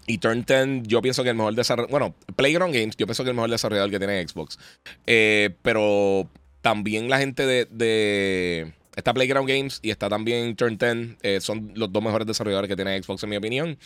y 0.06 0.18
Turn 0.18 0.44
10, 0.44 0.86
yo 0.86 1.02
pienso 1.02 1.24
que 1.24 1.30
el 1.30 1.36
mejor 1.36 1.54
desarrollador, 1.54 1.90
bueno, 1.90 2.14
Playground 2.36 2.74
Games, 2.74 2.96
yo 2.96 3.06
pienso 3.06 3.24
que 3.24 3.30
el 3.30 3.36
mejor 3.36 3.50
desarrollador 3.50 3.90
que 3.90 3.98
tiene 3.98 4.26
Xbox. 4.26 4.58
Eh, 5.06 5.50
pero 5.62 6.28
también 6.62 7.08
la 7.08 7.18
gente 7.18 7.46
de 7.46 8.72
Está 9.00 9.14
Playground 9.14 9.48
Games 9.48 9.80
y 9.82 9.90
está 9.90 10.10
también 10.10 10.54
Turn 10.56 10.76
10. 10.76 11.16
Eh, 11.22 11.40
son 11.40 11.72
los 11.74 11.90
dos 11.90 12.02
mejores 12.02 12.26
desarrolladores 12.26 12.68
que 12.68 12.76
tiene 12.76 13.02
Xbox, 13.02 13.22
en 13.22 13.30
mi 13.30 13.36
opinión. 13.36 13.78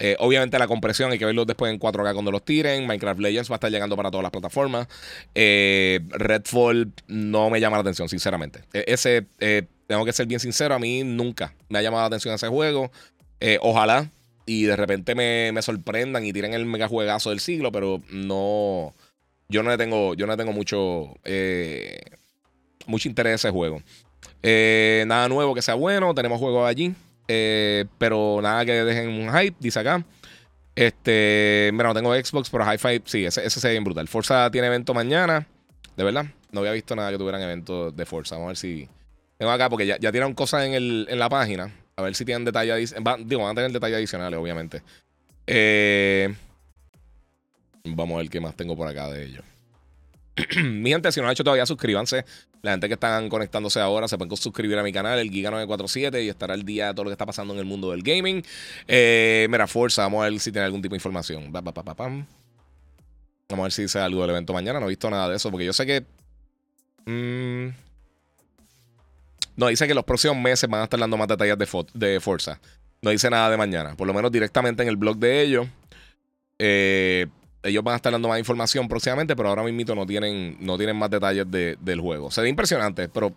Eh, 0.00 0.16
obviamente, 0.18 0.58
la 0.58 0.66
compresión 0.66 1.12
hay 1.12 1.20
que 1.20 1.24
verlo 1.24 1.44
después 1.44 1.72
en 1.72 1.78
4K 1.78 2.12
cuando 2.14 2.32
los 2.32 2.44
tiren. 2.44 2.84
Minecraft 2.84 3.20
Legends 3.20 3.48
va 3.48 3.54
a 3.54 3.58
estar 3.58 3.70
llegando 3.70 3.94
para 3.94 4.10
todas 4.10 4.24
las 4.24 4.32
plataformas. 4.32 4.88
Eh, 5.36 6.00
Redfall 6.08 6.92
no 7.06 7.48
me 7.48 7.60
llama 7.60 7.76
la 7.76 7.82
atención, 7.82 8.08
sinceramente. 8.08 8.64
E, 8.72 8.84
ese, 8.88 9.24
tengo 9.86 10.04
que 10.04 10.12
ser 10.12 10.26
bien 10.26 10.40
sincero, 10.40 10.74
a 10.74 10.80
mí 10.80 11.04
nunca 11.04 11.54
me 11.68 11.78
ha 11.78 11.82
llamado 11.82 12.02
la 12.02 12.08
atención 12.08 12.34
ese 12.34 12.48
juego. 12.48 12.90
ojalá 13.60 14.10
y 14.46 14.64
de 14.64 14.74
repente 14.74 15.14
me, 15.14 15.52
me, 15.52 15.62
sorprendan 15.62 16.24
y 16.24 16.32
tiren 16.32 16.54
el 16.54 16.66
mega 16.66 16.88
juegazo 16.88 17.30
del 17.30 17.38
siglo, 17.38 17.70
pero 17.70 18.02
no. 18.10 18.94
Yo 19.48 19.62
no 19.62 19.70
le 19.70 19.78
tengo, 19.78 20.14
yo 20.14 20.26
no 20.26 20.36
tengo 20.36 20.50
mucho, 20.50 21.14
mucho 22.86 23.08
interés 23.08 23.30
en 23.30 23.34
ese 23.36 23.50
juego. 23.50 23.80
Eh, 24.48 25.02
nada 25.08 25.28
nuevo 25.28 25.56
que 25.56 25.62
sea 25.62 25.74
bueno, 25.74 26.14
tenemos 26.14 26.38
juegos 26.38 26.68
allí. 26.68 26.94
Eh, 27.26 27.86
pero 27.98 28.38
nada 28.40 28.64
que 28.64 28.72
dejen 28.84 29.08
un 29.08 29.36
hype, 29.36 29.56
dice 29.58 29.80
acá. 29.80 30.04
Este, 30.76 31.70
mira, 31.72 31.88
no 31.88 31.94
tengo 31.94 32.14
Xbox, 32.14 32.48
pero 32.48 32.64
Hi-Fi, 32.64 33.02
sí, 33.06 33.24
ese, 33.24 33.44
ese 33.44 33.58
se 33.58 33.66
ve 33.66 33.72
bien 33.72 33.82
brutal. 33.82 34.06
Forza 34.06 34.48
tiene 34.52 34.68
evento 34.68 34.94
mañana, 34.94 35.48
de 35.96 36.04
verdad. 36.04 36.26
No 36.52 36.60
había 36.60 36.70
visto 36.70 36.94
nada 36.94 37.10
que 37.10 37.18
tuvieran 37.18 37.42
evento 37.42 37.90
de 37.90 38.06
Forza. 38.06 38.36
Vamos 38.36 38.46
a 38.46 38.50
ver 38.50 38.56
si. 38.56 38.88
Tengo 39.36 39.50
acá, 39.50 39.68
porque 39.68 39.84
ya, 39.84 39.98
ya 39.98 40.12
tienen 40.12 40.32
cosas 40.34 40.64
en, 40.64 40.74
el, 40.74 41.08
en 41.10 41.18
la 41.18 41.28
página. 41.28 41.74
A 41.96 42.02
ver 42.02 42.14
si 42.14 42.24
tienen 42.24 42.44
detalles. 42.44 42.94
Digo, 43.24 43.42
van 43.42 43.50
a 43.50 43.54
tener 43.56 43.72
detalles 43.72 43.96
adicionales, 43.96 44.38
obviamente. 44.38 44.80
Eh, 45.48 46.32
vamos 47.84 48.14
a 48.14 48.18
ver 48.18 48.30
qué 48.30 48.38
más 48.38 48.54
tengo 48.54 48.76
por 48.76 48.86
acá 48.86 49.10
de 49.10 49.24
ellos. 49.24 49.44
mi 50.62 50.90
gente, 50.90 51.10
si 51.10 51.18
no 51.18 51.24
lo 51.24 51.28
han 51.30 51.32
hecho 51.32 51.42
todavía, 51.42 51.66
suscríbanse. 51.66 52.24
La 52.66 52.72
gente 52.72 52.88
que 52.88 52.94
están 52.94 53.28
conectándose 53.28 53.78
ahora 53.78 54.08
se 54.08 54.18
pueden 54.18 54.36
suscribir 54.36 54.76
a 54.76 54.82
mi 54.82 54.92
canal, 54.92 55.20
el 55.20 55.30
Giga947, 55.30 56.24
y 56.24 56.28
estará 56.28 56.52
al 56.52 56.64
día 56.64 56.88
de 56.88 56.94
todo 56.94 57.04
lo 57.04 57.10
que 57.10 57.12
está 57.12 57.24
pasando 57.24 57.54
en 57.54 57.60
el 57.60 57.64
mundo 57.64 57.92
del 57.92 58.02
gaming. 58.02 58.42
Eh, 58.88 59.46
mira, 59.48 59.68
fuerza, 59.68 60.02
vamos 60.02 60.24
a 60.26 60.28
ver 60.28 60.40
si 60.40 60.50
tiene 60.50 60.64
algún 60.64 60.82
tipo 60.82 60.92
de 60.92 60.96
información. 60.96 61.52
vamos 61.52 61.72
a 61.76 63.62
ver 63.62 63.70
si 63.70 63.82
dice 63.82 64.00
algo 64.00 64.20
del 64.22 64.30
evento 64.30 64.52
mañana. 64.52 64.80
No 64.80 64.86
he 64.86 64.88
visto 64.88 65.08
nada 65.08 65.28
de 65.28 65.36
eso, 65.36 65.48
porque 65.48 65.64
yo 65.64 65.72
sé 65.72 65.86
que. 65.86 66.04
Mm, 67.04 67.68
no, 69.54 69.68
dice 69.68 69.86
que 69.86 69.94
los 69.94 70.02
próximos 70.02 70.36
meses 70.36 70.68
van 70.68 70.80
a 70.80 70.84
estar 70.84 70.98
dando 70.98 71.16
más 71.16 71.28
detalles 71.28 71.56
de, 71.56 71.68
de 71.94 72.18
Forza. 72.18 72.58
No 73.00 73.10
dice 73.10 73.30
nada 73.30 73.48
de 73.48 73.56
mañana. 73.56 73.94
Por 73.94 74.08
lo 74.08 74.12
menos 74.12 74.32
directamente 74.32 74.82
en 74.82 74.88
el 74.88 74.96
blog 74.96 75.18
de 75.18 75.40
ellos. 75.40 75.68
Eh, 76.58 77.28
ellos 77.66 77.84
van 77.84 77.94
a 77.94 77.96
estar 77.96 78.12
dando 78.12 78.28
más 78.28 78.38
información 78.38 78.88
próximamente, 78.88 79.36
pero 79.36 79.48
ahora 79.48 79.62
mismo 79.62 79.94
no 79.94 80.06
tienen, 80.06 80.56
no 80.60 80.76
tienen 80.76 80.96
más 80.96 81.10
detalles 81.10 81.46
del 81.50 82.00
juego. 82.00 82.30
Se 82.30 82.40
ve 82.40 82.48
impresionante, 82.48 83.08
pero 83.08 83.34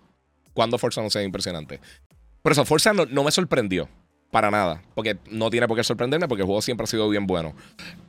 cuando 0.54 0.78
Forza 0.78 1.02
no 1.02 1.10
sea 1.10 1.24
impresionante. 1.24 1.80
Por 2.42 2.52
eso, 2.52 2.66
Forza 2.66 2.94
no, 2.94 3.24
me 3.24 3.32
sorprendió. 3.32 3.90
Para 4.32 4.52
nada. 4.52 4.84
Porque 4.94 5.18
no 5.32 5.50
tiene 5.50 5.68
por 5.68 5.76
qué 5.76 5.84
sorprenderme 5.84 6.28
porque 6.28 6.44
el 6.44 6.46
juego 6.46 6.62
siempre 6.62 6.84
ha 6.84 6.88
sido 6.88 7.10
bien 7.10 7.26
bueno. 7.26 7.56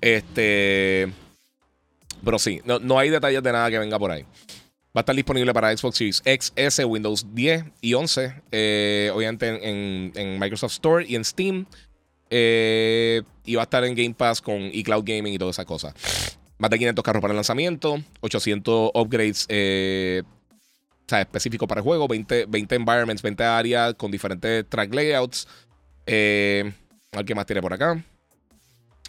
Este. 0.03 1.11
Pero 2.23 2.39
sí, 2.39 2.61
no, 2.65 2.99
hay 2.99 3.09
detalles 3.09 3.43
de 3.43 3.53
nada 3.53 3.71
que 3.71 3.79
venga 3.79 3.99
por 3.99 4.11
ahí. 4.11 4.25
Va 4.95 4.99
a 4.99 5.01
estar 5.01 5.15
disponible 5.15 5.55
para 5.55 5.75
Xbox 5.75 5.97
Series 5.97 6.23
X, 6.25 6.53
S, 6.57 6.85
Windows 6.85 7.25
10 7.33 7.65
y 7.81 7.95
11. 7.95 8.35
Eh, 8.51 9.11
obviamente 9.15 9.49
en, 9.71 10.39
Microsoft 10.39 10.73
Store 10.73 11.07
y 11.09 11.17
en 11.17 11.25
Steam. 11.25 11.67
Eh, 12.31 13.23
y 13.45 13.57
va 13.57 13.63
a 13.63 13.65
estar 13.65 13.85
en 13.85 13.95
Game 13.95 14.15
Pass 14.15 14.41
con 14.41 14.55
eCloud 14.55 15.05
Gaming 15.05 15.35
y 15.35 15.39
todas 15.39 15.57
esas 15.57 15.67
cosas. 15.67 15.95
Más 16.59 16.71
de 16.71 16.79
500 16.79 17.05
carros 17.05 17.21
para 17.21 17.33
el 17.33 17.37
lanzamiento, 17.37 18.01
800 18.21 18.93
upgrades 18.95 19.47
eh, 19.49 20.23
o 20.25 21.09
sea, 21.09 21.23
específicos 21.23 21.69
para 21.69 21.81
el 21.81 21.85
juego, 21.85 22.07
20, 22.07 22.47
20 22.47 22.75
environments, 22.77 23.23
20 23.23 23.43
áreas 23.43 23.95
con 23.95 24.11
diferentes 24.13 24.69
track 24.69 24.95
layouts. 24.95 25.49
Eh, 26.07 26.73
a 27.13 27.17
ver 27.17 27.27
qué 27.27 27.35
más 27.35 27.47
tiene 27.47 27.61
por 27.61 27.73
acá. 27.73 28.05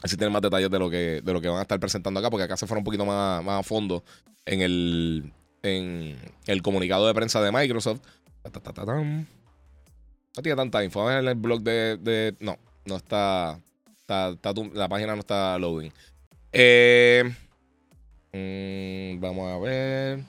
Así 0.01 0.17
tienen 0.17 0.33
más 0.33 0.41
detalles 0.41 0.71
de 0.71 0.79
lo, 0.79 0.89
que, 0.89 1.21
de 1.23 1.33
lo 1.33 1.39
que 1.39 1.47
van 1.47 1.59
a 1.59 1.61
estar 1.61 1.79
presentando 1.79 2.19
acá, 2.19 2.31
porque 2.31 2.45
acá 2.45 2.57
se 2.57 2.65
fueron 2.65 2.79
un 2.79 2.85
poquito 2.85 3.05
más, 3.05 3.43
más 3.43 3.59
a 3.59 3.63
fondo 3.63 4.03
en 4.45 4.61
el, 4.61 5.31
en 5.61 6.17
el 6.47 6.61
comunicado 6.63 7.05
de 7.05 7.13
prensa 7.13 7.39
de 7.41 7.51
Microsoft. 7.51 7.99
no 8.43 10.41
tiene 10.41 10.55
tanta 10.55 10.83
info. 10.83 11.05
Ver 11.05 11.23
el 11.23 11.35
blog 11.35 11.61
de, 11.61 12.35
no, 12.39 12.57
no 12.85 12.95
está, 12.97 13.59
la 14.07 14.89
página 14.89 15.13
no 15.15 15.19
está 15.21 15.57
loading. 15.57 15.91
Eh, 16.51 17.23
mm, 18.33 19.19
vamos 19.19 19.51
a 19.51 19.59
ver. 19.59 20.19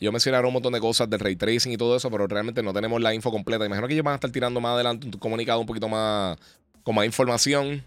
Yo 0.00 0.12
mencionaron 0.12 0.48
un 0.48 0.54
montón 0.54 0.72
de 0.72 0.80
cosas 0.80 1.08
del 1.08 1.20
ray 1.20 1.36
tracing 1.36 1.72
y 1.72 1.76
todo 1.76 1.96
eso, 1.96 2.10
pero 2.10 2.26
realmente 2.26 2.62
no 2.62 2.72
tenemos 2.72 3.00
la 3.00 3.14
info 3.14 3.30
completa. 3.30 3.64
Imagino 3.64 3.86
que 3.86 3.94
ellos 3.94 4.04
van 4.04 4.12
a 4.12 4.16
estar 4.16 4.30
tirando 4.30 4.60
más 4.60 4.74
adelante 4.74 5.06
un 5.06 5.12
comunicado 5.12 5.60
un 5.60 5.66
poquito 5.66 5.88
más 5.88 6.36
con 6.82 6.94
más 6.94 7.06
información. 7.06 7.82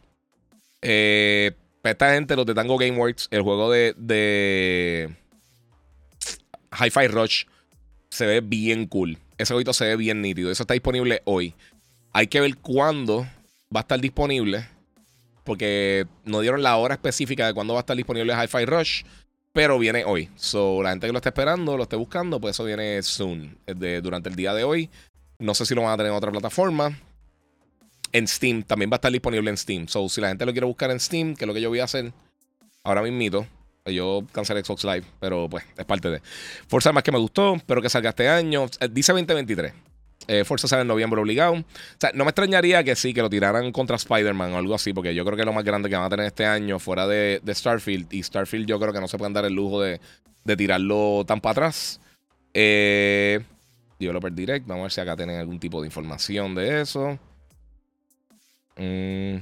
Eh, 0.82 1.52
esta 1.84 2.14
gente, 2.14 2.36
los 2.36 2.46
de 2.46 2.54
Tango 2.54 2.78
Gameworks, 2.78 3.28
el 3.32 3.42
juego 3.42 3.72
de, 3.72 3.94
de 3.98 5.16
Hi-Fi 6.72 7.08
Rush 7.08 7.46
se 8.10 8.26
ve 8.26 8.42
bien 8.42 8.88
cool. 8.88 9.18
Ese 9.38 9.54
jueguito 9.54 9.74
se 9.74 9.86
ve 9.86 9.96
bien 9.96 10.22
nítido. 10.22 10.52
Eso 10.52 10.64
está 10.64 10.74
disponible 10.74 11.22
hoy. 11.26 11.54
Hay 12.18 12.26
que 12.26 12.42
ver 12.42 12.58
cuándo 12.58 13.28
va 13.72 13.82
a 13.82 13.82
estar 13.82 14.02
disponible 14.02 14.68
porque 15.44 16.08
no 16.26 16.40
dieron 16.42 16.64
la 16.64 16.76
hora 16.78 16.96
específica 16.96 17.46
de 17.46 17.54
cuándo 17.54 17.76
va 17.76 17.82
a 17.82 17.82
estar 17.82 17.96
disponible 17.96 18.34
Hi-Fi 18.34 18.66
Rush, 18.66 19.04
pero 19.54 19.78
viene 19.78 20.04
hoy. 20.04 20.28
So, 20.36 20.82
la 20.82 20.90
gente 20.90 21.06
que 21.06 21.14
lo 21.14 21.20
está 21.20 21.30
esperando, 21.30 21.78
lo 21.78 21.84
esté 21.84 21.96
buscando, 21.96 22.42
pues 22.42 22.56
eso 22.56 22.64
viene 22.64 23.04
soon, 23.04 23.60
durante 24.02 24.30
el 24.30 24.36
día 24.36 24.56
de 24.56 24.64
hoy. 24.64 24.90
No 25.38 25.54
sé 25.54 25.68
si 25.68 25.76
lo 25.76 25.84
van 25.84 25.92
a 25.92 25.98
tener 25.98 26.12
en 26.12 26.18
otra 26.18 26.32
plataforma. 26.32 27.00
En 28.12 28.28
Steam, 28.28 28.64
también 28.64 28.90
va 28.90 28.96
a 28.96 28.98
estar 28.98 29.12
disponible 29.12 29.52
en 29.52 29.58
Steam. 29.58 29.88
So, 29.88 30.10
si 30.10 30.20
la 30.20 30.30
gente 30.30 30.44
lo 30.44 30.54
quiere 30.54 30.66
buscar 30.66 30.90
en 30.90 31.00
Steam, 31.00 31.36
que 31.36 31.46
es 31.46 31.48
lo 31.48 31.54
que 31.54 31.62
yo 31.62 31.70
voy 31.70 31.82
a 31.82 31.84
hacer 31.84 32.12
ahora 32.84 33.04
mismito. 33.04 33.46
Yo 33.86 34.24
cancelé 34.32 34.64
Xbox 34.66 34.84
Live, 34.86 35.04
pero 35.20 35.48
pues 35.48 35.64
es 35.78 35.86
parte 35.86 36.10
de. 36.10 36.24
Forza 36.68 36.92
más 36.92 37.04
que 37.04 37.12
me 37.12 37.20
gustó, 37.20 37.54
espero 37.54 37.80
que 37.80 37.90
salga 37.90 38.10
este 38.10 38.28
año. 38.28 38.66
Eh, 38.80 38.90
dice 38.92 39.12
2023. 39.12 39.72
Eh, 40.28 40.44
Forza 40.44 40.68
sale 40.68 40.82
en 40.82 40.88
noviembre 40.88 41.22
obligado. 41.22 41.54
O 41.54 41.64
sea, 42.00 42.12
no 42.14 42.26
me 42.26 42.32
extrañaría 42.32 42.84
que 42.84 42.96
sí, 42.96 43.14
que 43.14 43.22
lo 43.22 43.30
tiraran 43.30 43.72
contra 43.72 43.96
Spider-Man 43.96 44.54
o 44.54 44.58
algo 44.58 44.76
así, 44.76 44.94
porque 44.94 45.16
yo 45.16 45.24
creo 45.24 45.36
que 45.36 45.42
es 45.42 45.46
lo 45.46 45.54
más 45.54 45.64
grande 45.64 45.90
que 45.90 45.96
van 45.96 46.06
a 46.06 46.10
tener 46.10 46.26
este 46.26 46.46
año 46.46 46.80
fuera 46.80 47.08
de, 47.08 47.42
Starfield. 47.48 48.14
Y 48.14 48.24
Starfield 48.24 48.68
yo 48.68 48.80
creo 48.80 48.92
que 48.92 49.00
no 49.00 49.08
se 49.08 49.18
pueden 49.18 49.34
dar 49.34 49.46
el 49.46 49.54
lujo 49.54 49.82
de, 49.82 50.00
tirarlo 50.58 51.24
tan 51.26 51.40
para 51.40 51.52
atrás. 51.52 52.02
Eh, 52.54 53.40
Developer 54.00 54.34
Direct, 54.34 54.68
vamos 54.68 54.82
a 54.82 54.84
ver 54.84 54.92
si 54.92 55.02
acá 55.02 55.16
tienen 55.16 55.40
algún 55.40 55.60
tipo 55.60 55.82
de 55.82 55.88
información 55.88 56.56
de 56.56 56.82
eso. 56.82 57.18
Mm, 58.76 59.38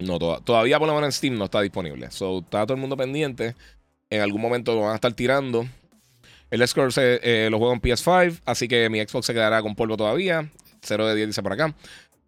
no, 0.00 0.18
todavía 0.18 0.78
por 0.78 0.88
lo 0.88 0.94
menos 0.94 1.08
en 1.08 1.12
Steam 1.12 1.38
no 1.38 1.44
está 1.44 1.60
disponible. 1.60 2.10
So, 2.10 2.40
está 2.40 2.64
todo 2.64 2.74
el 2.74 2.80
mundo 2.80 2.96
pendiente. 2.96 3.54
En 4.10 4.20
algún 4.20 4.40
momento 4.40 4.74
lo 4.74 4.82
van 4.82 4.92
a 4.92 4.94
estar 4.96 5.12
tirando. 5.12 5.66
El 6.54 6.68
Scrolls 6.68 6.96
eh, 7.00 7.48
lo 7.50 7.58
juego 7.58 7.72
en 7.72 7.80
PS5, 7.80 8.42
así 8.44 8.68
que 8.68 8.88
mi 8.88 9.00
Xbox 9.00 9.26
se 9.26 9.34
quedará 9.34 9.60
con 9.60 9.74
polvo 9.74 9.96
todavía. 9.96 10.48
0 10.82 11.08
de 11.08 11.16
10 11.16 11.26
dice 11.26 11.42
por 11.42 11.52
acá. 11.52 11.74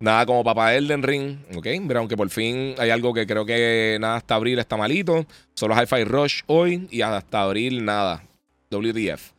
Nada 0.01 0.27
como 0.27 0.43
papá 0.43 0.75
Elden 0.75 1.05
Ring, 1.05 1.39
ok. 1.55 1.67
Pero 1.87 2.01
aunque 2.01 2.17
por 2.17 2.29
fin 2.29 2.75
hay 2.77 2.91
algo 2.91 3.15
que 3.15 3.25
creo 3.25 3.47
que 3.47 3.99
nada 4.01 4.17
hasta 4.17 4.35
abril 4.35 4.59
está 4.59 4.77
malito. 4.77 5.25
Solo 5.55 5.81
Hi-Fi 5.81 6.03
Rush 6.03 6.41
hoy 6.47 6.89
y 6.91 7.03
hasta 7.03 7.43
abril 7.43 7.85
nada. 7.85 8.25
WDF. 8.69 9.31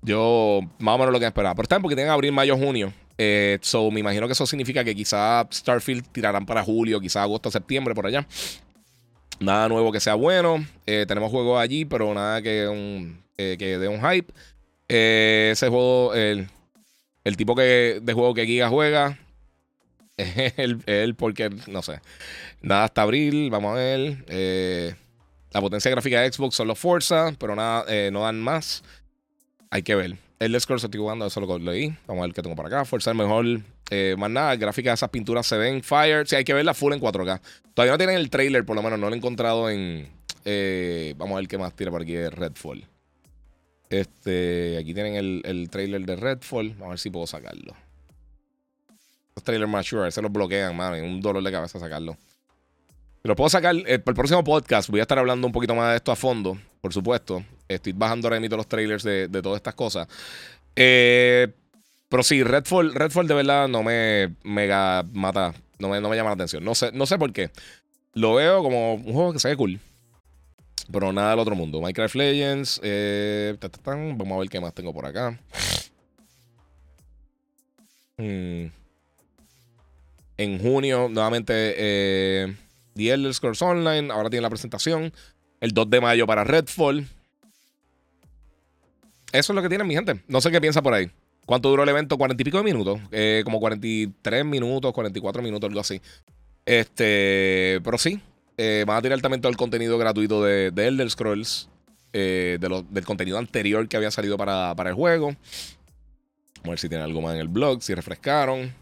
Yo 0.00 0.60
más 0.78 0.94
o 0.94 0.98
menos 0.98 1.12
lo 1.12 1.20
que 1.20 1.26
esperaba. 1.26 1.54
Pero 1.54 1.64
está 1.64 1.78
porque 1.78 1.94
tienen 1.94 2.10
abril, 2.10 2.32
mayo, 2.32 2.56
junio. 2.56 2.94
Eh, 3.18 3.58
so 3.60 3.90
me 3.90 4.00
imagino 4.00 4.26
que 4.26 4.32
eso 4.32 4.46
significa 4.46 4.82
que 4.82 4.94
quizá 4.94 5.46
Starfield 5.52 6.06
tirarán 6.10 6.46
para 6.46 6.62
julio, 6.62 7.00
quizá 7.00 7.22
agosto, 7.22 7.50
septiembre, 7.50 7.94
por 7.94 8.06
allá. 8.06 8.26
Nada 9.40 9.68
nuevo 9.68 9.92
que 9.92 10.00
sea 10.00 10.14
bueno. 10.14 10.64
Eh, 10.86 11.04
tenemos 11.06 11.30
juegos 11.30 11.60
allí, 11.60 11.84
pero 11.84 12.12
nada 12.12 12.42
que 12.42 12.66
un, 12.66 13.22
eh, 13.36 13.56
de 13.56 13.88
un 13.88 14.00
hype. 14.00 14.32
Eh, 14.88 15.50
ese 15.52 15.68
juego, 15.68 16.14
el, 16.14 16.48
tipo 17.36 17.54
que, 17.54 18.00
de 18.02 18.12
juego 18.12 18.34
que 18.34 18.46
Giga 18.46 18.68
juega, 18.68 19.18
es 20.16 20.54
el, 20.56 21.14
porque, 21.14 21.50
no 21.68 21.82
sé, 21.82 22.00
nada 22.62 22.84
hasta 22.84 23.02
abril, 23.02 23.50
vamos 23.50 23.72
a 23.72 23.74
ver. 23.74 24.96
La 25.50 25.60
potencia 25.60 25.90
gráfica 25.90 26.20
de 26.20 26.32
Xbox 26.32 26.56
son 26.56 26.68
los 26.68 26.78
Forza, 26.78 27.32
pero 27.38 27.54
nada, 27.54 27.84
no 28.10 28.22
dan 28.22 28.40
más. 28.40 28.82
Hay 29.70 29.82
que 29.82 29.94
ver. 29.94 30.27
El 30.38 30.60
Scrolls 30.60 30.84
estoy 30.84 31.00
jugando, 31.00 31.26
eso 31.26 31.40
lo 31.40 31.58
leí. 31.58 31.96
Vamos 32.06 32.22
a 32.22 32.26
ver 32.26 32.34
qué 32.34 32.42
tengo 32.42 32.54
por 32.54 32.66
acá. 32.66 32.84
Forza 32.84 33.10
es 33.10 33.16
mejor. 33.16 33.44
más 34.16 34.30
nada, 34.30 34.54
gráfica 34.56 34.90
de 34.90 34.94
esas 34.94 35.10
pinturas 35.10 35.46
se 35.46 35.56
ven 35.56 35.82
fire. 35.82 36.26
Sí, 36.26 36.36
hay 36.36 36.44
que 36.44 36.54
verla 36.54 36.74
full 36.74 36.92
en 36.92 37.00
4K. 37.00 37.40
Todavía 37.74 37.92
no 37.92 37.98
tienen 37.98 38.16
el 38.16 38.30
trailer, 38.30 38.64
por 38.64 38.76
lo 38.76 38.82
menos 38.82 38.98
no 38.98 39.08
lo 39.08 39.14
he 39.14 39.18
encontrado 39.18 39.68
en. 39.68 40.08
vamos 41.16 41.34
a 41.34 41.40
ver 41.40 41.48
qué 41.48 41.58
más 41.58 41.74
tira 41.74 41.90
por 41.90 42.02
aquí 42.02 42.12
de 42.12 42.30
Redfall. 42.30 42.86
Este, 43.90 44.76
aquí 44.78 44.94
tienen 44.94 45.16
el, 45.16 45.42
el 45.44 45.70
trailer 45.70 46.04
de 46.04 46.14
Redfall. 46.14 46.76
A 46.84 46.88
ver 46.88 46.98
si 47.00 47.10
puedo 47.10 47.26
sacarlo. 47.26 47.74
Los 49.34 49.44
trailers 49.44 49.70
más 49.70 49.86
sure, 49.86 50.10
se 50.10 50.22
los 50.22 50.30
bloquean, 50.32 50.76
mano. 50.76 51.02
Un 51.04 51.20
dolor 51.20 51.42
de 51.42 51.50
cabeza 51.50 51.80
sacarlo. 51.80 52.16
Lo 53.22 53.36
puedo 53.36 53.50
sacar 53.50 53.74
eh, 53.76 53.98
para 53.98 54.12
el 54.12 54.16
próximo 54.16 54.44
podcast. 54.44 54.88
Voy 54.88 55.00
a 55.00 55.02
estar 55.02 55.18
hablando 55.18 55.46
un 55.46 55.52
poquito 55.52 55.74
más 55.74 55.90
de 55.90 55.96
esto 55.96 56.12
a 56.12 56.16
fondo, 56.16 56.58
por 56.80 56.92
supuesto. 56.92 57.44
Estoy 57.68 57.92
bajando 57.92 58.28
ahora 58.28 58.40
mismo 58.40 58.56
los 58.56 58.68
trailers 58.68 59.02
de, 59.02 59.28
de 59.28 59.42
todas 59.42 59.56
estas 59.56 59.74
cosas. 59.74 60.08
Eh, 60.76 61.48
pero 62.08 62.22
sí, 62.22 62.42
Redfall, 62.42 62.94
Redfall 62.94 63.28
de 63.28 63.34
verdad 63.34 63.68
no 63.68 63.82
me 63.82 64.34
mega 64.44 65.04
mata. 65.12 65.52
No 65.78 65.88
me, 65.88 66.00
no 66.00 66.08
me 66.08 66.16
llama 66.16 66.30
la 66.30 66.34
atención. 66.34 66.64
No 66.64 66.74
sé, 66.74 66.90
no 66.92 67.06
sé 67.06 67.18
por 67.18 67.32
qué. 67.32 67.50
Lo 68.14 68.34
veo 68.34 68.62
como 68.62 68.94
un 68.94 69.12
juego 69.12 69.32
que 69.32 69.38
se 69.38 69.48
ve 69.48 69.56
cool. 69.56 69.80
Pero 70.90 71.12
nada 71.12 71.30
del 71.30 71.40
otro 71.40 71.54
mundo. 71.54 71.80
Minecraft 71.80 72.14
Legends. 72.14 72.80
Eh, 72.82 73.56
Vamos 73.84 74.32
a 74.32 74.38
ver 74.38 74.48
qué 74.48 74.60
más 74.60 74.72
tengo 74.72 74.94
por 74.94 75.04
acá. 75.04 75.38
Hmm. 78.16 78.66
En 80.38 80.58
junio, 80.60 81.08
nuevamente, 81.10 81.74
eh, 81.76 82.56
The 82.98 83.12
Elder 83.12 83.32
Scrolls 83.32 83.62
Online. 83.62 84.12
Ahora 84.12 84.28
tiene 84.28 84.42
la 84.42 84.50
presentación. 84.50 85.12
El 85.60 85.70
2 85.72 85.88
de 85.88 86.00
mayo 86.00 86.26
para 86.26 86.44
Redfall. 86.44 87.06
Eso 89.32 89.52
es 89.52 89.54
lo 89.54 89.62
que 89.62 89.68
tienen, 89.68 89.86
mi 89.86 89.94
gente. 89.94 90.22
No 90.28 90.40
sé 90.40 90.50
qué 90.50 90.60
piensa 90.60 90.82
por 90.82 90.92
ahí. 90.92 91.10
¿Cuánto 91.46 91.70
duró 91.70 91.82
el 91.82 91.88
evento? 91.88 92.18
40 92.18 92.42
y 92.42 92.44
pico 92.44 92.58
de 92.58 92.64
minutos. 92.64 93.00
Eh, 93.10 93.40
como 93.44 93.58
43 93.58 94.44
minutos, 94.44 94.92
44 94.92 95.42
minutos, 95.42 95.68
algo 95.68 95.80
así. 95.80 96.00
Este, 96.66 97.80
pero 97.82 97.96
sí, 97.96 98.20
eh, 98.58 98.84
van 98.86 98.98
a 98.98 99.02
tirar 99.02 99.18
también 99.22 99.40
todo 99.40 99.50
el 99.50 99.56
contenido 99.56 99.96
gratuito 99.96 100.44
de, 100.44 100.70
de 100.70 100.86
Elder 100.86 101.10
Scrolls. 101.10 101.70
Eh, 102.14 102.58
del 102.58 103.04
contenido 103.04 103.36
anterior 103.36 103.86
que 103.86 103.96
había 103.96 104.10
salido 104.10 104.38
para, 104.38 104.72
el 104.72 104.94
juego. 104.94 105.26
Vamos 105.26 106.64
a 106.64 106.70
ver 106.70 106.78
si 106.78 106.88
tienen 106.88 107.04
algo 107.04 107.20
más 107.20 107.34
en 107.34 107.40
el 107.40 107.48
blog, 107.48 107.82
si 107.82 107.94
refrescaron. 107.94 108.72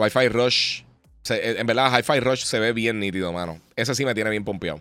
Wi-Fi 0.00 0.28
Rush. 0.28 0.82
en 1.28 1.66
verdad, 1.66 1.92
Hi-Fi 1.98 2.20
Rush 2.20 2.44
se 2.44 2.58
ve 2.58 2.72
bien 2.72 2.98
nítido, 2.98 3.32
mano. 3.32 3.60
Ese 3.76 3.94
sí 3.94 4.04
me 4.04 4.14
tiene 4.14 4.30
bien 4.30 4.44
pompeado. 4.44 4.80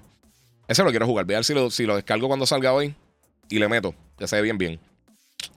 Ese 0.67 0.83
lo 0.83 0.89
quiero 0.91 1.05
jugar. 1.05 1.25
Voy 1.25 1.35
a 1.35 1.39
ver 1.39 1.45
si 1.45 1.53
lo, 1.53 1.69
si 1.69 1.85
lo 1.85 1.95
descargo 1.95 2.27
cuando 2.27 2.45
salga 2.45 2.73
hoy. 2.73 2.95
Y 3.49 3.59
le 3.59 3.67
meto. 3.67 3.93
Ya 4.19 4.27
se 4.27 4.35
ve 4.35 4.43
bien, 4.43 4.57
bien. 4.57 4.79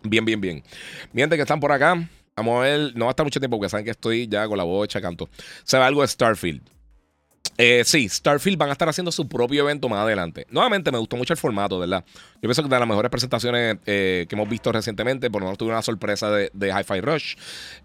Bien, 0.02 0.24
bien, 0.24 0.40
bien. 0.40 0.62
Miente 1.12 1.36
que 1.36 1.42
están 1.42 1.60
por 1.60 1.70
acá. 1.70 2.08
Vamos 2.34 2.60
a 2.60 2.62
ver, 2.62 2.96
no 2.96 3.04
va 3.04 3.10
a 3.10 3.12
estar 3.12 3.26
mucho 3.26 3.38
tiempo 3.38 3.58
porque 3.58 3.68
saben 3.68 3.84
que 3.84 3.90
estoy 3.90 4.26
ya 4.26 4.48
con 4.48 4.56
la 4.56 4.64
bocha, 4.64 5.00
canto. 5.00 5.28
Se 5.64 5.76
ve 5.76 5.84
algo 5.84 6.00
de 6.00 6.08
Starfield. 6.08 6.62
Eh, 7.58 7.82
sí, 7.84 8.08
Starfield 8.08 8.56
van 8.58 8.70
a 8.70 8.72
estar 8.72 8.88
haciendo 8.88 9.12
su 9.12 9.28
propio 9.28 9.62
evento 9.62 9.88
más 9.88 10.00
adelante. 10.00 10.46
Nuevamente 10.50 10.90
me 10.90 10.98
gustó 10.98 11.16
mucho 11.16 11.32
el 11.32 11.38
formato, 11.38 11.78
¿verdad? 11.78 12.04
Yo 12.36 12.40
pienso 12.42 12.62
que 12.62 12.68
de 12.68 12.78
las 12.78 12.88
mejores 12.88 13.10
presentaciones 13.10 13.76
eh, 13.86 14.26
que 14.28 14.34
hemos 14.34 14.48
visto 14.48 14.72
recientemente, 14.72 15.30
por 15.30 15.42
lo 15.42 15.46
menos 15.46 15.58
tuve 15.58 15.70
una 15.70 15.82
sorpresa 15.82 16.30
de, 16.30 16.50
de 16.52 16.68
Hi-Fi 16.70 17.00
Rush. 17.00 17.34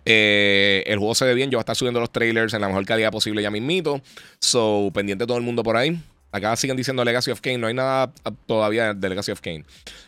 Eh, 0.06 0.84
el 0.88 0.98
juego 0.98 1.16
se 1.16 1.26
ve 1.26 1.34
bien, 1.34 1.50
yo 1.52 1.58
voy 1.58 1.62
a 1.62 1.64
estar 1.64 1.76
subiendo 1.76 2.00
los 2.00 2.12
trailers 2.12 2.54
en 2.54 2.62
la 2.62 2.68
mejor 2.68 2.86
calidad 2.86 3.12
posible 3.12 3.42
ya 3.42 3.52
mismito. 3.52 4.02
So, 4.40 4.90
pendiente 4.94 5.26
todo 5.26 5.38
el 5.38 5.44
mundo 5.44 5.64
por 5.64 5.76
ahí. 5.76 6.00
Acá 6.32 6.56
siguen 6.56 6.76
diciendo 6.76 7.04
Legacy 7.04 7.32
of 7.32 7.42
Kane. 7.42 7.58
No 7.58 7.68
hay 7.68 7.74
nada 7.74 8.12
todavía 8.46 8.94
de 8.94 9.10
Legacy 9.10 9.32
of 9.32 9.42
Kane. 9.42 9.64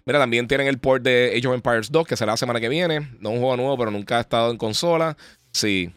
Mira, 0.05 0.20
también 0.20 0.47
tienen 0.47 0.68
el 0.68 0.78
port 0.78 1.03
de 1.03 1.34
Age 1.36 1.47
of 1.47 1.55
Empires 1.55 1.91
2, 1.91 2.07
que 2.07 2.18
será 2.18 2.34
la 2.34 2.38
semana 2.38 2.60
que 2.60 2.70
viene. 2.70 3.10
No 3.20 3.30
un 3.30 3.39
juego 3.39 3.55
nuevo, 3.57 3.78
pero 3.78 3.91
nunca 3.91 4.18
ha 4.18 4.22
estado 4.22 4.51
en 4.51 4.57
consola. 4.57 5.18
Sí. 5.51 5.91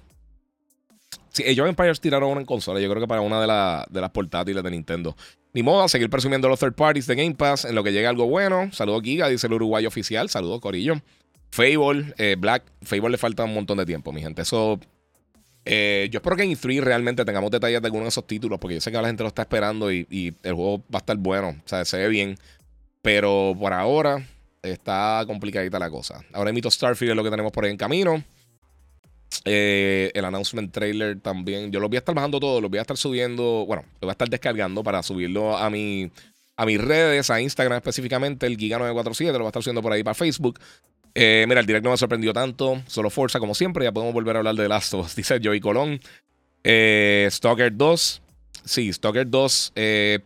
Sí, 1.33 1.61
of 1.61 1.67
Empires 1.67 2.01
tiraron 2.01 2.31
una 2.31 2.41
en 2.41 2.47
consola. 2.47 2.79
Yo 2.79 2.89
creo 2.91 3.01
que 3.01 3.09
para 3.09 3.23
una 3.23 3.41
de, 3.41 3.85
de 3.91 4.01
las 4.01 4.11
portátiles 4.11 4.63
de 4.63 4.71
Nintendo. 4.71 5.17
Ni 5.55 5.63
modo, 5.63 5.83
a 5.83 5.89
seguir 5.89 6.09
presumiendo 6.09 6.49
los 6.49 6.61
third 6.61 6.75
parties 6.75 7.07
de 7.07 7.15
Game 7.15 7.35
Pass 7.35 7.65
en 7.65 7.75
lo 7.75 7.83
que 7.83 7.93
llega 7.93 8.09
algo 8.09 8.27
bueno. 8.27 8.71
Saludos 8.73 9.03
Giga, 9.03 9.29
dice 9.29 9.47
el 9.47 9.55
Uruguay 9.55 9.87
oficial. 9.87 10.29
Saludos 10.29 10.61
Corillo. 10.61 10.95
Fable, 11.51 12.15
eh, 12.17 12.37
Black, 12.39 12.65
Fable 12.83 13.11
le 13.11 13.19
falta 13.19 13.45
un 13.45 13.55
montón 13.55 13.79
de 13.79 13.87
tiempo, 13.87 14.13
mi 14.13 14.23
gente. 14.23 14.43
Eso. 14.43 14.79
Eh, 15.65 16.09
yo 16.11 16.19
espero 16.19 16.37
que 16.37 16.43
en 16.43 16.51
E3 16.51 16.81
realmente 16.81 17.25
tengamos 17.25 17.51
detalles 17.51 17.81
de 17.81 17.87
algunos 17.87 18.07
de 18.07 18.09
esos 18.09 18.27
títulos, 18.27 18.59
porque 18.59 18.75
yo 18.75 18.81
sé 18.81 18.91
que 18.91 19.01
la 19.01 19.07
gente 19.07 19.23
lo 19.23 19.29
está 19.29 19.43
esperando 19.43 19.93
y, 19.93 20.07
y 20.11 20.35
el 20.43 20.55
juego 20.55 20.79
va 20.93 20.95
a 20.95 20.99
estar 20.99 21.17
bueno. 21.17 21.51
O 21.51 21.69
sea, 21.69 21.85
se 21.85 21.99
ve 21.99 22.09
bien. 22.09 22.37
Pero 23.03 23.55
por 23.59 23.73
ahora 23.73 24.27
está 24.63 25.23
complicadita 25.27 25.79
la 25.79 25.91
cosa. 25.91 26.25
Ahora 26.33 26.53
mito 26.53 26.71
Starfield 26.71 27.11
es 27.11 27.17
lo 27.17 27.25
que 27.25 27.31
tenemos 27.31 27.53
por 27.53 27.65
ahí 27.65 27.71
en 27.71 27.77
camino. 27.77 28.23
Eh, 29.45 30.11
el 30.15 30.25
announcement 30.25 30.73
trailer 30.73 31.21
también. 31.21 31.73
Yo 31.73 31.81
lo 31.81 31.89
voy 31.89 31.97
a 31.97 31.99
estar 31.99 32.15
bajando 32.15 32.39
todo, 32.39 32.61
lo 32.61 32.69
voy 32.69 32.79
a 32.79 32.83
estar 32.83 32.97
subiendo. 32.97 33.65
Bueno, 33.67 33.83
lo 34.01 34.07
voy 34.07 34.11
a 34.11 34.13
estar 34.13 34.29
descargando 34.29 34.83
para 34.83 35.03
subirlo 35.03 35.57
a 35.57 35.71
mi. 35.71 36.11
A 36.55 36.67
mis 36.67 36.79
redes, 36.81 37.31
a 37.31 37.41
Instagram 37.41 37.79
específicamente, 37.79 38.47
el 38.47 38.59
Giga947, 38.59 39.33
lo 39.33 39.39
voy 39.39 39.47
a 39.47 39.49
estar 39.49 39.63
subiendo 39.63 39.83
por 39.83 39.93
ahí 39.93 40.05
para 40.05 40.15
Facebook. 40.15 40.61
Eh, 41.15 41.45
mira, 41.49 41.61
el 41.61 41.67
directo 41.67 41.89
no 41.89 41.93
me 41.93 41.97
sorprendió 41.97 42.33
tanto. 42.33 42.83
Solo 42.87 43.11
Forza, 43.11 43.41
como 43.41 43.55
siempre. 43.55 43.85
Ya 43.85 43.93
podemos 43.93 44.15
volver 44.15 44.37
a 44.37 44.41
hablar 44.41 44.55
de 44.55 44.69
Last 44.69 44.95
of 44.95 45.07
Us, 45.07 45.17
dice 45.17 45.41
Joey 45.43 45.61
Colón. 45.61 46.01
Eh, 46.63 47.27
Stalker 47.31 47.75
2. 47.75 48.23
Sí, 48.65 48.93
Stalker 48.93 49.29
2 49.29 49.73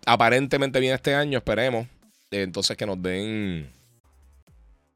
aparentemente 0.05 0.79
viene 0.79 0.97
este 0.97 1.14
año, 1.14 1.39
esperemos. 1.39 1.87
entonces 2.31 2.77
que 2.77 2.85
nos 2.85 3.01
den 3.01 3.71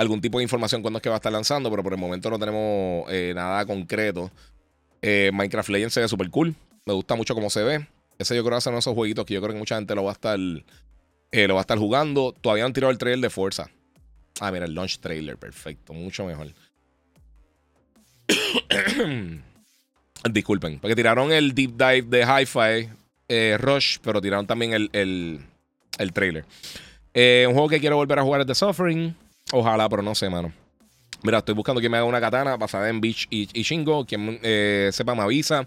algún 0.01 0.23
tipo 0.23 0.39
de 0.39 0.45
información 0.45 0.81
cuando 0.81 0.97
es 0.97 1.03
que 1.03 1.11
va 1.11 1.17
a 1.17 1.19
estar 1.19 1.31
lanzando, 1.31 1.69
pero 1.69 1.83
por 1.83 1.93
el 1.93 1.99
momento 1.99 2.31
no 2.31 2.39
tenemos 2.39 3.05
eh, 3.11 3.33
nada 3.35 3.67
concreto. 3.67 4.31
Eh, 5.03 5.31
Minecraft 5.31 5.69
Legends 5.69 5.93
se 5.93 6.01
ve 6.01 6.09
súper 6.09 6.31
cool. 6.31 6.55
Me 6.87 6.95
gusta 6.95 7.17
mucho 7.17 7.35
cómo 7.35 7.51
se 7.51 7.63
ve. 7.63 7.87
Ese 8.19 8.35
yo 8.35 8.43
creo 8.43 8.59
que 8.59 8.71
de 8.71 8.79
esos 8.79 8.95
jueguitos 8.95 9.27
que 9.27 9.35
yo 9.35 9.43
creo 9.43 9.53
que 9.53 9.59
mucha 9.59 9.77
gente 9.77 9.95
lo 9.95 10.05
va 10.05 10.13
a 10.13 10.15
estar, 10.15 10.39
eh, 10.39 11.47
lo 11.47 11.55
va 11.55 11.61
a 11.61 11.65
estar 11.69 11.77
jugando. 11.77 12.33
Todavía 12.33 12.63
no 12.63 12.69
han 12.69 12.73
tirado 12.73 12.91
el 12.91 12.97
trailer 12.97 13.21
de 13.21 13.29
Forza. 13.29 13.69
Ah, 14.41 14.51
mira, 14.51 14.65
el 14.65 14.75
launch 14.75 15.01
trailer. 15.01 15.37
Perfecto. 15.37 15.93
Mucho 15.93 16.25
mejor. 16.25 16.47
Disculpen. 20.33 20.81
Porque 20.81 20.97
tiraron 20.97 21.31
el 21.31 21.55
deep 21.55 21.73
dive 21.73 22.05
de 22.05 22.23
Hi-Fi 22.23 22.89
Rush, 23.59 23.99
pero 24.03 24.23
tiraron 24.23 24.47
también 24.47 24.73
el, 24.73 24.89
el, 24.95 25.41
el 25.99 26.13
trailer. 26.15 26.47
un 27.15 27.53
juego 27.53 27.69
que 27.69 27.81
quiero 27.81 27.97
volver 27.97 28.19
a 28.19 28.23
jugar 28.23 28.41
es 28.41 28.47
The 28.47 28.55
Suffering. 28.55 29.15
Ojalá, 29.53 29.89
pero 29.89 30.03
no 30.03 30.15
sé, 30.15 30.31
mano. 30.31 30.53
Mira, 31.23 31.39
estoy 31.39 31.55
buscando 31.55 31.81
que 31.81 31.89
me 31.89 31.99
haga 31.99 32.07
una 32.07 32.21
katana 32.21 32.57
basada 32.57 32.89
en 32.89 33.01
Beach 33.01 33.27
y, 33.31 33.47
Shingo. 33.63 34.07
Quien 34.07 34.39
eh, 34.43 34.91
sepa 34.93 35.15
me 35.15 35.23
avisa. 35.23 35.67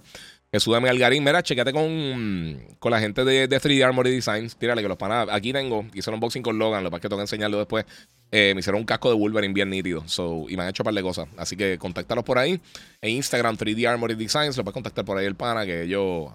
Súbeme 0.59 0.89
al 0.89 0.99
Garín. 0.99 1.23
Mira, 1.23 1.41
checate 1.41 1.73
con, 1.73 2.75
con 2.79 2.91
la 2.91 2.99
gente 2.99 3.25
de, 3.25 3.49
3D 3.49 3.83
Armory 3.83 4.11
Designs. 4.11 4.55
Tírale 4.55 4.81
que 4.81 4.87
los 4.87 4.97
panas. 4.97 5.27
Aquí 5.31 5.51
tengo. 5.51 5.85
Hice 5.93 6.09
un 6.09 6.15
unboxing 6.15 6.43
con 6.43 6.59
Logan. 6.59 6.83
Lo 6.83 6.89
que 6.89 6.91
pasa 6.91 7.01
que 7.01 7.09
tengo 7.09 7.19
que 7.19 7.23
enseñarlo 7.23 7.57
después. 7.57 7.85
Eh, 8.31 8.53
me 8.53 8.59
hicieron 8.59 8.81
un 8.81 8.85
casco 8.85 9.09
de 9.09 9.15
Wolverine 9.15 9.53
bien 9.53 9.69
nítido. 9.69 10.07
So, 10.07 10.45
y 10.47 10.55
me 10.55 10.63
han 10.63 10.69
hecho 10.69 10.83
un 10.83 10.85
par 10.85 10.93
de 10.93 11.01
cosas. 11.01 11.27
Así 11.37 11.55
que 11.55 11.77
contáctalos 11.79 12.23
por 12.23 12.37
ahí. 12.37 12.59
En 13.01 13.11
Instagram, 13.11 13.57
3D 13.57 13.87
Armory 13.87 14.15
Designs. 14.15 14.55
Lo 14.57 14.63
puedes 14.63 14.73
contactar 14.73 15.05
por 15.05 15.17
ahí 15.17 15.25
el 15.25 15.35
pana. 15.35 15.65
Que 15.65 15.83
ellos, 15.83 16.31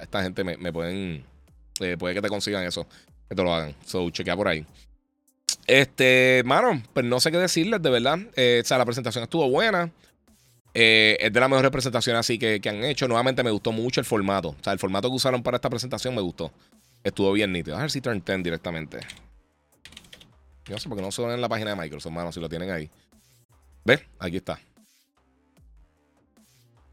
esta 0.00 0.22
gente 0.22 0.44
me, 0.44 0.72
pueden. 0.72 1.24
Eh, 1.80 1.96
puede 1.98 2.14
que 2.14 2.22
te 2.22 2.28
consigan 2.28 2.64
eso. 2.64 2.86
Que 3.28 3.34
te 3.34 3.42
lo 3.42 3.52
hagan. 3.52 3.74
So, 3.84 4.08
chequea 4.10 4.36
por 4.36 4.46
ahí. 4.46 4.64
Este, 5.68 6.42
mano, 6.46 6.82
pues 6.94 7.04
no 7.04 7.20
sé 7.20 7.30
qué 7.30 7.36
decirles, 7.36 7.82
de 7.82 7.90
verdad. 7.90 8.18
Eh, 8.36 8.62
o 8.64 8.66
sea, 8.66 8.78
la 8.78 8.86
presentación 8.86 9.22
estuvo 9.22 9.48
buena. 9.50 9.92
Eh, 10.72 11.18
es 11.20 11.30
de 11.30 11.40
las 11.40 11.50
mejores 11.50 11.70
presentaciones 11.70 12.20
así 12.20 12.38
que, 12.38 12.60
han 12.64 12.82
hecho. 12.84 13.06
Nuevamente 13.06 13.44
me 13.44 13.50
gustó 13.50 13.70
mucho 13.70 14.00
el 14.00 14.06
formato. 14.06 14.48
O 14.48 14.64
sea, 14.64 14.72
el 14.72 14.78
formato 14.78 15.10
que 15.10 15.16
usaron 15.16 15.42
para 15.42 15.56
esta 15.56 15.68
presentación 15.68 16.14
me 16.14 16.22
gustó. 16.22 16.50
Estuvo 17.04 17.30
bien 17.32 17.52
nítido. 17.52 17.76
A 17.76 17.82
ver 17.82 17.90
si 17.90 18.00
turn 18.00 18.22
10 18.24 18.42
directamente. 18.42 19.00
Yo 20.64 20.74
no 20.74 20.78
sé 20.78 20.88
por 20.88 20.96
qué 20.96 21.02
no 21.02 21.12
se 21.12 21.22
en 21.22 21.40
la 21.40 21.48
página 21.50 21.70
de 21.70 21.76
Microsoft, 21.76 22.12
mano, 22.12 22.32
si 22.32 22.40
lo 22.40 22.48
tienen 22.48 22.70
ahí. 22.70 22.90
¿Ves? 23.84 24.00
Aquí 24.18 24.38
está. 24.38 24.58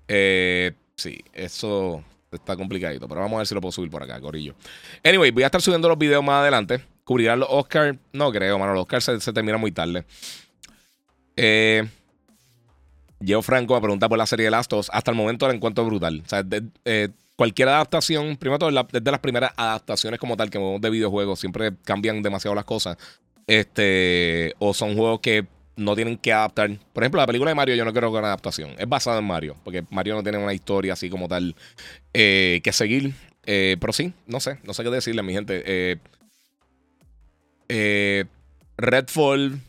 Eh, 0.09 0.73
sí, 0.97 1.23
eso 1.32 2.03
está 2.30 2.57
complicadito. 2.57 3.07
Pero 3.07 3.21
vamos 3.21 3.36
a 3.36 3.39
ver 3.39 3.47
si 3.47 3.55
lo 3.55 3.61
puedo 3.61 3.71
subir 3.71 3.89
por 3.89 4.03
acá, 4.03 4.19
Corillo. 4.19 4.53
Anyway, 5.01 5.32
voy 5.32 5.43
a 5.43 5.45
estar 5.45 5.61
subiendo 5.61 5.88
los 5.88 5.97
videos 5.97 6.21
más 6.21 6.41
adelante. 6.41 6.84
¿Cubrirán 7.06 7.39
los 7.39 7.49
Oscars? 7.49 7.97
No 8.12 8.32
creo, 8.32 8.60
mano. 8.60 8.74
Los 8.74 8.82
Oscars 8.82 9.06
se, 9.06 9.20
se 9.22 9.32
terminan 9.32 9.62
muy 9.62 9.72
tarde. 9.72 10.03
Eh, 11.38 11.88
Franco 13.41 13.76
me 13.76 13.82
pregunta 13.82 14.10
por 14.10 14.18
la 14.18 14.26
serie 14.26 14.45
de 14.45 14.51
Last 14.51 14.74
of 14.74 14.82
Us. 14.82 14.89
Hasta 14.91 15.12
el 15.12 15.18
momento 15.18 15.47
la 15.47 15.53
encuentro 15.53 15.86
brutal. 15.86 16.22
O 16.26 16.30
sea, 16.30 16.43
eh, 16.84 17.10
cualquier 17.36 17.70
adaptación, 17.70 18.36
primero 18.38 18.60
todo, 18.60 18.86
desde 18.91 19.12
las 19.12 19.20
primeras 19.20 19.51
adaptaciones 19.56 20.20
como 20.20 20.36
tal 20.36 20.49
que 20.49 20.58
vemos 20.58 20.82
de 20.82 20.89
videojuegos, 20.89 21.39
siempre 21.39 21.74
cambian 21.84 22.22
demasiado 22.22 22.56
las 22.56 22.66
cosas. 22.66 22.97
Este, 23.47 24.53
o 24.60 24.74
son 24.74 24.95
juegos 24.95 25.20
que 25.20 25.45
no 25.76 25.95
tienen 25.95 26.18
que 26.18 26.34
adaptar. 26.34 26.72
Por 26.93 27.03
ejemplo, 27.03 27.22
la 27.22 27.28
película 27.28 27.51
de 27.51 27.56
Mario 27.56 27.76
yo 27.76 27.86
no 27.86 27.93
creo 27.93 28.12
que 28.12 28.18
una 28.18 28.28
adaptación. 28.28 28.72
Es 28.78 28.88
basada 28.88 29.20
en 29.20 29.26
Mario, 29.26 29.58
porque 29.64 29.84
Mario 29.89 30.16
no 30.16 30.24
tiene 30.24 30.38
una 30.38 30.53
historia 30.53 30.93
así 30.93 31.10
como 31.10 31.28
tal 31.28 31.56
eh, 32.14 32.62
que 32.64 32.72
seguir. 32.72 33.14
Eh, 33.47 33.78
pero 33.80 33.93
sí, 33.93 34.12
no 34.26 34.39
sé, 34.39 34.58
no 34.64 34.74
sé 34.74 34.84
qué 34.84 34.89
decirle, 34.89 35.22
mi 35.22 35.34
gente. 35.34 35.64
Eh, 35.66 35.97
eh, 37.70 38.26
Redfall 38.78 39.59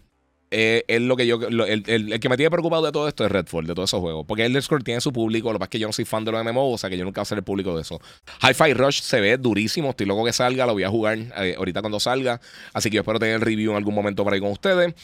eh, 0.50 0.84
es 0.86 1.00
lo 1.00 1.16
que 1.16 1.26
yo. 1.26 1.40
el, 1.40 2.20
que 2.20 2.28
me 2.28 2.36
tiene 2.36 2.50
preocupado 2.50 2.84
de 2.86 2.92
todo 2.92 3.08
esto 3.08 3.24
es 3.24 3.32
Redfall, 3.32 3.66
de 3.66 3.74
todos 3.74 3.90
esos 3.90 4.00
juegos. 4.00 4.24
Porque 4.26 4.44
el 4.44 4.62
Scroll 4.62 4.84
tiene 4.84 5.00
su 5.00 5.12
público. 5.12 5.52
Lo 5.52 5.58
que 5.58 5.64
es 5.64 5.70
que 5.70 5.78
yo 5.78 5.86
no 5.86 5.92
soy 5.92 6.04
fan 6.04 6.24
de 6.24 6.32
los 6.32 6.44
MMO, 6.44 6.70
o 6.70 6.78
sea 6.78 6.88
que 6.88 6.96
yo 6.96 7.04
nunca 7.04 7.20
voy 7.20 7.22
a 7.22 7.26
ser 7.26 7.38
el 7.38 7.44
público 7.44 7.74
de 7.74 7.82
eso. 7.82 8.00
Hi-Fi 8.42 8.74
Rush 8.74 9.00
se 9.00 9.20
ve 9.20 9.36
durísimo. 9.38 9.90
Estoy 9.90 10.06
loco 10.06 10.24
que 10.24 10.32
salga. 10.32 10.66
Lo 10.66 10.72
voy 10.74 10.84
a 10.84 10.88
jugar 10.88 11.18
eh, 11.18 11.54
ahorita 11.56 11.80
cuando 11.80 12.00
salga. 12.00 12.40
Así 12.72 12.90
que 12.90 12.96
yo 12.96 13.00
espero 13.00 13.18
tener 13.18 13.36
el 13.36 13.40
review 13.40 13.72
en 13.72 13.76
algún 13.76 13.94
momento 13.94 14.24
por 14.24 14.32
ahí 14.32 14.40
con 14.40 14.50
ustedes. 14.50 14.94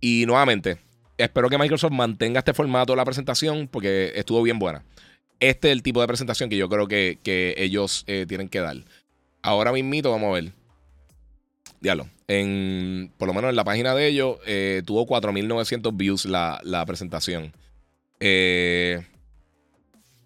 Y 0.00 0.24
nuevamente, 0.26 0.78
espero 1.18 1.48
que 1.48 1.58
Microsoft 1.58 1.92
mantenga 1.92 2.38
este 2.38 2.54
formato 2.54 2.92
de 2.92 2.96
la 2.96 3.04
presentación 3.04 3.68
porque 3.68 4.12
estuvo 4.14 4.42
bien 4.42 4.58
buena. 4.58 4.84
Este 5.40 5.68
es 5.68 5.72
el 5.72 5.82
tipo 5.82 6.00
de 6.00 6.06
presentación 6.06 6.48
que 6.48 6.56
yo 6.56 6.68
creo 6.68 6.86
que, 6.86 7.18
que 7.22 7.54
ellos 7.58 8.04
tienen 8.06 8.48
que 8.48 8.60
dar. 8.60 8.76
Ahora 9.42 9.72
mismito, 9.72 10.10
vamos 10.10 10.30
a 10.30 10.40
ver. 10.40 10.63
Diablo. 11.84 12.08
En, 12.28 13.12
por 13.18 13.28
lo 13.28 13.34
menos 13.34 13.50
en 13.50 13.56
la 13.56 13.62
página 13.62 13.94
de 13.94 14.08
ellos, 14.08 14.38
eh, 14.46 14.82
tuvo 14.86 15.06
4.900 15.06 15.94
views 15.94 16.24
la, 16.24 16.84
presentación. 16.86 17.52
Eh, 18.20 19.04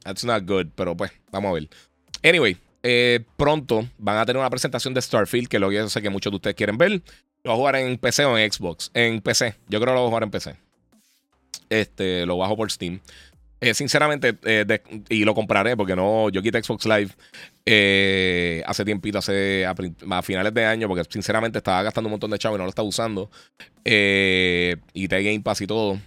that's 0.05 0.25
not 0.25 0.47
good, 0.47 0.69
pero 0.77 0.97
pues, 0.97 1.11
vamos 1.33 1.51
a 1.51 1.55
ver. 1.55 1.69
Anyway, 2.23 2.57
eh, 2.85 3.25
pronto 3.37 3.89
van 3.99 4.19
a 4.19 4.25
tener 4.25 4.39
una 4.39 4.49
presentación 4.49 4.95
de 4.95 5.03
Starfield, 5.03 5.49
que 5.49 5.59
lo 5.59 5.69
que 5.69 5.75
yo 5.75 5.89
sé 5.89 6.01
que 6.01 6.11
muchos 6.11 6.31
de 6.31 6.37
ustedes 6.37 6.55
quieren 6.55 6.79
ver. 6.79 7.03
Lo 7.43 7.51
voy 7.51 7.53
a 7.53 7.57
jugar 7.57 7.77
en 7.77 7.99
PC 7.99 8.25
o 8.25 8.39
en 8.39 8.53
Xbox. 8.53 8.93
En 8.95 9.21
PC. 9.21 9.57
Yo 9.69 9.81
creo 9.81 9.93
que 9.93 9.95
lo 9.95 10.01
voy 10.03 10.07
a 10.07 10.11
jugar 10.11 10.23
en 10.23 10.31
PC. 10.31 10.55
Este, 11.71 12.25
lo 12.25 12.39
bajo 12.39 12.57
por 12.57 12.71
Steam. 12.71 13.01
Eh, 13.61 13.75
sinceramente, 13.75 14.39
eh, 14.45 14.81
y 15.09 15.25
lo 15.25 15.35
compraré 15.35 15.77
porque 15.77 15.97
no, 15.97 16.29
yo 16.31 16.43
quité 16.43 16.63
Xbox 16.63 16.87
Live 16.87 17.11
eh, 17.67 18.63
hace 18.67 18.85
tiempito, 18.85 19.19
hace 19.19 19.67
a, 19.67 20.23
finales 20.23 20.55
de 20.55 20.65
año, 20.65 20.87
porque 20.87 21.03
sinceramente 21.11 21.59
estaba 21.59 21.83
gastando 21.83 22.07
un 22.07 22.13
montón 22.13 22.31
de 22.31 22.39
chavo 22.39 22.55
y 22.55 22.59
no 22.59 22.65
lo 22.65 22.71
estaba 22.71 22.87
usando. 22.87 23.31
y 23.85 23.91
de 25.09 25.23
Game 25.23 25.41
Pass 25.41 25.61
y 25.63 25.67
todo. 25.67 25.99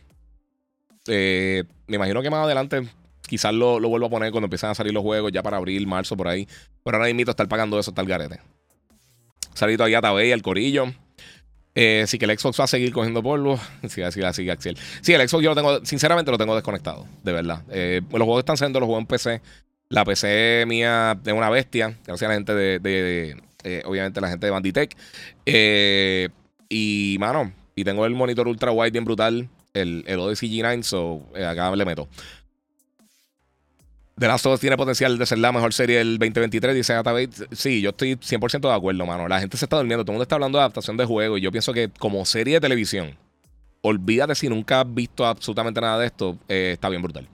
me 1.07 1.65
imagino 1.87 2.21
que 2.21 2.29
más 2.29 2.45
adelante 2.45 2.87
quizás 3.27 3.53
lo, 3.53 3.79
lo 3.79 3.89
vuelvo 3.89 4.07
a 4.07 4.09
poner 4.09 4.31
cuando 4.31 4.45
empiezan 4.45 4.71
a 4.71 4.75
salir 4.75 4.93
los 4.93 5.03
juegos, 5.03 5.31
ya 5.31 5.43
para 5.43 5.57
abril, 5.57 5.87
marzo, 5.87 6.15
por 6.15 6.29
ahí. 6.29 6.47
Pero 6.83 6.97
ahora 6.97 7.09
invito 7.09 7.31
estar 7.31 7.47
pagando 7.47 7.77
eso 7.79 7.93
el 7.95 8.05
garete. 8.05 8.39
Salito 9.53 9.83
ahí 9.83 9.93
a 9.93 10.01
Tabey, 10.01 10.31
el 10.31 10.41
Corillo. 10.41 10.93
Eh, 11.73 12.03
sí, 12.07 12.17
que 12.17 12.25
el 12.25 12.37
Xbox 12.37 12.59
va 12.59 12.65
a 12.65 12.67
seguir 12.67 12.91
cogiendo 12.91 13.23
polvo. 13.23 13.59
Sí, 13.87 14.01
así, 14.01 14.21
así, 14.21 14.49
Axel. 14.49 14.77
Sí, 15.01 15.13
el 15.13 15.27
Xbox 15.27 15.43
yo 15.43 15.49
lo 15.51 15.55
tengo, 15.55 15.85
sinceramente 15.85 16.31
lo 16.31 16.37
tengo 16.37 16.55
desconectado, 16.55 17.05
de 17.23 17.31
verdad. 17.31 17.63
Eh, 17.71 18.01
los 18.11 18.23
juegos 18.23 18.39
están 18.39 18.57
saliendo, 18.57 18.79
los 18.79 18.87
juegos 18.87 19.01
en 19.01 19.07
PC. 19.07 19.41
La 19.89 20.05
PC 20.05 20.65
mía 20.67 21.19
es 21.25 21.33
una 21.33 21.49
bestia, 21.49 21.97
gracias 22.05 22.23
a 22.23 22.29
la 22.29 22.35
gente 22.35 22.55
de, 22.55 23.35
eh, 23.63 23.83
obviamente 23.85 24.21
la 24.21 24.29
gente 24.29 24.45
de 24.45 24.51
Banditech. 24.51 24.95
y, 26.69 27.17
mano, 27.19 27.51
y 27.75 27.83
tengo 27.83 28.05
el 28.05 28.13
monitor 28.13 28.47
ultra 28.47 28.71
wide 28.71 28.91
bien 28.91 29.03
brutal, 29.03 29.49
el, 29.73 30.05
el 30.07 30.19
Odyssey 30.19 30.49
G9, 30.49 30.83
so 30.83 31.25
acá 31.35 31.75
le 31.75 31.83
meto. 31.83 32.07
The 34.21 34.27
Last 34.27 34.45
of 34.45 34.53
Us 34.53 34.59
tiene 34.59 34.77
potencial 34.77 35.17
de 35.17 35.25
ser 35.25 35.39
la 35.39 35.51
mejor 35.51 35.73
serie 35.73 35.97
del 35.97 36.19
2023, 36.19 36.75
dice 36.75 36.93
Bates. 36.93 37.43
Sí, 37.53 37.81
yo 37.81 37.89
estoy 37.89 38.13
100% 38.17 38.59
de 38.59 38.71
acuerdo, 38.71 39.03
mano. 39.03 39.27
La 39.27 39.39
gente 39.39 39.57
se 39.57 39.65
está 39.65 39.77
durmiendo, 39.77 40.05
todo 40.05 40.11
el 40.11 40.17
mundo 40.17 40.21
está 40.21 40.35
hablando 40.35 40.59
de 40.59 40.61
adaptación 40.61 40.95
de 40.95 41.05
juego 41.05 41.39
y 41.39 41.41
yo 41.41 41.51
pienso 41.51 41.73
que 41.73 41.89
como 41.89 42.23
serie 42.23 42.53
de 42.53 42.59
televisión, 42.59 43.17
olvídate 43.81 44.35
si 44.35 44.47
nunca 44.47 44.81
has 44.81 44.93
visto 44.93 45.25
absolutamente 45.25 45.81
nada 45.81 45.97
de 45.97 46.05
esto, 46.05 46.37
eh, 46.47 46.69
está 46.73 46.87
bien 46.89 47.01
brutal. 47.01 47.27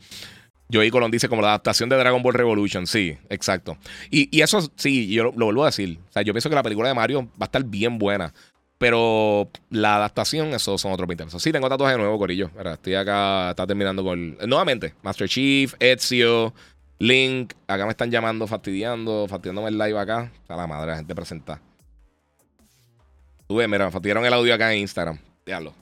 Joey 0.72 0.90
Colón 0.90 1.12
dice 1.12 1.28
como 1.28 1.42
la 1.42 1.50
adaptación 1.50 1.90
de 1.90 1.98
Dragon 1.98 2.24
Ball 2.24 2.36
Revolution. 2.36 2.88
Sí, 2.88 3.18
exacto. 3.30 3.78
Y, 4.10 4.40
eso, 4.40 4.72
sí, 4.78 5.10
yo 5.10 5.26
lo, 5.26 5.34
vuelvo 5.34 5.64
a 5.64 5.66
decir. 5.66 6.00
O 6.08 6.12
sea, 6.14 6.22
yo 6.22 6.32
pienso 6.32 6.48
que 6.48 6.56
la 6.56 6.64
película 6.64 6.88
de 6.88 6.96
Mario 6.96 7.24
va 7.34 7.42
a 7.42 7.46
estar 7.46 7.66
bien 7.66 7.98
buena. 7.98 8.34
Pero 8.78 9.50
la 9.72 9.98
adaptación, 9.98 10.54
eso 10.54 10.78
son 10.78 10.94
otros 10.94 11.06
20 11.06 11.26
pesos. 11.26 11.44
Sí, 11.44 11.52
tengo 11.52 11.68
tatuajes 11.68 11.98
de 11.98 12.02
nuevo, 12.04 12.18
Corillo. 12.18 12.50
Estoy 12.64 12.96
acá, 12.96 13.50
está 13.50 13.68
terminando 13.68 14.06
con. 14.06 14.38
Nuevamente, 14.48 14.94
Master 15.02 15.28
Chief, 15.28 15.74
Ezio, 15.80 16.54
Link. 17.00 17.54
Acá 17.68 17.86
me 17.86 17.92
están 17.92 18.12
llamando, 18.12 18.48
fastidiando, 18.48 19.28
fastidiándome 19.28 19.70
el 19.70 19.78
live 19.78 20.00
acá. 20.00 20.32
A 20.48 20.56
la 20.56 20.68
madre, 20.68 20.92
la 20.92 20.98
gente 20.98 21.16
presenta. 21.16 21.62
Tú 23.48 23.56
ves, 23.56 23.70
mira, 23.70 23.90
fastidiaron 23.92 24.26
el 24.26 24.34
audio 24.34 24.54
acá 24.54 24.74
en 24.74 24.80
Instagram. 24.80 25.18
Déjalo. 25.46 25.74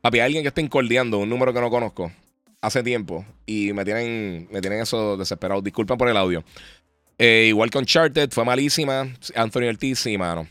Papi, 0.00 0.20
alguien 0.20 0.42
que 0.42 0.48
está 0.48 0.60
incordiando 0.60 1.18
un 1.18 1.28
número 1.28 1.52
que 1.52 1.60
no 1.60 1.68
conozco 1.68 2.10
hace 2.62 2.82
tiempo 2.82 3.24
y 3.46 3.72
me 3.72 3.84
tienen, 3.84 4.48
me 4.50 4.60
tienen 4.60 4.80
eso 4.80 5.16
desesperado. 5.16 5.60
Disculpen 5.60 5.98
por 5.98 6.08
el 6.08 6.16
audio. 6.16 6.42
Eh, 7.18 7.46
igual 7.48 7.70
que 7.70 7.78
Uncharted, 7.78 8.30
fue 8.30 8.44
malísima. 8.44 9.06
Anthony 9.34 9.68
Ortiz, 9.68 9.98
sí, 9.98 10.16
mano. 10.16 10.48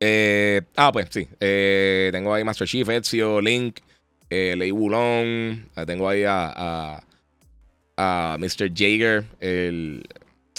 Eh, 0.00 0.62
ah, 0.76 0.90
pues 0.90 1.08
sí. 1.10 1.28
Eh, 1.38 2.08
tengo 2.10 2.32
ahí 2.32 2.42
Master 2.42 2.66
Chief, 2.66 2.88
Ezio, 2.88 3.40
Link, 3.40 3.80
Lei 4.30 4.72
Wulong. 4.72 5.66
tengo 5.86 6.08
ahí 6.08 6.24
a, 6.26 7.02
a, 7.96 8.36
Mr. 8.38 8.72
Jaeger, 8.74 9.24
el, 9.40 10.02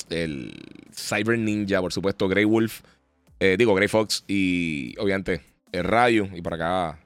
el 0.10 0.54
Cyber 0.94 1.40
Ninja, 1.40 1.82
por 1.82 1.92
supuesto, 1.92 2.28
Grey 2.28 2.46
Wolf. 2.46 2.82
digo, 3.58 3.74
Grey 3.74 3.88
Fox 3.88 4.24
y 4.28 4.96
obviamente 5.00 5.42
el 5.72 5.84
Rayo. 5.86 6.28
Y 6.36 6.42
por 6.42 6.54
acá 6.54 7.00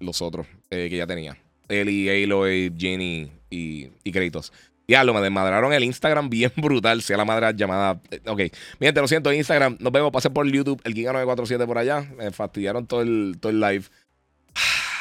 los 0.00 0.20
otros 0.20 0.46
que 0.68 0.90
ya 0.90 1.06
tenía. 1.06 1.38
Eli, 1.68 2.08
Aloy, 2.24 2.72
Jenny 2.76 3.30
y, 3.50 3.88
y 4.02 4.12
Kratos. 4.12 4.52
Lo 4.88 5.14
me 5.14 5.20
desmadraron 5.20 5.72
el 5.72 5.84
Instagram 5.84 6.30
bien 6.30 6.52
brutal. 6.56 7.02
Sea 7.02 7.16
la 7.16 7.24
madre 7.24 7.52
llamada. 7.54 8.00
Eh, 8.10 8.20
ok. 8.26 8.40
Mi 8.80 8.90
lo 8.90 9.08
siento, 9.08 9.32
Instagram. 9.32 9.76
Nos 9.80 9.92
vemos. 9.92 10.10
Pasé 10.10 10.30
por 10.30 10.50
YouTube. 10.50 10.80
El 10.84 10.94
Giga 10.94 11.12
947 11.12 11.66
por 11.66 11.78
allá. 11.78 12.06
Me 12.16 12.30
fastidiaron 12.30 12.86
todo 12.86 13.02
el, 13.02 13.36
todo 13.40 13.50
el 13.50 13.60
live. 13.60 13.84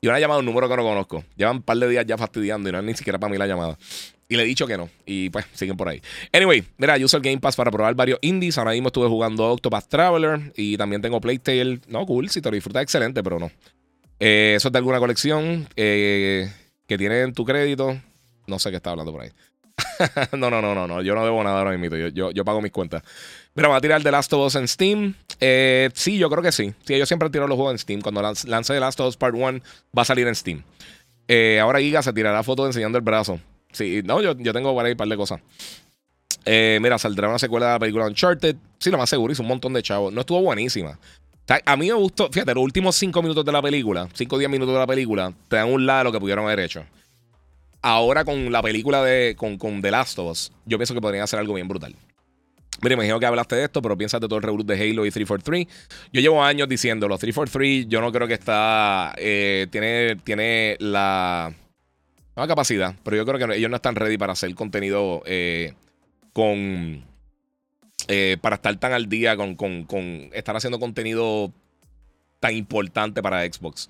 Y 0.00 0.06
una 0.06 0.20
llamada 0.20 0.40
un 0.40 0.44
número 0.44 0.68
que 0.68 0.76
no 0.76 0.82
conozco. 0.82 1.24
Llevan 1.34 1.56
un 1.56 1.62
par 1.62 1.78
de 1.78 1.88
días 1.88 2.04
ya 2.04 2.18
fastidiando 2.18 2.68
y 2.68 2.72
no 2.72 2.78
es 2.78 2.84
ni 2.84 2.94
siquiera 2.94 3.18
para 3.18 3.32
mí 3.32 3.38
la 3.38 3.46
llamada. 3.46 3.78
Y 4.28 4.36
le 4.36 4.42
he 4.42 4.46
dicho 4.46 4.66
que 4.66 4.76
no. 4.76 4.90
Y 5.06 5.30
pues 5.30 5.46
siguen 5.54 5.78
por 5.78 5.88
ahí. 5.88 6.02
Anyway, 6.30 6.62
mira, 6.76 6.98
yo 6.98 7.06
uso 7.06 7.16
el 7.16 7.22
Game 7.22 7.38
Pass 7.38 7.56
para 7.56 7.70
probar 7.70 7.94
varios 7.94 8.18
indies. 8.20 8.58
Ahora 8.58 8.72
mismo 8.72 8.88
estuve 8.88 9.08
jugando 9.08 9.52
Octopath 9.52 9.88
Traveler. 9.88 10.52
Y 10.56 10.76
también 10.76 11.00
tengo 11.00 11.22
Playtale. 11.22 11.80
No, 11.88 12.04
cool. 12.04 12.28
Si 12.28 12.42
te 12.42 12.50
lo 12.50 12.54
disfrutas, 12.54 12.82
excelente, 12.82 13.22
pero 13.22 13.38
no. 13.38 13.50
Eh, 14.20 14.54
eso 14.56 14.68
es 14.68 14.72
de 14.72 14.78
alguna 14.78 14.98
colección 14.98 15.66
eh, 15.74 16.52
que 16.86 16.98
tiene 16.98 17.22
en 17.22 17.32
tu 17.32 17.46
crédito. 17.46 17.98
No 18.46 18.58
sé 18.58 18.70
qué 18.70 18.76
está 18.76 18.90
hablando 18.90 19.12
por 19.12 19.22
ahí. 19.22 19.30
no, 20.32 20.50
no, 20.50 20.62
no, 20.62 20.74
no, 20.74 20.86
no. 20.86 21.02
Yo 21.02 21.14
no 21.14 21.24
debo 21.24 21.42
nada 21.42 21.58
ahora 21.58 21.76
mismo. 21.76 21.96
Yo, 21.96 22.08
yo, 22.08 22.30
yo 22.30 22.44
pago 22.44 22.60
mis 22.60 22.72
cuentas. 22.72 23.02
Mira, 23.54 23.68
va 23.68 23.76
a 23.76 23.80
tirar 23.80 24.02
The 24.02 24.10
Last 24.10 24.32
of 24.32 24.46
Us 24.46 24.54
en 24.56 24.68
Steam. 24.68 25.14
Eh, 25.40 25.90
sí, 25.94 26.18
yo 26.18 26.30
creo 26.30 26.42
que 26.42 26.52
sí. 26.52 26.74
Sí, 26.84 26.98
yo 26.98 27.06
siempre 27.06 27.30
tiro 27.30 27.46
los 27.46 27.56
juegos 27.56 27.72
en 27.72 27.78
Steam. 27.78 28.00
Cuando 28.00 28.22
lance 28.22 28.74
The 28.74 28.80
Last 28.80 29.00
of 29.00 29.08
Us 29.08 29.16
Part 29.16 29.34
1, 29.34 29.60
va 29.96 30.02
a 30.02 30.04
salir 30.04 30.26
en 30.26 30.34
Steam. 30.34 30.62
Eh, 31.28 31.58
ahora 31.60 31.80
Giga 31.80 32.02
se 32.02 32.12
tirará 32.12 32.42
foto 32.42 32.66
enseñando 32.66 32.98
el 32.98 33.04
brazo. 33.04 33.40
Sí, 33.72 34.02
no, 34.04 34.20
yo, 34.20 34.36
tengo 34.36 34.72
por 34.72 34.84
ahí 34.84 34.92
un 34.92 34.98
par 34.98 35.08
de 35.08 35.16
cosas. 35.16 35.40
Eh, 36.44 36.78
mira, 36.80 36.98
saldrá 36.98 37.28
una 37.28 37.38
secuela 37.38 37.66
de 37.66 37.72
la 37.72 37.78
película 37.78 38.06
Uncharted. 38.06 38.56
Sí, 38.78 38.90
lo 38.90 38.98
más 38.98 39.10
seguro, 39.10 39.32
hizo 39.32 39.42
un 39.42 39.48
montón 39.48 39.72
de 39.72 39.82
chavos. 39.82 40.12
No 40.12 40.20
estuvo 40.20 40.40
buenísima. 40.42 40.98
A 41.66 41.76
mí 41.76 41.88
me 41.88 41.94
gustó, 41.94 42.30
fíjate, 42.30 42.54
los 42.54 42.64
últimos 42.64 42.96
5 42.96 43.20
minutos 43.20 43.44
de 43.44 43.52
la 43.52 43.60
película, 43.60 44.08
5 44.14 44.34
o 44.34 44.38
10 44.38 44.50
minutos 44.50 44.72
de 44.72 44.80
la 44.80 44.86
película, 44.86 45.32
te 45.48 45.56
dan 45.56 45.70
un 45.70 45.84
lado 45.84 45.98
de 45.98 46.04
lo 46.04 46.12
que 46.12 46.20
pudieron 46.20 46.46
haber 46.46 46.60
hecho 46.60 46.86
ahora 47.84 48.24
con 48.24 48.50
la 48.50 48.62
película 48.62 49.04
de 49.04 49.36
con, 49.36 49.58
con 49.58 49.82
The 49.82 49.90
Last 49.90 50.18
of 50.18 50.30
Us, 50.30 50.52
yo 50.64 50.78
pienso 50.78 50.94
que 50.94 51.02
podrían 51.02 51.22
hacer 51.22 51.38
algo 51.38 51.52
bien 51.52 51.68
brutal. 51.68 51.94
Mira, 52.82 52.94
imagino 52.94 53.20
que 53.20 53.26
hablaste 53.26 53.56
de 53.56 53.64
esto, 53.64 53.82
pero 53.82 53.96
piensas 53.96 54.20
de 54.20 54.26
todo 54.26 54.38
el 54.38 54.42
reboot 54.42 54.66
de 54.66 54.74
Halo 54.74 55.06
y 55.06 55.10
343. 55.10 55.66
Yo 56.12 56.20
llevo 56.20 56.42
años 56.42 56.68
diciéndolo. 56.68 57.16
343, 57.16 57.86
yo 57.88 58.00
no 58.00 58.10
creo 58.10 58.26
que 58.26 58.34
está. 58.34 59.14
Eh, 59.16 59.68
tiene, 59.70 60.16
tiene 60.16 60.76
la. 60.80 61.54
Capacidad, 62.34 62.96
pero 63.04 63.16
yo 63.16 63.24
creo 63.24 63.38
que 63.38 63.56
ellos 63.56 63.70
no 63.70 63.76
están 63.76 63.94
ready 63.94 64.18
para 64.18 64.32
hacer 64.32 64.52
contenido 64.54 65.22
eh, 65.24 65.74
con. 66.32 67.04
Eh, 68.08 68.38
para 68.40 68.56
estar 68.56 68.74
tan 68.76 68.92
al 68.92 69.08
día 69.08 69.36
con, 69.36 69.54
con, 69.54 69.84
con 69.84 70.30
estar 70.32 70.56
haciendo 70.56 70.80
contenido 70.80 71.52
tan 72.40 72.56
importante 72.56 73.22
para 73.22 73.44
Xbox. 73.44 73.88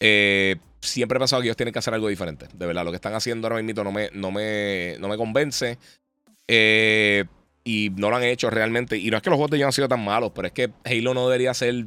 Eh, 0.00 0.56
siempre 0.80 1.16
he 1.16 1.20
pensado 1.20 1.42
que 1.42 1.48
ellos 1.48 1.56
tienen 1.56 1.72
que 1.72 1.78
hacer 1.78 1.94
algo 1.94 2.08
diferente. 2.08 2.46
De 2.52 2.66
verdad, 2.66 2.84
lo 2.84 2.90
que 2.90 2.96
están 2.96 3.14
haciendo 3.14 3.46
ahora 3.46 3.62
mismo 3.62 3.84
no 3.84 3.92
me, 3.92 4.10
no 4.12 4.30
me, 4.30 4.96
no 4.98 5.08
me 5.08 5.16
convence. 5.16 5.78
Eh, 6.46 7.24
y 7.64 7.90
no 7.96 8.10
lo 8.10 8.16
han 8.16 8.24
hecho 8.24 8.50
realmente. 8.50 8.96
Y 8.96 9.10
no 9.10 9.16
es 9.16 9.22
que 9.22 9.30
los 9.30 9.36
juegos 9.36 9.50
de 9.50 9.56
ellos 9.56 9.66
han 9.66 9.72
sido 9.72 9.88
tan 9.88 10.04
malos, 10.04 10.32
pero 10.34 10.48
es 10.48 10.52
que 10.52 10.70
Halo 10.84 11.14
no 11.14 11.28
debería 11.28 11.54
ser 11.54 11.86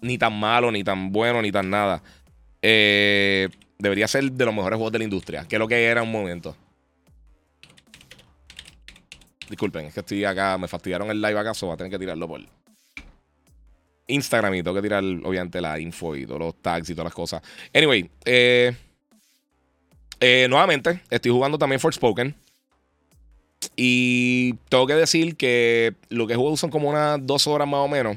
ni 0.00 0.18
tan 0.18 0.38
malo, 0.38 0.70
ni 0.72 0.82
tan 0.82 1.12
bueno, 1.12 1.42
ni 1.42 1.52
tan 1.52 1.70
nada. 1.70 2.02
Eh, 2.62 3.48
debería 3.78 4.08
ser 4.08 4.32
de 4.32 4.44
los 4.44 4.54
mejores 4.54 4.76
juegos 4.76 4.92
de 4.92 4.98
la 4.98 5.04
industria, 5.04 5.46
que 5.46 5.56
es 5.56 5.60
lo 5.60 5.68
que 5.68 5.84
era 5.84 6.02
un 6.02 6.10
momento. 6.10 6.56
Disculpen, 9.48 9.86
es 9.86 9.94
que 9.94 10.00
estoy 10.00 10.24
acá, 10.24 10.58
me 10.58 10.66
fastidiaron 10.66 11.10
el 11.10 11.20
live 11.20 11.38
acá, 11.38 11.54
so 11.54 11.68
va 11.68 11.74
a 11.74 11.76
tener 11.76 11.90
que 11.90 11.98
tirarlo 11.98 12.26
por. 12.26 12.40
Instagram 14.06 14.54
y 14.54 14.62
tengo 14.62 14.76
que 14.76 14.82
tirar, 14.82 15.02
obviamente, 15.02 15.60
la 15.60 15.78
info 15.78 16.16
y 16.16 16.26
todos 16.26 16.40
los 16.40 16.54
tags 16.62 16.90
y 16.90 16.94
todas 16.94 17.06
las 17.06 17.14
cosas. 17.14 17.42
Anyway, 17.74 18.08
eh, 18.24 18.74
eh, 20.20 20.46
nuevamente, 20.48 21.00
estoy 21.10 21.30
jugando 21.30 21.58
también 21.58 21.80
Forspoken. 21.80 22.34
Y 23.74 24.54
tengo 24.68 24.86
que 24.86 24.94
decir 24.94 25.36
que 25.36 25.94
lo 26.08 26.26
que 26.26 26.36
juego 26.36 26.56
son 26.56 26.70
como 26.70 26.88
unas 26.88 27.18
dos 27.26 27.46
horas 27.46 27.66
más 27.68 27.80
o 27.80 27.88
menos. 27.88 28.16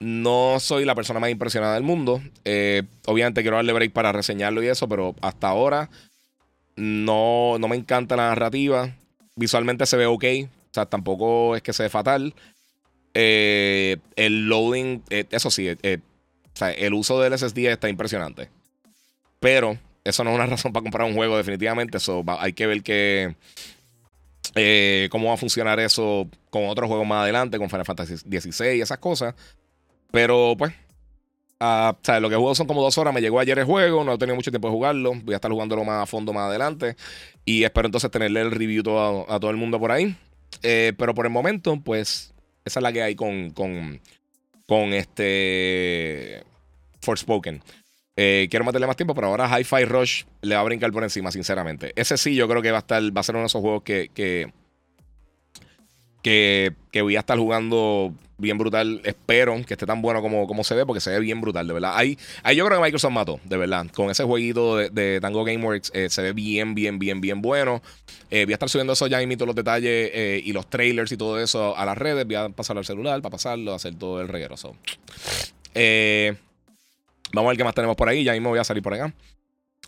No 0.00 0.58
soy 0.60 0.84
la 0.84 0.94
persona 0.94 1.20
más 1.20 1.30
impresionada 1.30 1.74
del 1.74 1.82
mundo. 1.82 2.22
Eh, 2.44 2.82
obviamente 3.06 3.42
quiero 3.42 3.56
darle 3.56 3.72
break 3.72 3.92
para 3.92 4.12
reseñarlo 4.12 4.62
y 4.62 4.68
eso, 4.68 4.88
pero 4.88 5.14
hasta 5.20 5.48
ahora 5.48 5.90
no, 6.76 7.58
no 7.58 7.68
me 7.68 7.76
encanta 7.76 8.16
la 8.16 8.30
narrativa. 8.30 8.94
Visualmente 9.36 9.86
se 9.86 9.96
ve 9.96 10.06
ok. 10.06 10.24
O 10.44 10.72
sea, 10.72 10.86
tampoco 10.86 11.54
es 11.56 11.62
que 11.62 11.72
se 11.72 11.82
ve 11.84 11.88
fatal. 11.90 12.34
Eh, 13.14 13.96
el 14.16 14.48
loading, 14.48 15.02
eh, 15.10 15.24
eso 15.30 15.50
sí, 15.50 15.68
eh, 15.82 15.98
el 16.76 16.94
uso 16.94 17.20
del 17.20 17.36
SSD 17.36 17.66
está 17.66 17.88
impresionante. 17.88 18.50
Pero 19.40 19.78
eso 20.04 20.24
no 20.24 20.30
es 20.30 20.36
una 20.36 20.46
razón 20.50 20.72
para 20.72 20.82
comprar 20.82 21.06
un 21.08 21.14
juego, 21.14 21.36
definitivamente. 21.36 21.98
Eso 21.98 22.24
hay 22.38 22.52
que 22.52 22.66
ver 22.66 22.82
cómo 25.10 25.28
va 25.28 25.34
a 25.34 25.38
funcionar 25.38 25.80
eso 25.80 26.28
con 26.50 26.66
otros 26.66 26.88
juegos 26.88 27.06
más 27.06 27.22
adelante, 27.22 27.58
con 27.58 27.70
Final 27.70 27.86
Fantasy 27.86 28.16
XVI 28.16 28.76
y 28.76 28.80
esas 28.80 28.98
cosas. 28.98 29.34
Pero 30.12 30.56
pues, 30.58 30.72
uh, 31.60 32.20
lo 32.20 32.28
que 32.28 32.36
juego 32.36 32.54
son 32.54 32.66
como 32.66 32.82
dos 32.82 32.98
horas. 32.98 33.14
Me 33.14 33.20
llegó 33.20 33.40
ayer 33.40 33.58
el 33.58 33.64
juego, 33.64 34.04
no 34.04 34.14
he 34.14 34.18
tenido 34.18 34.36
mucho 34.36 34.50
tiempo 34.50 34.68
de 34.68 34.74
jugarlo. 34.74 35.12
Voy 35.22 35.34
a 35.34 35.36
estar 35.36 35.50
jugándolo 35.50 35.84
más 35.84 36.02
a 36.02 36.06
fondo 36.06 36.32
más 36.32 36.48
adelante. 36.48 36.96
Y 37.44 37.64
espero 37.64 37.86
entonces 37.86 38.10
tenerle 38.10 38.40
el 38.40 38.50
review 38.50 38.82
a 39.28 39.40
todo 39.40 39.50
el 39.50 39.56
mundo 39.56 39.78
por 39.80 39.92
ahí. 39.92 40.16
pero 40.60 41.14
por 41.14 41.26
el 41.26 41.32
momento, 41.32 41.80
pues 41.80 42.34
esa 42.70 42.80
es 42.80 42.82
la 42.82 42.92
que 42.92 43.02
hay 43.02 43.14
con, 43.14 43.50
con, 43.50 44.00
con 44.66 44.94
este 44.94 46.44
Forspoken. 47.00 47.62
Eh, 48.16 48.48
quiero 48.50 48.64
meterle 48.64 48.86
más 48.86 48.96
tiempo, 48.96 49.14
pero 49.14 49.28
ahora 49.28 49.48
Hi-Fi 49.58 49.84
Rush 49.84 50.24
le 50.42 50.54
va 50.54 50.60
a 50.60 50.64
brincar 50.64 50.92
por 50.92 51.02
encima, 51.02 51.32
sinceramente. 51.32 51.92
Ese 51.96 52.16
sí, 52.16 52.34
yo 52.34 52.46
creo 52.48 52.62
que 52.62 52.70
va 52.70 52.78
a 52.78 52.80
estar, 52.80 53.02
va 53.16 53.20
a 53.20 53.24
ser 53.24 53.34
uno 53.34 53.42
de 53.42 53.46
esos 53.46 53.60
juegos 53.60 53.82
que, 53.82 54.10
que, 54.14 54.52
que, 56.22 57.02
voy 57.02 57.16
a 57.16 57.20
estar 57.20 57.38
jugando 57.38 58.14
bien 58.40 58.58
brutal. 58.58 59.00
Espero 59.04 59.54
que 59.66 59.74
esté 59.74 59.86
tan 59.86 60.02
bueno 60.02 60.22
como, 60.22 60.46
como 60.46 60.64
se 60.64 60.74
ve, 60.74 60.86
porque 60.86 61.00
se 61.00 61.10
ve 61.10 61.20
bien 61.20 61.40
brutal, 61.40 61.66
de 61.66 61.72
verdad. 61.74 61.92
Ahí, 61.94 62.18
ahí 62.42 62.56
yo 62.56 62.64
creo 62.66 62.78
que 62.78 62.84
Microsoft 62.84 63.12
mató, 63.12 63.40
de 63.44 63.56
verdad. 63.56 63.86
Con 63.94 64.10
ese 64.10 64.24
jueguito 64.24 64.76
de, 64.76 65.18
Tango 65.20 65.44
Gameworks 65.44 65.92
eh, 65.94 66.08
se 66.10 66.22
ve 66.22 66.32
bien, 66.32 66.74
bien, 66.74 66.98
bien, 66.98 67.20
bien 67.20 67.42
bueno. 67.42 67.82
Eh, 68.30 68.44
voy 68.44 68.52
a 68.52 68.56
estar 68.56 68.68
subiendo 68.68 68.92
eso 68.92 69.06
ya 69.06 69.20
imito 69.22 69.46
los 69.46 69.54
detalles 69.54 70.10
eh, 70.12 70.40
y 70.44 70.52
los 70.52 70.68
trailers 70.68 71.12
y 71.12 71.16
todo 71.16 71.40
eso 71.40 71.76
a 71.76 71.84
las 71.84 71.96
redes. 71.98 72.26
Voy 72.26 72.36
a 72.36 72.48
pasarlo 72.48 72.78
al 72.80 72.86
celular 72.86 73.20
para 73.22 73.32
pasarlo, 73.32 73.74
hacer 73.74 73.94
todo 73.96 74.20
el 74.20 74.28
reguero. 74.28 74.54
vamos 74.54 74.74
a 75.74 77.48
ver 77.48 77.56
qué 77.56 77.64
más 77.64 77.74
tenemos 77.74 77.96
por 77.96 78.08
ahí. 78.08 78.24
Ya 78.24 78.32
mismo 78.32 78.50
voy 78.50 78.58
a 78.58 78.64
salir 78.64 78.82
por 78.82 78.94
acá. 78.94 79.12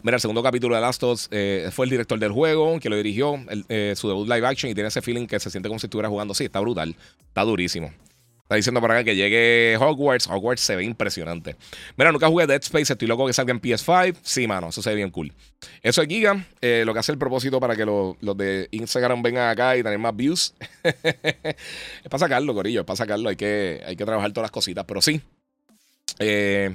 Mira, 0.03 0.17
el 0.17 0.21
segundo 0.21 0.43
capítulo 0.43 0.75
de 0.75 0.81
Last 0.81 1.03
of 1.05 1.13
Us 1.13 1.29
eh, 1.31 1.69
fue 1.71 1.87
el 1.87 1.91
director 1.91 2.19
del 2.19 2.33
juego 2.33 2.81
que 2.81 2.89
lo 2.89 2.97
dirigió, 2.97 3.37
eh, 3.69 3.95
su 3.97 4.09
debut 4.09 4.29
live 4.29 4.45
action 4.45 4.71
y 4.71 4.75
tiene 4.75 4.89
ese 4.89 5.01
feeling 5.01 5.27
que 5.27 5.39
se 5.39 5.49
siente 5.49 5.69
como 5.69 5.79
si 5.79 5.87
estuviera 5.87 6.09
jugando. 6.09 6.35
Sí, 6.35 6.45
está 6.45 6.59
brutal, 6.59 6.97
está 7.29 7.43
durísimo. 7.43 7.93
Está 8.43 8.57
diciendo 8.57 8.81
para 8.81 8.95
acá 8.95 9.05
que 9.05 9.17
llegue 9.17 9.77
Hogwarts. 9.79 10.27
Hogwarts 10.29 10.61
se 10.61 10.77
ve 10.77 10.85
impresionante. 10.85 11.57
Mira, 11.97 12.13
nunca 12.13 12.29
jugué 12.29 12.47
Dead 12.47 12.61
Space. 12.61 12.93
Estoy 12.93 13.09
loco 13.09 13.27
que 13.27 13.33
salga 13.33 13.53
en 13.53 13.61
PS5. 13.61 14.17
Sí, 14.23 14.47
mano, 14.47 14.69
eso 14.69 14.83
se 14.83 14.91
ve 14.91 14.97
bien 14.97 15.11
cool. 15.11 15.33
Eso 15.83 16.03
es 16.03 16.09
Giga. 16.09 16.45
Eh, 16.61 16.83
lo 16.85 16.93
que 16.93 17.01
hace 17.01 17.13
el 17.13 17.19
propósito 17.19 17.61
para 17.61 17.77
que 17.77 17.87
los, 17.87 18.17
de 18.37 18.69
Instagram 18.73 19.23
vengan 19.23 19.49
acá 19.49 19.77
y 19.77 19.83
tener 19.83 19.99
más 19.99 20.15
views. 20.15 20.55
es 20.83 21.55
para 22.11 22.19
sacarlo, 22.19 22.53
Corillo. 22.53 22.81
Es 22.81 22.87
para 22.87 22.97
sacarlo. 22.97 23.31
Hay 23.31 23.37
que, 23.37 23.83
hay 23.87 23.97
que 23.97 24.05
trabajar 24.05 24.33
todas 24.33 24.45
las 24.45 24.51
cositas. 24.51 24.85
Pero 24.87 25.01
sí, 25.01 25.21
Eh, 26.19 26.75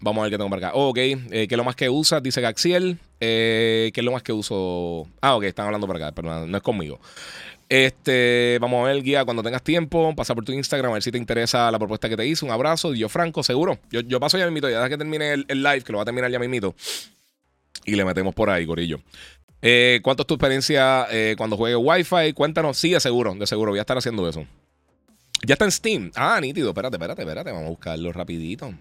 vamos 0.00 0.20
a 0.20 0.24
ver 0.24 0.30
qué 0.32 0.36
tengo 0.38 0.50
por 0.50 0.58
acá. 0.58 0.72
Oh, 0.74 0.90
ok, 0.90 0.98
eh, 0.98 1.18
¿qué 1.30 1.54
es 1.54 1.56
lo 1.56 1.64
más 1.64 1.74
que 1.74 1.88
usas? 1.88 2.22
Dice 2.22 2.40
Gaxiel. 2.40 2.98
¿Qué 3.18 3.92
es 3.94 4.04
lo 4.04 4.12
más 4.12 4.22
que 4.22 4.32
uso? 4.32 5.08
Ah, 5.20 5.34
ok, 5.36 5.44
están 5.44 5.66
hablando 5.66 5.86
por 5.86 5.96
acá, 5.96 6.12
pero 6.12 6.46
no 6.46 6.56
es 6.56 6.62
conmigo. 6.62 7.00
Este, 7.68 8.58
vamos 8.60 8.84
a 8.84 8.92
ver, 8.92 9.02
guía, 9.02 9.24
cuando 9.24 9.42
tengas 9.42 9.62
tiempo, 9.62 10.14
pasa 10.14 10.34
por 10.34 10.44
tu 10.44 10.52
Instagram 10.52 10.90
a 10.90 10.94
ver 10.94 11.02
si 11.02 11.10
te 11.10 11.18
interesa 11.18 11.70
la 11.70 11.78
propuesta 11.78 12.08
que 12.08 12.16
te 12.16 12.26
hice. 12.26 12.44
Un 12.44 12.50
abrazo, 12.50 12.92
yo 12.92 13.08
Franco, 13.08 13.42
seguro. 13.42 13.78
Yo, 13.90 14.20
paso 14.20 14.36
ya 14.36 14.46
mi 14.46 14.52
mito, 14.52 14.68
ya 14.68 14.88
que 14.88 14.98
termine 14.98 15.32
el, 15.32 15.62
live, 15.62 15.82
que 15.82 15.92
lo 15.92 15.98
va 15.98 16.02
a 16.02 16.04
terminar 16.04 16.30
ya 16.30 16.38
mi 16.38 16.48
mito. 16.48 16.74
Y 17.84 17.96
le 17.96 18.04
metemos 18.04 18.34
por 18.34 18.50
ahí, 18.50 18.64
gorillo. 18.64 19.00
Eh, 19.62 20.00
¿Cuánto 20.02 20.24
es 20.24 20.26
tu 20.26 20.34
experiencia 20.34 21.06
eh, 21.10 21.34
cuando 21.38 21.56
juegues 21.56 21.78
Wi-Fi? 21.80 22.32
Cuéntanos. 22.34 22.76
Sí, 22.76 22.90
de 22.90 23.00
seguro, 23.00 23.34
de 23.34 23.46
seguro. 23.46 23.72
Voy 23.72 23.78
a 23.78 23.82
estar 23.82 23.96
haciendo 23.96 24.28
eso. 24.28 24.44
Ya 25.46 25.54
está 25.54 25.64
en 25.64 25.72
Steam. 25.72 26.10
Ah, 26.14 26.38
nítido. 26.40 26.68
Espérate, 26.68 26.96
espérate, 26.96 27.22
espérate. 27.22 27.50
Vamos 27.52 27.66
a 27.66 27.70
buscarlo 27.70 28.12
rapidito. 28.12 28.66
Vamos 28.66 28.80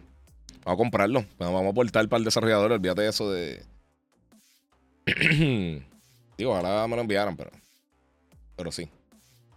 a 0.65 0.75
comprarlo. 0.75 1.25
Vamos 1.39 1.65
a 1.65 1.69
aportar 1.69 2.07
para 2.09 2.19
el 2.19 2.25
desarrollador. 2.25 2.71
Olvídate 2.73 3.03
de 3.03 3.09
eso 3.09 3.31
de... 3.31 3.63
Digo, 6.37 6.51
ojalá 6.51 6.87
me 6.87 6.95
lo 6.95 7.01
enviaran, 7.01 7.35
pero... 7.37 7.51
Pero 8.61 8.71
sí. 8.71 8.87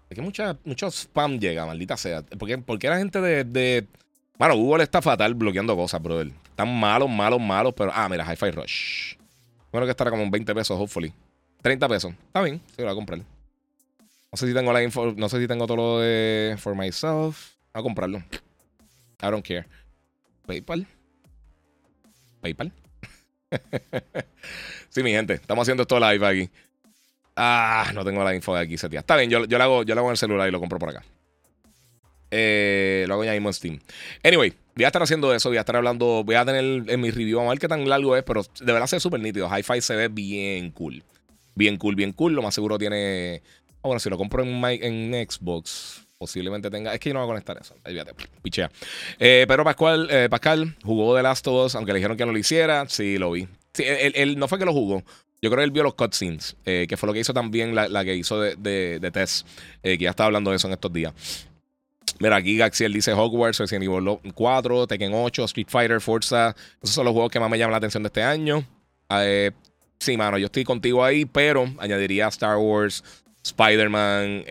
Es 0.08 0.14
que 0.14 0.22
mucha, 0.22 0.56
mucho 0.64 0.90
spam 0.90 1.38
llega, 1.38 1.66
maldita 1.66 1.94
sea. 1.98 2.22
Porque, 2.22 2.56
porque 2.56 2.88
la 2.88 2.96
gente 2.96 3.20
de, 3.20 3.86
Bueno, 4.38 4.56
Google 4.56 4.82
está 4.82 5.02
fatal 5.02 5.34
bloqueando 5.34 5.76
cosas, 5.76 6.02
brother. 6.02 6.32
Están 6.48 6.74
malos, 6.74 7.10
malos, 7.10 7.38
malos, 7.38 7.74
pero. 7.76 7.90
Ah, 7.92 8.08
mira, 8.08 8.24
Hi-Fi 8.24 8.50
Rush. 8.50 9.16
Bueno, 9.70 9.86
que 9.86 9.90
estará 9.90 10.10
como 10.10 10.22
en 10.22 10.30
20 10.30 10.54
pesos, 10.54 10.80
hopefully. 10.80 11.12
30 11.60 11.86
pesos. 11.86 12.12
Está 12.12 12.40
bien, 12.40 12.62
sí, 12.68 12.76
lo 12.78 12.84
voy 12.84 12.92
a 12.92 12.94
comprar. 12.94 13.18
No 13.18 14.38
sé 14.38 14.46
si 14.46 14.54
tengo 14.54 14.72
la 14.72 14.82
info, 14.82 15.12
no 15.14 15.28
sé 15.28 15.38
si 15.38 15.46
tengo 15.46 15.66
todo 15.66 15.76
lo 15.76 16.00
de 16.00 16.56
For 16.58 16.74
Myself. 16.74 17.56
Voy 17.74 17.80
a 17.80 17.82
comprarlo. 17.82 18.18
I 19.20 19.26
don't 19.26 19.46
care. 19.46 19.66
PayPal. 20.46 20.86
PayPal. 22.40 22.72
sí, 24.88 25.02
mi 25.02 25.10
gente, 25.10 25.34
estamos 25.34 25.62
haciendo 25.62 25.82
esto 25.82 26.00
live 26.00 26.26
aquí. 26.26 26.50
Ah, 27.36 27.90
no 27.94 28.04
tengo 28.04 28.22
la 28.22 28.34
info 28.34 28.54
de 28.54 28.60
aquí, 28.60 28.76
tía. 28.76 29.00
Está 29.00 29.16
bien, 29.16 29.28
yo, 29.28 29.44
yo, 29.44 29.58
lo 29.58 29.64
hago, 29.64 29.82
yo 29.82 29.94
lo 29.94 30.00
hago 30.00 30.08
en 30.10 30.12
el 30.12 30.18
celular 30.18 30.48
y 30.48 30.52
lo 30.52 30.60
compro 30.60 30.78
por 30.78 30.90
acá. 30.90 31.04
Eh, 32.30 33.04
lo 33.08 33.14
hago 33.14 33.24
ya 33.24 33.32
mismo 33.32 33.48
en 33.48 33.54
Steam. 33.54 33.80
Anyway, 34.22 34.52
voy 34.74 34.84
a 34.84 34.88
estar 34.88 35.02
haciendo 35.02 35.34
eso, 35.34 35.48
voy 35.48 35.58
a 35.58 35.60
estar 35.60 35.76
hablando, 35.76 36.22
voy 36.24 36.34
a 36.36 36.44
tener 36.44 36.88
en 36.88 37.00
mi 37.00 37.10
review, 37.10 37.38
vamos 37.38 37.50
a 37.50 37.54
ver 37.54 37.60
qué 37.60 37.68
tan 37.68 37.88
largo 37.88 38.16
es, 38.16 38.22
pero 38.22 38.42
de 38.42 38.72
verdad 38.72 38.86
se 38.86 38.96
ve 38.96 39.00
súper 39.00 39.20
nítido. 39.20 39.48
Hi-Fi 39.48 39.80
se 39.80 39.96
ve 39.96 40.08
bien 40.08 40.70
cool. 40.70 41.02
Bien 41.54 41.76
cool, 41.76 41.94
bien 41.94 42.12
cool. 42.12 42.34
Lo 42.34 42.42
más 42.42 42.54
seguro 42.54 42.78
tiene... 42.78 43.42
Ah, 43.76 43.88
bueno, 43.88 44.00
si 44.00 44.10
lo 44.10 44.16
compro 44.16 44.42
en, 44.42 44.64
en 44.64 45.30
Xbox, 45.30 46.06
posiblemente 46.18 46.70
tenga... 46.70 46.94
Es 46.94 47.00
que 47.00 47.10
yo 47.10 47.14
no 47.14 47.20
voy 47.20 47.26
a 47.26 47.30
conectar 47.32 47.58
eso. 47.60 47.76
Ahí 47.84 47.92
fíjate, 47.92 48.14
pichea. 48.42 48.70
Eh, 49.18 49.44
pero 49.46 49.62
Pascual, 49.62 50.08
eh, 50.10 50.28
Pascal 50.30 50.76
jugó 50.82 51.14
The 51.14 51.22
Last 51.22 51.46
of 51.46 51.66
Us, 51.66 51.74
aunque 51.74 51.92
le 51.92 51.98
dijeron 51.98 52.16
que 52.16 52.26
no 52.26 52.32
lo 52.32 52.38
hiciera. 52.38 52.88
Sí, 52.88 53.18
lo 53.18 53.30
vi. 53.32 53.46
Sí, 53.72 53.84
él 53.86 54.38
no 54.38 54.48
fue 54.48 54.58
que 54.58 54.64
lo 54.64 54.72
jugó. 54.72 55.02
Yo 55.44 55.50
creo 55.50 55.58
que 55.58 55.64
él 55.64 55.72
vio 55.72 55.82
los 55.82 55.92
cutscenes, 55.92 56.56
eh, 56.64 56.86
que 56.88 56.96
fue 56.96 57.06
lo 57.06 57.12
que 57.12 57.20
hizo 57.20 57.34
también 57.34 57.74
la, 57.74 58.02
que 58.02 58.16
hizo 58.16 58.40
de, 58.40 58.56
de, 58.56 59.10
Tess, 59.10 59.44
eh, 59.82 59.98
que 59.98 60.04
ya 60.04 60.10
estaba 60.10 60.28
hablando 60.28 60.48
de 60.48 60.56
eso 60.56 60.68
en 60.68 60.72
estos 60.72 60.90
días. 60.90 61.12
Mira, 62.18 62.36
aquí 62.36 62.56
Gaxiel 62.56 62.94
dice 62.94 63.12
Hogwarts, 63.12 63.58
Resident 63.58 63.84
Evil 63.84 64.32
4, 64.32 64.86
Tekken 64.86 65.12
8, 65.12 65.44
Street 65.44 65.66
Fighter, 65.68 66.00
Forza. 66.00 66.56
Esos 66.82 66.94
son 66.94 67.04
los 67.04 67.12
juegos 67.12 67.30
que 67.30 67.38
más 67.40 67.50
me 67.50 67.58
llaman 67.58 67.72
la 67.72 67.76
atención 67.76 68.02
de 68.02 68.06
este 68.06 68.22
año. 68.22 68.64
Eh, 69.10 69.50
sí, 69.98 70.16
mano, 70.16 70.38
yo 70.38 70.46
estoy 70.46 70.64
contigo 70.64 71.04
ahí, 71.04 71.26
pero 71.26 71.70
añadiría 71.76 72.28
Star 72.28 72.56
Wars, 72.56 73.04
Spider-Man, 73.42 74.44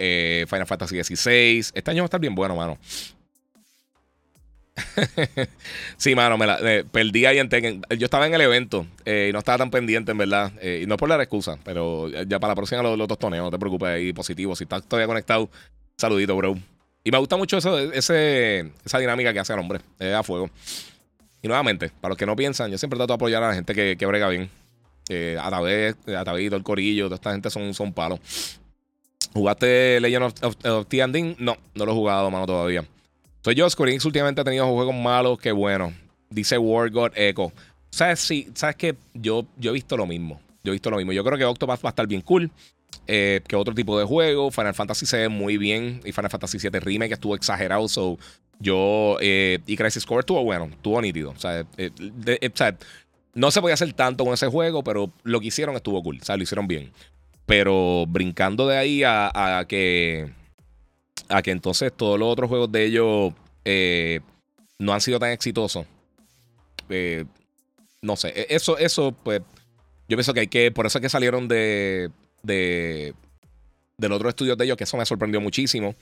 Final 0.48 0.68
Fantasy 0.68 1.04
XVI. 1.04 1.72
Este 1.74 1.90
año 1.90 2.04
va 2.04 2.06
a 2.06 2.06
estar 2.06 2.20
bien 2.20 2.36
bueno, 2.36 2.56
mano. 2.56 2.78
sí, 5.98 6.16
mano, 6.16 6.38
me 6.38 6.48
la 6.48 6.84
perdí 6.92 7.26
ahí 7.26 7.40
en 7.40 7.50
Tekken. 7.50 7.82
Yo 7.98 8.06
estaba 8.06 8.26
en 8.26 8.34
el 8.34 8.42
evento 8.42 8.88
eh, 9.06 9.28
y 9.30 9.34
no 9.34 9.40
estaba 9.40 9.60
tan 9.60 9.72
pendiente, 9.72 10.12
en 10.12 10.18
verdad. 10.18 10.52
Eh, 10.62 10.82
y 10.84 10.88
no 10.88 10.98
por 10.98 11.10
la 11.10 11.22
excusa, 11.22 11.58
pero 11.64 12.10
ya 12.10 12.40
para 12.40 12.52
la 12.52 12.56
próxima 12.56 12.82
los, 12.82 13.08
toneos, 13.20 13.46
no 13.46 13.52
te 13.52 13.60
preocupes 13.60 13.90
ahí, 13.90 14.14
positivo. 14.14 14.56
Si 14.56 14.64
estás 14.64 14.84
todavía 14.84 15.08
conectado, 15.08 15.50
saludito, 15.98 16.36
bro. 16.36 16.56
Y 17.04 17.12
me 17.12 17.18
gusta 17.18 17.38
mucho 17.38 17.58
eso, 17.58 17.78
esa 17.78 19.00
dinámica 19.00 19.34
que 19.34 19.40
hace 19.40 19.54
el 19.54 19.60
hombre, 19.60 19.82
eh, 20.00 20.14
a 20.14 20.24
fuego. 20.24 20.50
Y 21.42 21.48
nuevamente, 21.48 21.92
para 22.02 22.12
los 22.12 22.18
que 22.18 22.26
no 22.26 22.36
piensan, 22.36 22.72
yo 22.72 22.78
siempre 22.78 22.98
trato 22.98 23.14
de 23.14 23.16
apoyar 23.16 23.44
a 23.44 23.50
la 23.50 23.54
gente 23.54 23.76
que, 23.76 23.98
que 23.98 24.06
brega 24.06 24.30
bien. 24.30 24.50
a 25.40 25.50
través, 25.50 25.96
a 26.08 26.24
través 26.24 26.52
el 26.52 26.64
corillo, 26.64 27.06
toda 27.06 27.16
esta 27.16 27.32
gente 27.34 27.50
son, 27.50 27.94
palos. 27.94 28.20
¿Jugaste 29.34 30.00
Legend 30.00 30.24
of, 30.24 30.34
of, 30.44 30.66
of 30.66 30.88
No, 31.40 31.58
no 31.76 31.86
lo 31.86 31.92
he 31.92 31.96
jugado, 31.96 32.32
mano, 32.32 32.46
todavía. 32.46 32.86
Soy 33.44 33.56
yo, 33.56 33.70
Square 33.70 33.98
últimamente 34.06 34.40
ha 34.40 34.44
tenido 34.46 34.66
juegos 34.74 34.96
malos 34.96 35.38
que 35.38 35.52
bueno. 35.52 35.94
Dice 36.30 36.58
War 36.58 36.90
God 36.90 37.12
Echo. 37.14 37.52
¿Sabes? 37.90 38.22
Sí, 38.22 38.48
sabes 38.54 38.78
que 38.78 38.96
yo, 39.14 39.46
yo 39.58 39.72
he 39.72 39.74
visto 39.74 39.98
lo 39.98 40.06
mismo. 40.06 40.40
Yo 40.64 40.72
he 40.72 40.76
visto 40.76 40.90
lo 40.90 40.96
mismo. 40.96 41.12
Yo 41.12 41.26
creo 41.26 41.38
que 41.38 41.44
Octopath 41.44 41.84
va 41.84 41.90
a 41.90 41.92
estar 41.92 42.08
bien 42.08 42.22
cool. 42.22 42.50
Eh, 43.06 43.42
que 43.46 43.58
otro 43.58 43.76
tipo 43.76 44.00
de 44.00 44.06
juego. 44.06 44.50
Final 44.50 44.74
Fantasy 44.74 45.06
se 45.06 45.18
ve 45.18 45.28
muy 45.28 45.58
bien. 45.58 46.00
Y 46.06 46.14
Final 46.14 46.32
Fantasy 46.32 46.58
VII 46.58 46.80
Remake 46.80 47.16
estuvo 47.16 47.36
exagerado. 47.36 47.86
So, 47.90 48.18
yo. 48.60 49.18
Eh, 49.20 49.60
y 49.68 49.76
Crisis 49.76 50.06
Core 50.06 50.22
estuvo 50.22 50.42
bueno. 50.46 50.70
Estuvo 50.72 51.02
nítido. 51.02 51.34
Eh, 51.78 51.92
o 52.48 52.58
sea, 52.58 52.78
no 53.34 53.52
se 53.52 53.60
podía 53.60 53.74
hacer 53.74 53.92
tanto 53.92 54.24
con 54.24 54.34
ese 54.34 54.48
juego. 54.48 54.86
Pero 54.86 55.12
lo 55.24 55.42
que 55.42 55.48
hicieron 55.48 55.76
estuvo 55.76 56.02
cool. 56.02 56.20
O 56.22 56.26
sea, 56.26 56.38
lo 56.38 56.44
hicieron 56.44 56.66
bien. 56.66 56.94
Pero 57.46 58.06
brincando 58.08 58.68
de 58.68 58.78
ahí 58.78 59.04
a 59.04 59.66
que 59.68 60.32
a 61.30 61.42
que 61.42 61.52
entonces 61.52 61.92
todos 61.96 62.20
los 62.20 62.28
otros 62.32 62.50
juegos 62.50 62.72
de 62.72 62.86
ellos 62.86 63.34
eh, 63.66 64.20
no 64.80 64.94
han 64.94 65.02
sido 65.02 65.20
tan 65.20 65.32
exitosos. 65.32 65.86
Eh, 66.90 67.26
no 68.02 68.16
sé, 68.16 68.30
e-, 68.30 68.48
eso, 68.50 68.78
eso, 68.78 69.12
pues, 69.24 69.42
yo 70.10 70.18
pienso 70.18 70.34
que 70.34 70.42
hay 70.42 70.48
que, 70.48 70.72
por 70.72 70.86
eso 70.86 70.98
es 70.98 71.02
que 71.02 71.10
salieron 71.10 71.48
de, 71.48 72.10
de 72.44 73.14
del 73.98 74.12
otro 74.12 74.30
estudio 74.30 74.56
de 74.56 74.66
ellos, 74.66 74.78
que 74.78 74.84
eso 74.84 74.98
me 74.98 75.06
sorprendió 75.06 75.40
muchísimo. 75.42 75.96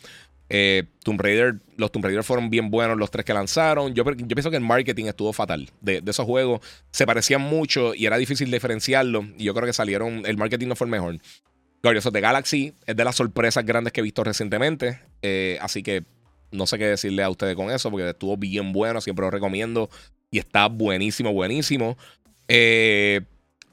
Eh, 0.50 0.84
Tomb 1.04 1.22
Raider, 1.22 1.56
los 1.78 1.92
Tomb 1.92 2.04
Raider 2.04 2.24
fueron 2.24 2.50
bien 2.50 2.70
buenos, 2.70 2.98
los 2.98 3.12
tres 3.12 3.26
que 3.26 3.34
lanzaron. 3.34 3.94
Yo, 3.94 4.04
yo 4.04 4.28
pienso 4.28 4.50
que 4.50 4.58
el 4.58 4.64
marketing 4.64 5.06
estuvo 5.06 5.32
fatal 5.34 5.70
de, 5.80 6.04
esos 6.06 6.26
juegos. 6.26 6.62
Se 6.92 7.06
parecían 7.06 7.42
mucho 7.42 7.96
y 7.96 8.06
era 8.06 8.18
difícil 8.18 8.52
diferenciarlo. 8.52 9.26
Y 9.38 9.46
yo 9.46 9.54
creo 9.54 9.66
que 9.66 9.74
salieron, 9.74 10.24
el 10.26 10.38
marketing 10.38 10.68
no 10.68 10.76
fue 10.76 10.88
el 10.88 10.92
mejor. 10.92 11.20
Guardians 11.84 12.06
of 12.06 12.14
the 12.14 12.22
Galaxy 12.22 12.74
es 12.86 12.96
de 12.96 13.04
las 13.04 13.16
sorpresas 13.16 13.66
grandes 13.66 13.94
que 13.94 14.02
he 14.02 14.04
visto 14.04 14.24
recientemente. 14.24 15.00
Eh, 15.22 15.58
así 15.62 15.84
que 15.84 16.04
no 16.52 16.68
sé 16.68 16.78
qué 16.78 16.86
decirle 16.86 17.24
a 17.24 17.30
ustedes 17.30 17.56
con 17.56 17.72
eso, 17.72 17.90
porque 17.90 18.10
estuvo 18.10 18.38
bien 18.38 18.74
bueno, 18.74 19.02
siempre 19.02 19.26
lo 19.26 19.32
recomiendo. 19.32 19.90
Y 20.30 20.40
está 20.40 20.68
buenísimo, 20.68 21.34
buenísimo. 21.34 21.98
Eh, 22.48 23.22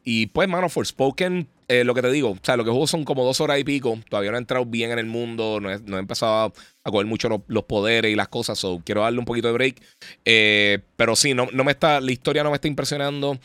y 0.05 0.27
pues, 0.27 0.49
mano, 0.49 0.69
Forspoken, 0.69 1.49
eh, 1.69 1.85
lo 1.85 1.95
que 1.95 2.03
te 2.03 2.11
digo, 2.11 2.31
o 2.31 2.39
sea, 2.43 2.57
lo 2.57 2.65
que 2.65 2.71
juego 2.71 2.87
son 2.87 3.05
como 3.05 3.25
dos 3.25 3.41
horas 3.41 3.59
y 3.59 3.65
pico. 3.65 3.99
Todavía 4.09 4.31
no 4.31 4.37
he 4.37 4.41
entrado 4.41 4.65
bien 4.65 4.91
en 4.91 4.99
el 4.99 5.07
mundo, 5.07 5.61
no 5.61 5.71
he, 5.71 5.99
empezado 5.99 6.53
a, 6.85 6.91
coger 6.91 7.07
mucho 7.07 7.45
los, 7.47 7.65
poderes 7.65 8.13
y 8.13 8.17
las 8.17 8.29
cosas. 8.29 8.59
So, 8.59 8.81
quiero 8.85 9.03
darle 9.03 9.19
un 9.19 9.25
poquito 9.25 9.49
de 9.49 9.55
break. 9.55 9.83
Eh, 10.25 10.79
pero 10.97 11.15
sí, 11.17 11.35
no, 11.35 11.49
no 11.53 11.65
me 11.65 11.73
está, 11.73 12.01
la 12.01 12.13
historia 12.13 12.43
no 12.43 12.51
me 12.51 12.57
está 12.57 12.69
impresionando. 12.69 13.39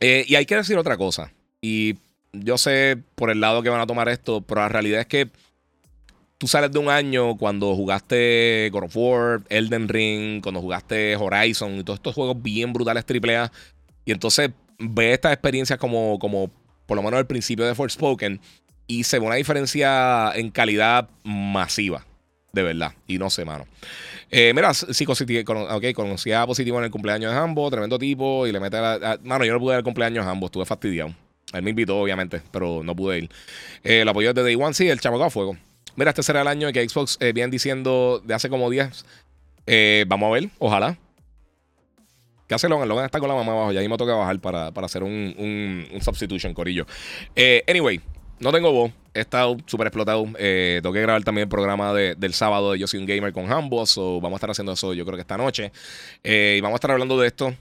y 0.00 0.34
hay 0.34 0.46
que 0.46 0.56
decir 0.56 0.76
otra 0.76 0.96
cosa. 0.96 1.32
Y 1.62 1.96
yo 2.32 2.58
sé 2.58 2.98
por 3.14 3.30
el 3.30 3.40
lado 3.40 3.62
que 3.62 3.68
van 3.68 3.80
a 3.80 3.86
tomar 3.86 4.08
esto, 4.08 4.40
pero 4.40 4.62
la 4.62 4.68
realidad 4.68 5.00
es 5.00 5.06
que 5.06 5.30
tú 6.40 6.48
sales 6.48 6.72
de 6.72 6.78
un 6.78 6.88
año 6.88 7.36
cuando 7.36 7.76
jugaste 7.76 8.70
God 8.72 8.84
of 8.84 8.96
War, 8.96 9.42
Elden 9.50 9.88
Ring, 9.88 10.42
cuando 10.42 10.62
jugaste 10.62 11.14
Horizon 11.14 11.76
y 11.76 11.84
todos 11.84 11.98
estos 11.98 12.14
juegos 12.14 12.40
bien 12.40 12.72
brutales 12.72 13.04
AAA. 13.04 13.52
Y 14.06 14.12
entonces 14.12 14.48
ves 14.78 15.12
estas 15.12 15.34
experiencias 15.34 15.78
como, 15.78 16.18
como 16.18 16.50
por 16.86 16.96
lo 16.96 17.02
menos 17.02 17.18
al 17.18 17.26
principio 17.26 17.66
de 17.66 17.74
Forspoken 17.74 18.40
y 18.86 19.04
se 19.04 19.18
ve 19.18 19.26
una 19.26 19.34
diferencia 19.34 20.32
en 20.34 20.50
calidad 20.50 21.10
masiva. 21.24 22.06
De 22.54 22.62
verdad. 22.62 22.94
Y 23.06 23.18
no 23.18 23.28
sé, 23.28 23.44
mano. 23.44 23.66
Eh, 24.30 24.52
mira, 24.54 24.72
sí, 24.72 25.06
okay, 25.06 25.92
conocía 25.92 26.46
positivo 26.46 26.78
en 26.78 26.84
el 26.84 26.90
cumpleaños 26.90 27.32
de 27.32 27.38
Hambo, 27.38 27.70
tremendo 27.70 27.98
tipo, 27.98 28.46
y 28.46 28.52
le 28.52 28.60
mete 28.60 28.78
a, 28.78 29.18
Mano, 29.22 29.44
yo 29.44 29.52
no 29.52 29.60
pude 29.60 29.72
dar 29.72 29.80
el 29.80 29.84
cumpleaños 29.84 30.24
de 30.24 30.30
Hambo, 30.30 30.46
estuve 30.46 30.64
fastidiado. 30.64 31.14
Él 31.52 31.62
me 31.62 31.70
invitó, 31.70 31.98
obviamente, 31.98 32.40
pero 32.50 32.82
no 32.82 32.96
pude 32.96 33.18
ir. 33.18 33.30
Eh, 33.84 34.00
el 34.00 34.08
apoyo 34.08 34.32
de 34.32 34.42
Day 34.42 34.54
One, 34.54 34.72
sí, 34.72 34.88
el 34.88 35.00
chamaco 35.00 35.24
a 35.24 35.30
fuego. 35.30 35.56
Mira, 35.96 36.10
este 36.10 36.22
será 36.22 36.42
el 36.42 36.48
año 36.48 36.72
que 36.72 36.88
Xbox 36.88 37.16
eh, 37.20 37.32
viene 37.32 37.50
diciendo 37.50 38.22
de 38.24 38.34
hace 38.34 38.48
como 38.48 38.70
10. 38.70 39.04
Eh, 39.66 40.04
vamos 40.08 40.28
a 40.28 40.32
ver, 40.32 40.50
ojalá. 40.58 40.98
¿Qué 42.46 42.54
hace 42.54 42.68
Logan? 42.68 42.88
Logan 42.88 43.04
está 43.04 43.20
con 43.20 43.28
la 43.28 43.34
mamá 43.34 43.52
abajo. 43.52 43.72
Ya 43.72 43.80
ahí 43.80 43.88
me 43.88 43.96
toca 43.96 44.14
bajar 44.14 44.40
para, 44.40 44.68
hacer 44.68 45.02
un, 45.02 45.88
un, 45.92 46.00
substitution, 46.02 46.52
corillo. 46.52 46.86
anyway, 47.68 48.00
no 48.40 48.52
tengo 48.52 48.72
voz. 48.72 48.92
He 49.14 49.20
estado 49.20 49.56
súper 49.66 49.88
explotado. 49.88 50.24
tengo 50.24 50.92
que 50.92 51.00
grabar 51.00 51.22
también 51.22 51.44
el 51.44 51.48
programa 51.48 51.92
del 51.94 52.34
sábado 52.34 52.72
de 52.72 52.78
Yo 52.78 52.86
Soy 52.86 52.98
un 52.98 53.06
Gamer 53.06 53.32
con 53.32 53.52
Hambo. 53.52 53.86
So 53.86 54.20
vamos 54.20 54.34
a 54.34 54.38
estar 54.38 54.50
haciendo 54.50 54.72
eso 54.72 54.94
yo 54.94 55.04
creo 55.04 55.16
que 55.16 55.22
esta 55.22 55.36
noche. 55.36 55.70
y 56.24 56.60
vamos 56.60 56.74
a 56.74 56.78
estar 56.78 56.90
hablando 56.90 57.18
de 57.18 57.28
esto 57.28 57.54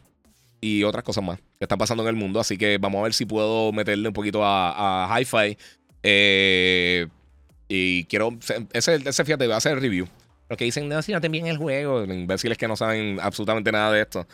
y 0.61 0.83
otras 0.83 1.03
cosas 1.03 1.23
más 1.23 1.37
que 1.37 1.65
están 1.65 1.77
pasando 1.77 2.03
en 2.03 2.09
el 2.09 2.15
mundo. 2.15 2.39
Así 2.39 2.57
que 2.57 2.77
vamos 2.77 2.99
a 2.99 3.03
ver 3.03 3.13
si 3.13 3.25
puedo 3.25 3.71
meterle 3.71 4.07
un 4.07 4.13
poquito 4.13 4.41
a, 4.43 5.07
Hi-Fi. 5.19 5.57
Eh, 6.03 7.07
y 7.69 8.03
quiero. 8.05 8.37
Ese, 8.73 8.95
ese 8.95 9.23
fíjate, 9.23 9.45
voy 9.45 9.53
a 9.53 9.57
hacer 9.57 9.73
el 9.73 9.81
review. 9.81 10.07
Los 10.49 10.57
que 10.57 10.65
dicen, 10.65 10.89
no, 10.89 11.01
si 11.01 11.13
no 11.13 11.21
te 11.21 11.29
bien 11.29 11.45
el 11.45 11.57
juego. 11.57 12.03
Imbéciles 12.03 12.57
que 12.57 12.67
no 12.67 12.75
saben 12.75 13.19
absolutamente 13.21 13.71
nada 13.71 13.93
de 13.93 14.01
esto. 14.01 14.27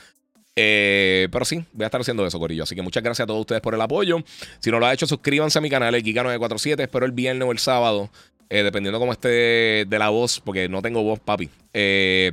Eh, 0.55 1.27
pero 1.29 1.43
sí, 1.43 1.63
voy 1.73 1.83
a 1.83 1.87
estar 1.87 1.99
haciendo 1.99 2.25
eso, 2.25 2.39
Corillo. 2.39 2.63
Así 2.63 2.73
que 2.73 2.81
muchas 2.81 3.03
gracias 3.03 3.25
a 3.25 3.27
todos 3.27 3.41
ustedes 3.41 3.61
por 3.61 3.75
el 3.75 3.81
apoyo. 3.81 4.23
Si 4.59 4.71
no 4.71 4.79
lo 4.79 4.85
ha 4.85 4.93
hecho, 4.93 5.05
suscríbanse 5.05 5.59
a 5.59 5.61
mi 5.61 5.69
canal, 5.69 5.93
el 5.93 6.03
Giga947. 6.03 6.79
Espero 6.81 7.05
el 7.05 7.11
viernes 7.11 7.45
o 7.45 7.51
el 7.51 7.59
sábado, 7.59 8.09
eh, 8.49 8.63
dependiendo 8.63 8.97
cómo 8.97 9.11
esté 9.11 9.83
de 9.85 9.99
la 9.99 10.07
voz, 10.09 10.41
porque 10.43 10.69
no 10.69 10.81
tengo 10.81 11.03
voz, 11.03 11.19
papi. 11.19 11.49
Eh, 11.73 12.31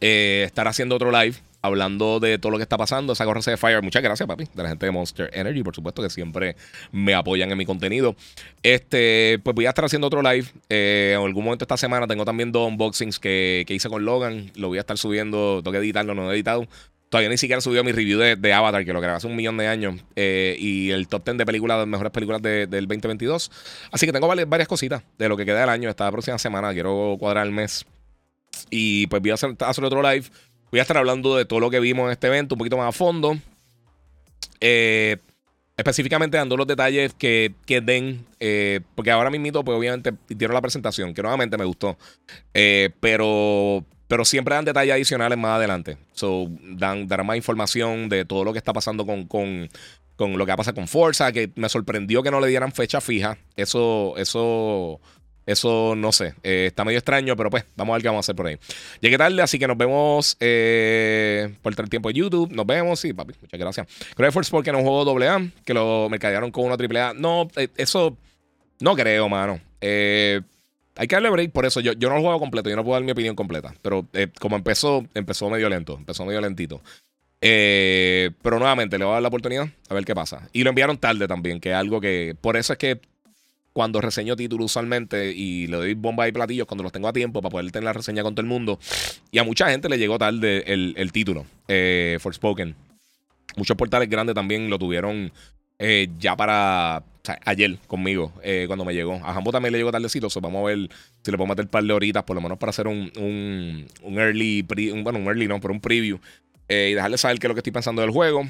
estar 0.00 0.68
haciendo 0.68 0.94
otro 0.94 1.10
live 1.10 1.36
hablando 1.62 2.20
de 2.20 2.38
todo 2.38 2.52
lo 2.52 2.58
que 2.58 2.62
está 2.62 2.76
pasando. 2.76 3.12
Esa 3.12 3.24
correza 3.24 3.50
de 3.50 3.56
Fire. 3.56 3.82
Muchas 3.82 4.02
gracias, 4.02 4.26
papi. 4.26 4.44
De 4.54 4.62
la 4.62 4.68
gente 4.68 4.86
de 4.86 4.92
Monster 4.92 5.30
Energy, 5.32 5.62
por 5.62 5.74
supuesto, 5.74 6.02
que 6.02 6.10
siempre 6.10 6.56
me 6.92 7.14
apoyan 7.14 7.50
en 7.50 7.58
mi 7.58 7.66
contenido. 7.66 8.16
Este, 8.62 9.40
pues 9.42 9.54
voy 9.54 9.66
a 9.66 9.70
estar 9.70 9.84
haciendo 9.84 10.06
otro 10.06 10.22
live. 10.22 10.46
Eh, 10.68 11.14
en 11.16 11.24
algún 11.24 11.44
momento 11.44 11.64
esta 11.64 11.76
semana 11.76 12.06
tengo 12.06 12.24
también 12.24 12.52
dos 12.52 12.68
unboxings 12.68 13.18
que, 13.18 13.64
hice 13.68 13.88
con 13.88 14.04
Logan. 14.04 14.50
Lo 14.56 14.68
voy 14.68 14.78
a 14.78 14.82
estar 14.82 14.98
subiendo. 14.98 15.60
Tengo 15.62 15.72
que 15.72 15.78
editarlo, 15.78 16.14
no 16.14 16.30
he 16.30 16.34
editado. 16.34 16.66
Todavía 17.08 17.30
ni 17.30 17.38
siquiera 17.38 17.62
subido 17.62 17.82
mi 17.84 17.92
review 17.92 18.18
de, 18.18 18.52
Avatar, 18.52 18.84
que 18.84 18.92
lo 18.92 19.00
grabé 19.00 19.16
hace 19.16 19.26
un 19.26 19.34
millón 19.34 19.56
de 19.56 19.66
años. 19.66 19.98
Eh, 20.14 20.56
y 20.58 20.90
el 20.90 21.08
top 21.08 21.24
10 21.24 21.38
de 21.38 21.46
películas, 21.46 21.78
de 21.78 21.86
mejores 21.86 22.12
películas 22.12 22.42
del 22.42 22.68
2022. 22.68 23.50
Así 23.90 24.04
que 24.04 24.12
tengo 24.12 24.28
varias 24.28 24.68
cositas 24.68 25.02
de 25.16 25.28
lo 25.28 25.36
que 25.36 25.46
queda 25.46 25.60
del 25.60 25.70
año. 25.70 25.88
Esta 25.88 26.10
próxima 26.12 26.38
semana 26.38 26.72
quiero 26.74 27.16
cuadrar 27.18 27.46
el 27.46 27.52
mes. 27.52 27.86
Y 28.70 29.06
pues 29.06 29.22
voy 29.22 29.30
a 29.30 29.34
hacer, 29.34 29.56
hacer 29.58 29.84
otro 29.84 30.02
live 30.02 30.26
Voy 30.70 30.80
a 30.80 30.82
estar 30.82 30.96
hablando 30.96 31.36
de 31.36 31.44
todo 31.44 31.60
lo 31.60 31.70
que 31.70 31.80
vimos 31.80 32.06
en 32.06 32.12
este 32.12 32.26
evento 32.26 32.54
un 32.54 32.58
poquito 32.58 32.76
más 32.76 32.88
a 32.88 32.92
fondo. 32.92 33.38
Eh, 34.60 35.16
específicamente 35.78 36.36
dando 36.36 36.56
los 36.56 36.66
detalles 36.66 37.14
que, 37.14 37.54
que 37.64 37.80
den. 37.80 38.26
Eh, 38.40 38.80
porque 38.94 39.10
ahora 39.10 39.30
mismo, 39.30 39.64
pues 39.64 39.78
obviamente 39.78 40.12
dieron 40.28 40.54
la 40.54 40.60
presentación, 40.60 41.14
que 41.14 41.22
nuevamente 41.22 41.56
me 41.56 41.64
gustó. 41.64 41.96
Eh, 42.52 42.90
pero, 43.00 43.84
pero 44.08 44.24
siempre 44.24 44.56
dan 44.56 44.64
detalles 44.64 44.92
adicionales 44.92 45.38
más 45.38 45.56
adelante. 45.56 45.96
So, 46.12 46.48
dan, 46.62 47.06
darán 47.06 47.26
más 47.26 47.36
información 47.36 48.08
de 48.08 48.24
todo 48.24 48.44
lo 48.44 48.52
que 48.52 48.58
está 48.58 48.72
pasando 48.72 49.06
con, 49.06 49.26
con, 49.26 49.70
con 50.16 50.36
lo 50.36 50.44
que 50.44 50.50
va 50.50 50.54
a 50.54 50.58
pasar 50.58 50.74
con 50.74 50.88
Forza. 50.88 51.32
Que 51.32 51.50
me 51.54 51.68
sorprendió 51.68 52.22
que 52.22 52.30
no 52.30 52.40
le 52.40 52.48
dieran 52.48 52.72
fecha 52.72 53.00
fija. 53.00 53.38
Eso, 53.56 54.14
eso 54.18 55.00
eso 55.48 55.94
no 55.96 56.12
sé. 56.12 56.34
Eh, 56.42 56.66
está 56.66 56.84
medio 56.84 56.98
extraño, 56.98 57.34
pero 57.34 57.48
pues 57.48 57.64
vamos 57.74 57.94
a 57.94 57.96
ver 57.96 58.02
qué 58.02 58.08
vamos 58.08 58.18
a 58.18 58.26
hacer 58.26 58.36
por 58.36 58.48
ahí. 58.48 58.58
Llegué 59.00 59.16
tarde, 59.16 59.40
así 59.40 59.58
que 59.58 59.66
nos 59.66 59.78
vemos 59.78 60.36
eh, 60.40 61.54
por 61.62 61.72
el 61.74 61.88
tiempo 61.88 62.10
de 62.10 62.14
YouTube. 62.16 62.52
Nos 62.52 62.66
vemos. 62.66 63.00
Sí, 63.00 63.14
papi, 63.14 63.32
muchas 63.40 63.58
gracias. 63.58 63.86
Creo 64.14 64.30
que 64.30 64.40
porque 64.50 64.72
no 64.72 64.80
jugó 64.80 65.18
AA, 65.18 65.48
que 65.64 65.72
lo 65.72 66.08
mercadearon 66.10 66.50
con 66.50 66.66
una 66.66 66.74
AAA. 66.74 67.14
No, 67.14 67.48
eh, 67.56 67.68
eso 67.78 68.14
no 68.80 68.94
creo, 68.94 69.30
mano. 69.30 69.58
hay 69.80 71.06
que 71.08 71.16
darle 71.16 71.30
break 71.30 71.50
por 71.52 71.64
eso. 71.64 71.80
Yo, 71.80 71.94
yo 71.94 72.10
no 72.10 72.16
lo 72.16 72.20
juego 72.20 72.40
completo, 72.40 72.68
yo 72.68 72.76
no 72.76 72.84
puedo 72.84 72.96
dar 72.96 73.04
mi 73.04 73.12
opinión 73.12 73.34
completa. 73.34 73.74
Pero 73.80 74.06
como 74.38 74.56
empezó, 74.56 75.06
empezó 75.14 75.48
medio 75.48 75.70
lento, 75.70 75.96
empezó 75.96 76.26
medio 76.26 76.42
lentito. 76.42 76.82
pero 77.40 78.58
nuevamente 78.58 78.98
le 78.98 79.06
voy 79.06 79.12
a 79.12 79.14
dar 79.14 79.22
la 79.22 79.28
oportunidad 79.28 79.66
a 79.88 79.94
ver 79.94 80.04
qué 80.04 80.14
pasa. 80.14 80.46
Y 80.52 80.62
lo 80.62 80.68
enviaron 80.68 80.98
tarde 80.98 81.26
también, 81.26 81.58
que 81.58 81.70
es 81.70 81.74
algo 81.74 82.02
que. 82.02 82.36
Por 82.38 82.58
eso 82.58 82.74
es 82.74 82.78
que 82.78 83.00
cuando 83.78 84.00
reseño 84.00 84.34
títulos 84.34 84.72
usualmente 84.72 85.32
y 85.32 85.68
le 85.68 85.76
doy 85.76 85.94
bomba 85.94 86.26
y 86.26 86.32
platillos 86.32 86.66
cuando 86.66 86.82
los 86.82 86.90
tengo 86.90 87.06
a 87.06 87.12
tiempo 87.12 87.40
para 87.40 87.52
poder 87.52 87.70
tener 87.70 87.84
la 87.84 87.92
reseña 87.92 88.24
con 88.24 88.34
todo 88.34 88.40
el 88.40 88.48
mundo. 88.48 88.80
Y 89.30 89.38
a 89.38 89.44
mucha 89.44 89.70
gente 89.70 89.88
le 89.88 89.98
llegó 89.98 90.18
tarde 90.18 90.64
el, 90.66 90.94
el 90.96 91.12
título, 91.12 91.46
eh, 91.68 92.18
Forspoken. 92.20 92.74
Muchos 93.56 93.76
portales 93.76 94.08
grandes 94.08 94.34
también 94.34 94.68
lo 94.68 94.80
tuvieron 94.80 95.30
eh, 95.78 96.08
ya 96.18 96.34
para 96.34 97.04
ayer 97.44 97.78
conmigo 97.86 98.32
eh, 98.42 98.64
cuando 98.66 98.84
me 98.84 98.94
llegó. 98.94 99.14
A 99.22 99.32
Jambo 99.32 99.52
también 99.52 99.70
le 99.70 99.78
llegó 99.78 99.92
tardecito, 99.92 100.26
vamos 100.40 100.60
a 100.60 100.74
ver 100.74 100.90
si 101.22 101.30
le 101.30 101.36
puedo 101.36 101.46
meter 101.46 101.66
un 101.66 101.70
par 101.70 101.84
de 101.84 101.92
horitas, 101.92 102.24
por 102.24 102.34
lo 102.34 102.42
menos 102.42 102.58
para 102.58 102.70
hacer 102.70 102.88
un, 102.88 103.12
un, 103.16 104.18
early, 104.18 104.62
bueno, 105.04 105.20
un 105.20 105.26
early 105.28 105.46
no, 105.46 105.60
pero 105.60 105.72
un 105.72 105.80
preview 105.80 106.18
y 106.68 106.94
dejarle 106.94 107.16
saber 107.16 107.38
qué 107.38 107.46
es 107.46 107.48
lo 107.48 107.54
que 107.54 107.60
estoy 107.60 107.72
pensando 107.72 108.02
del 108.02 108.10
juego. 108.10 108.42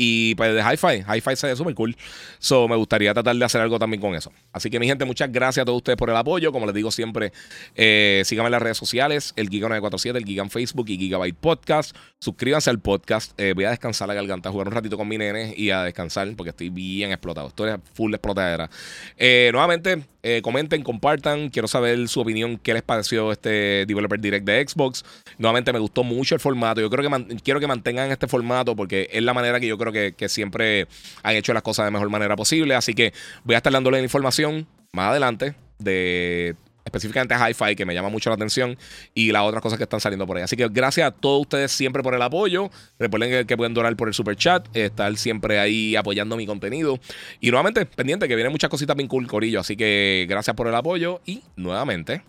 Y 0.00 0.36
pues 0.36 0.54
de 0.54 0.62
Hi-Fi, 0.62 1.04
Hi-Fi 1.12 1.36
se 1.36 1.48
ve 1.48 1.56
súper 1.56 1.74
cool. 1.74 1.96
So 2.38 2.68
me 2.68 2.76
gustaría 2.76 3.12
tratar 3.12 3.34
de 3.34 3.44
hacer 3.44 3.60
algo 3.60 3.80
también 3.80 4.00
con 4.00 4.14
eso. 4.14 4.32
Así 4.52 4.70
que 4.70 4.78
mi 4.78 4.86
gente, 4.86 5.04
muchas 5.04 5.32
gracias 5.32 5.62
a 5.62 5.64
todos 5.64 5.78
ustedes 5.78 5.96
por 5.96 6.08
el 6.08 6.16
apoyo. 6.16 6.52
Como 6.52 6.66
les 6.66 6.74
digo 6.74 6.92
siempre, 6.92 7.32
eh, 7.74 8.22
síganme 8.24 8.46
en 8.46 8.52
las 8.52 8.62
redes 8.62 8.76
sociales, 8.76 9.32
el 9.34 9.48
Giga 9.48 9.68
947, 9.68 10.18
el 10.18 10.24
Giga 10.24 10.44
en 10.44 10.50
Facebook 10.50 10.88
y 10.88 10.98
Gigabyte 10.98 11.36
Podcast. 11.36 11.96
Suscríbanse 12.20 12.70
al 12.70 12.78
podcast. 12.78 13.32
Eh, 13.40 13.54
voy 13.54 13.64
a 13.64 13.70
descansar 13.70 14.06
la 14.06 14.14
garganta, 14.14 14.50
jugar 14.50 14.68
un 14.68 14.74
ratito 14.74 14.96
con 14.96 15.08
mi 15.08 15.18
nene 15.18 15.52
y 15.56 15.70
a 15.70 15.82
descansar 15.82 16.28
porque 16.36 16.50
estoy 16.50 16.68
bien 16.68 17.10
explotado. 17.10 17.48
Estoy 17.48 17.72
full 17.94 18.14
explotadera. 18.14 18.70
Eh, 19.16 19.50
nuevamente, 19.52 20.04
eh, 20.22 20.42
comenten, 20.42 20.82
compartan. 20.82 21.48
Quiero 21.48 21.68
saber 21.68 22.08
su 22.08 22.20
opinión, 22.20 22.58
qué 22.58 22.74
les 22.74 22.82
pareció 22.82 23.30
este 23.32 23.86
Developer 23.86 24.20
Direct 24.20 24.46
de 24.46 24.66
Xbox. 24.66 25.04
Nuevamente 25.38 25.72
me 25.72 25.78
gustó 25.78 26.04
mucho 26.04 26.34
el 26.34 26.40
formato. 26.40 26.80
Yo 26.80 26.90
creo 26.90 27.08
que 27.08 27.36
quiero 27.36 27.60
que 27.60 27.66
mantengan 27.66 28.10
este 28.10 28.26
formato 28.26 28.74
porque 28.74 29.08
es 29.12 29.22
la 29.22 29.34
manera 29.34 29.60
que 29.60 29.66
yo 29.66 29.78
creo 29.78 29.92
que, 29.92 30.14
que, 30.16 30.28
siempre 30.28 30.86
han 31.22 31.36
hecho 31.36 31.54
las 31.54 31.62
cosas 31.62 31.86
de 31.86 31.90
mejor 31.90 32.10
manera 32.10 32.36
posible. 32.36 32.74
Así 32.74 32.94
que 32.94 33.12
voy 33.44 33.54
a 33.54 33.58
estar 33.58 33.72
dándole 33.72 33.98
la 33.98 34.04
información 34.04 34.66
más 34.92 35.10
adelante 35.10 35.54
de 35.78 36.56
específicamente 36.88 37.34
Hi-Fi, 37.34 37.76
que 37.76 37.84
me 37.84 37.94
llama 37.94 38.08
mucho 38.08 38.30
la 38.30 38.34
atención, 38.34 38.76
y 39.14 39.32
las 39.32 39.42
otras 39.42 39.62
cosas 39.62 39.78
que 39.78 39.84
están 39.84 40.00
saliendo 40.00 40.26
por 40.26 40.36
ahí. 40.36 40.42
Así 40.42 40.56
que 40.56 40.68
gracias 40.68 41.06
a 41.06 41.10
todos 41.10 41.42
ustedes 41.42 41.70
siempre 41.72 42.02
por 42.02 42.14
el 42.14 42.22
apoyo. 42.22 42.70
Recuerden 42.98 43.46
que, 43.46 43.56
pueden 43.56 43.74
donar 43.74 43.96
por 43.96 44.08
el 44.08 44.14
super 44.14 44.36
chat, 44.36 44.66
estar 44.76 45.16
siempre 45.16 45.58
ahí 45.58 45.96
apoyando 45.96 46.36
mi 46.36 46.46
contenido. 46.46 46.98
Y 47.40 47.50
nuevamente, 47.50 47.86
pendiente, 47.86 48.28
que 48.28 48.34
vienen 48.34 48.52
muchas 48.52 48.70
cositas 48.70 48.96
bien 48.96 49.08
cool, 49.08 49.26
Corillo. 49.26 49.60
Así 49.60 49.76
que 49.76 50.26
gracias 50.28 50.54
por 50.56 50.66
el 50.66 50.74
apoyo 50.74 51.20
y 51.24 51.42
nuevamente, 51.56 52.22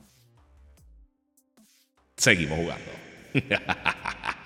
seguimos 2.17 2.57
jugando. 2.57 2.91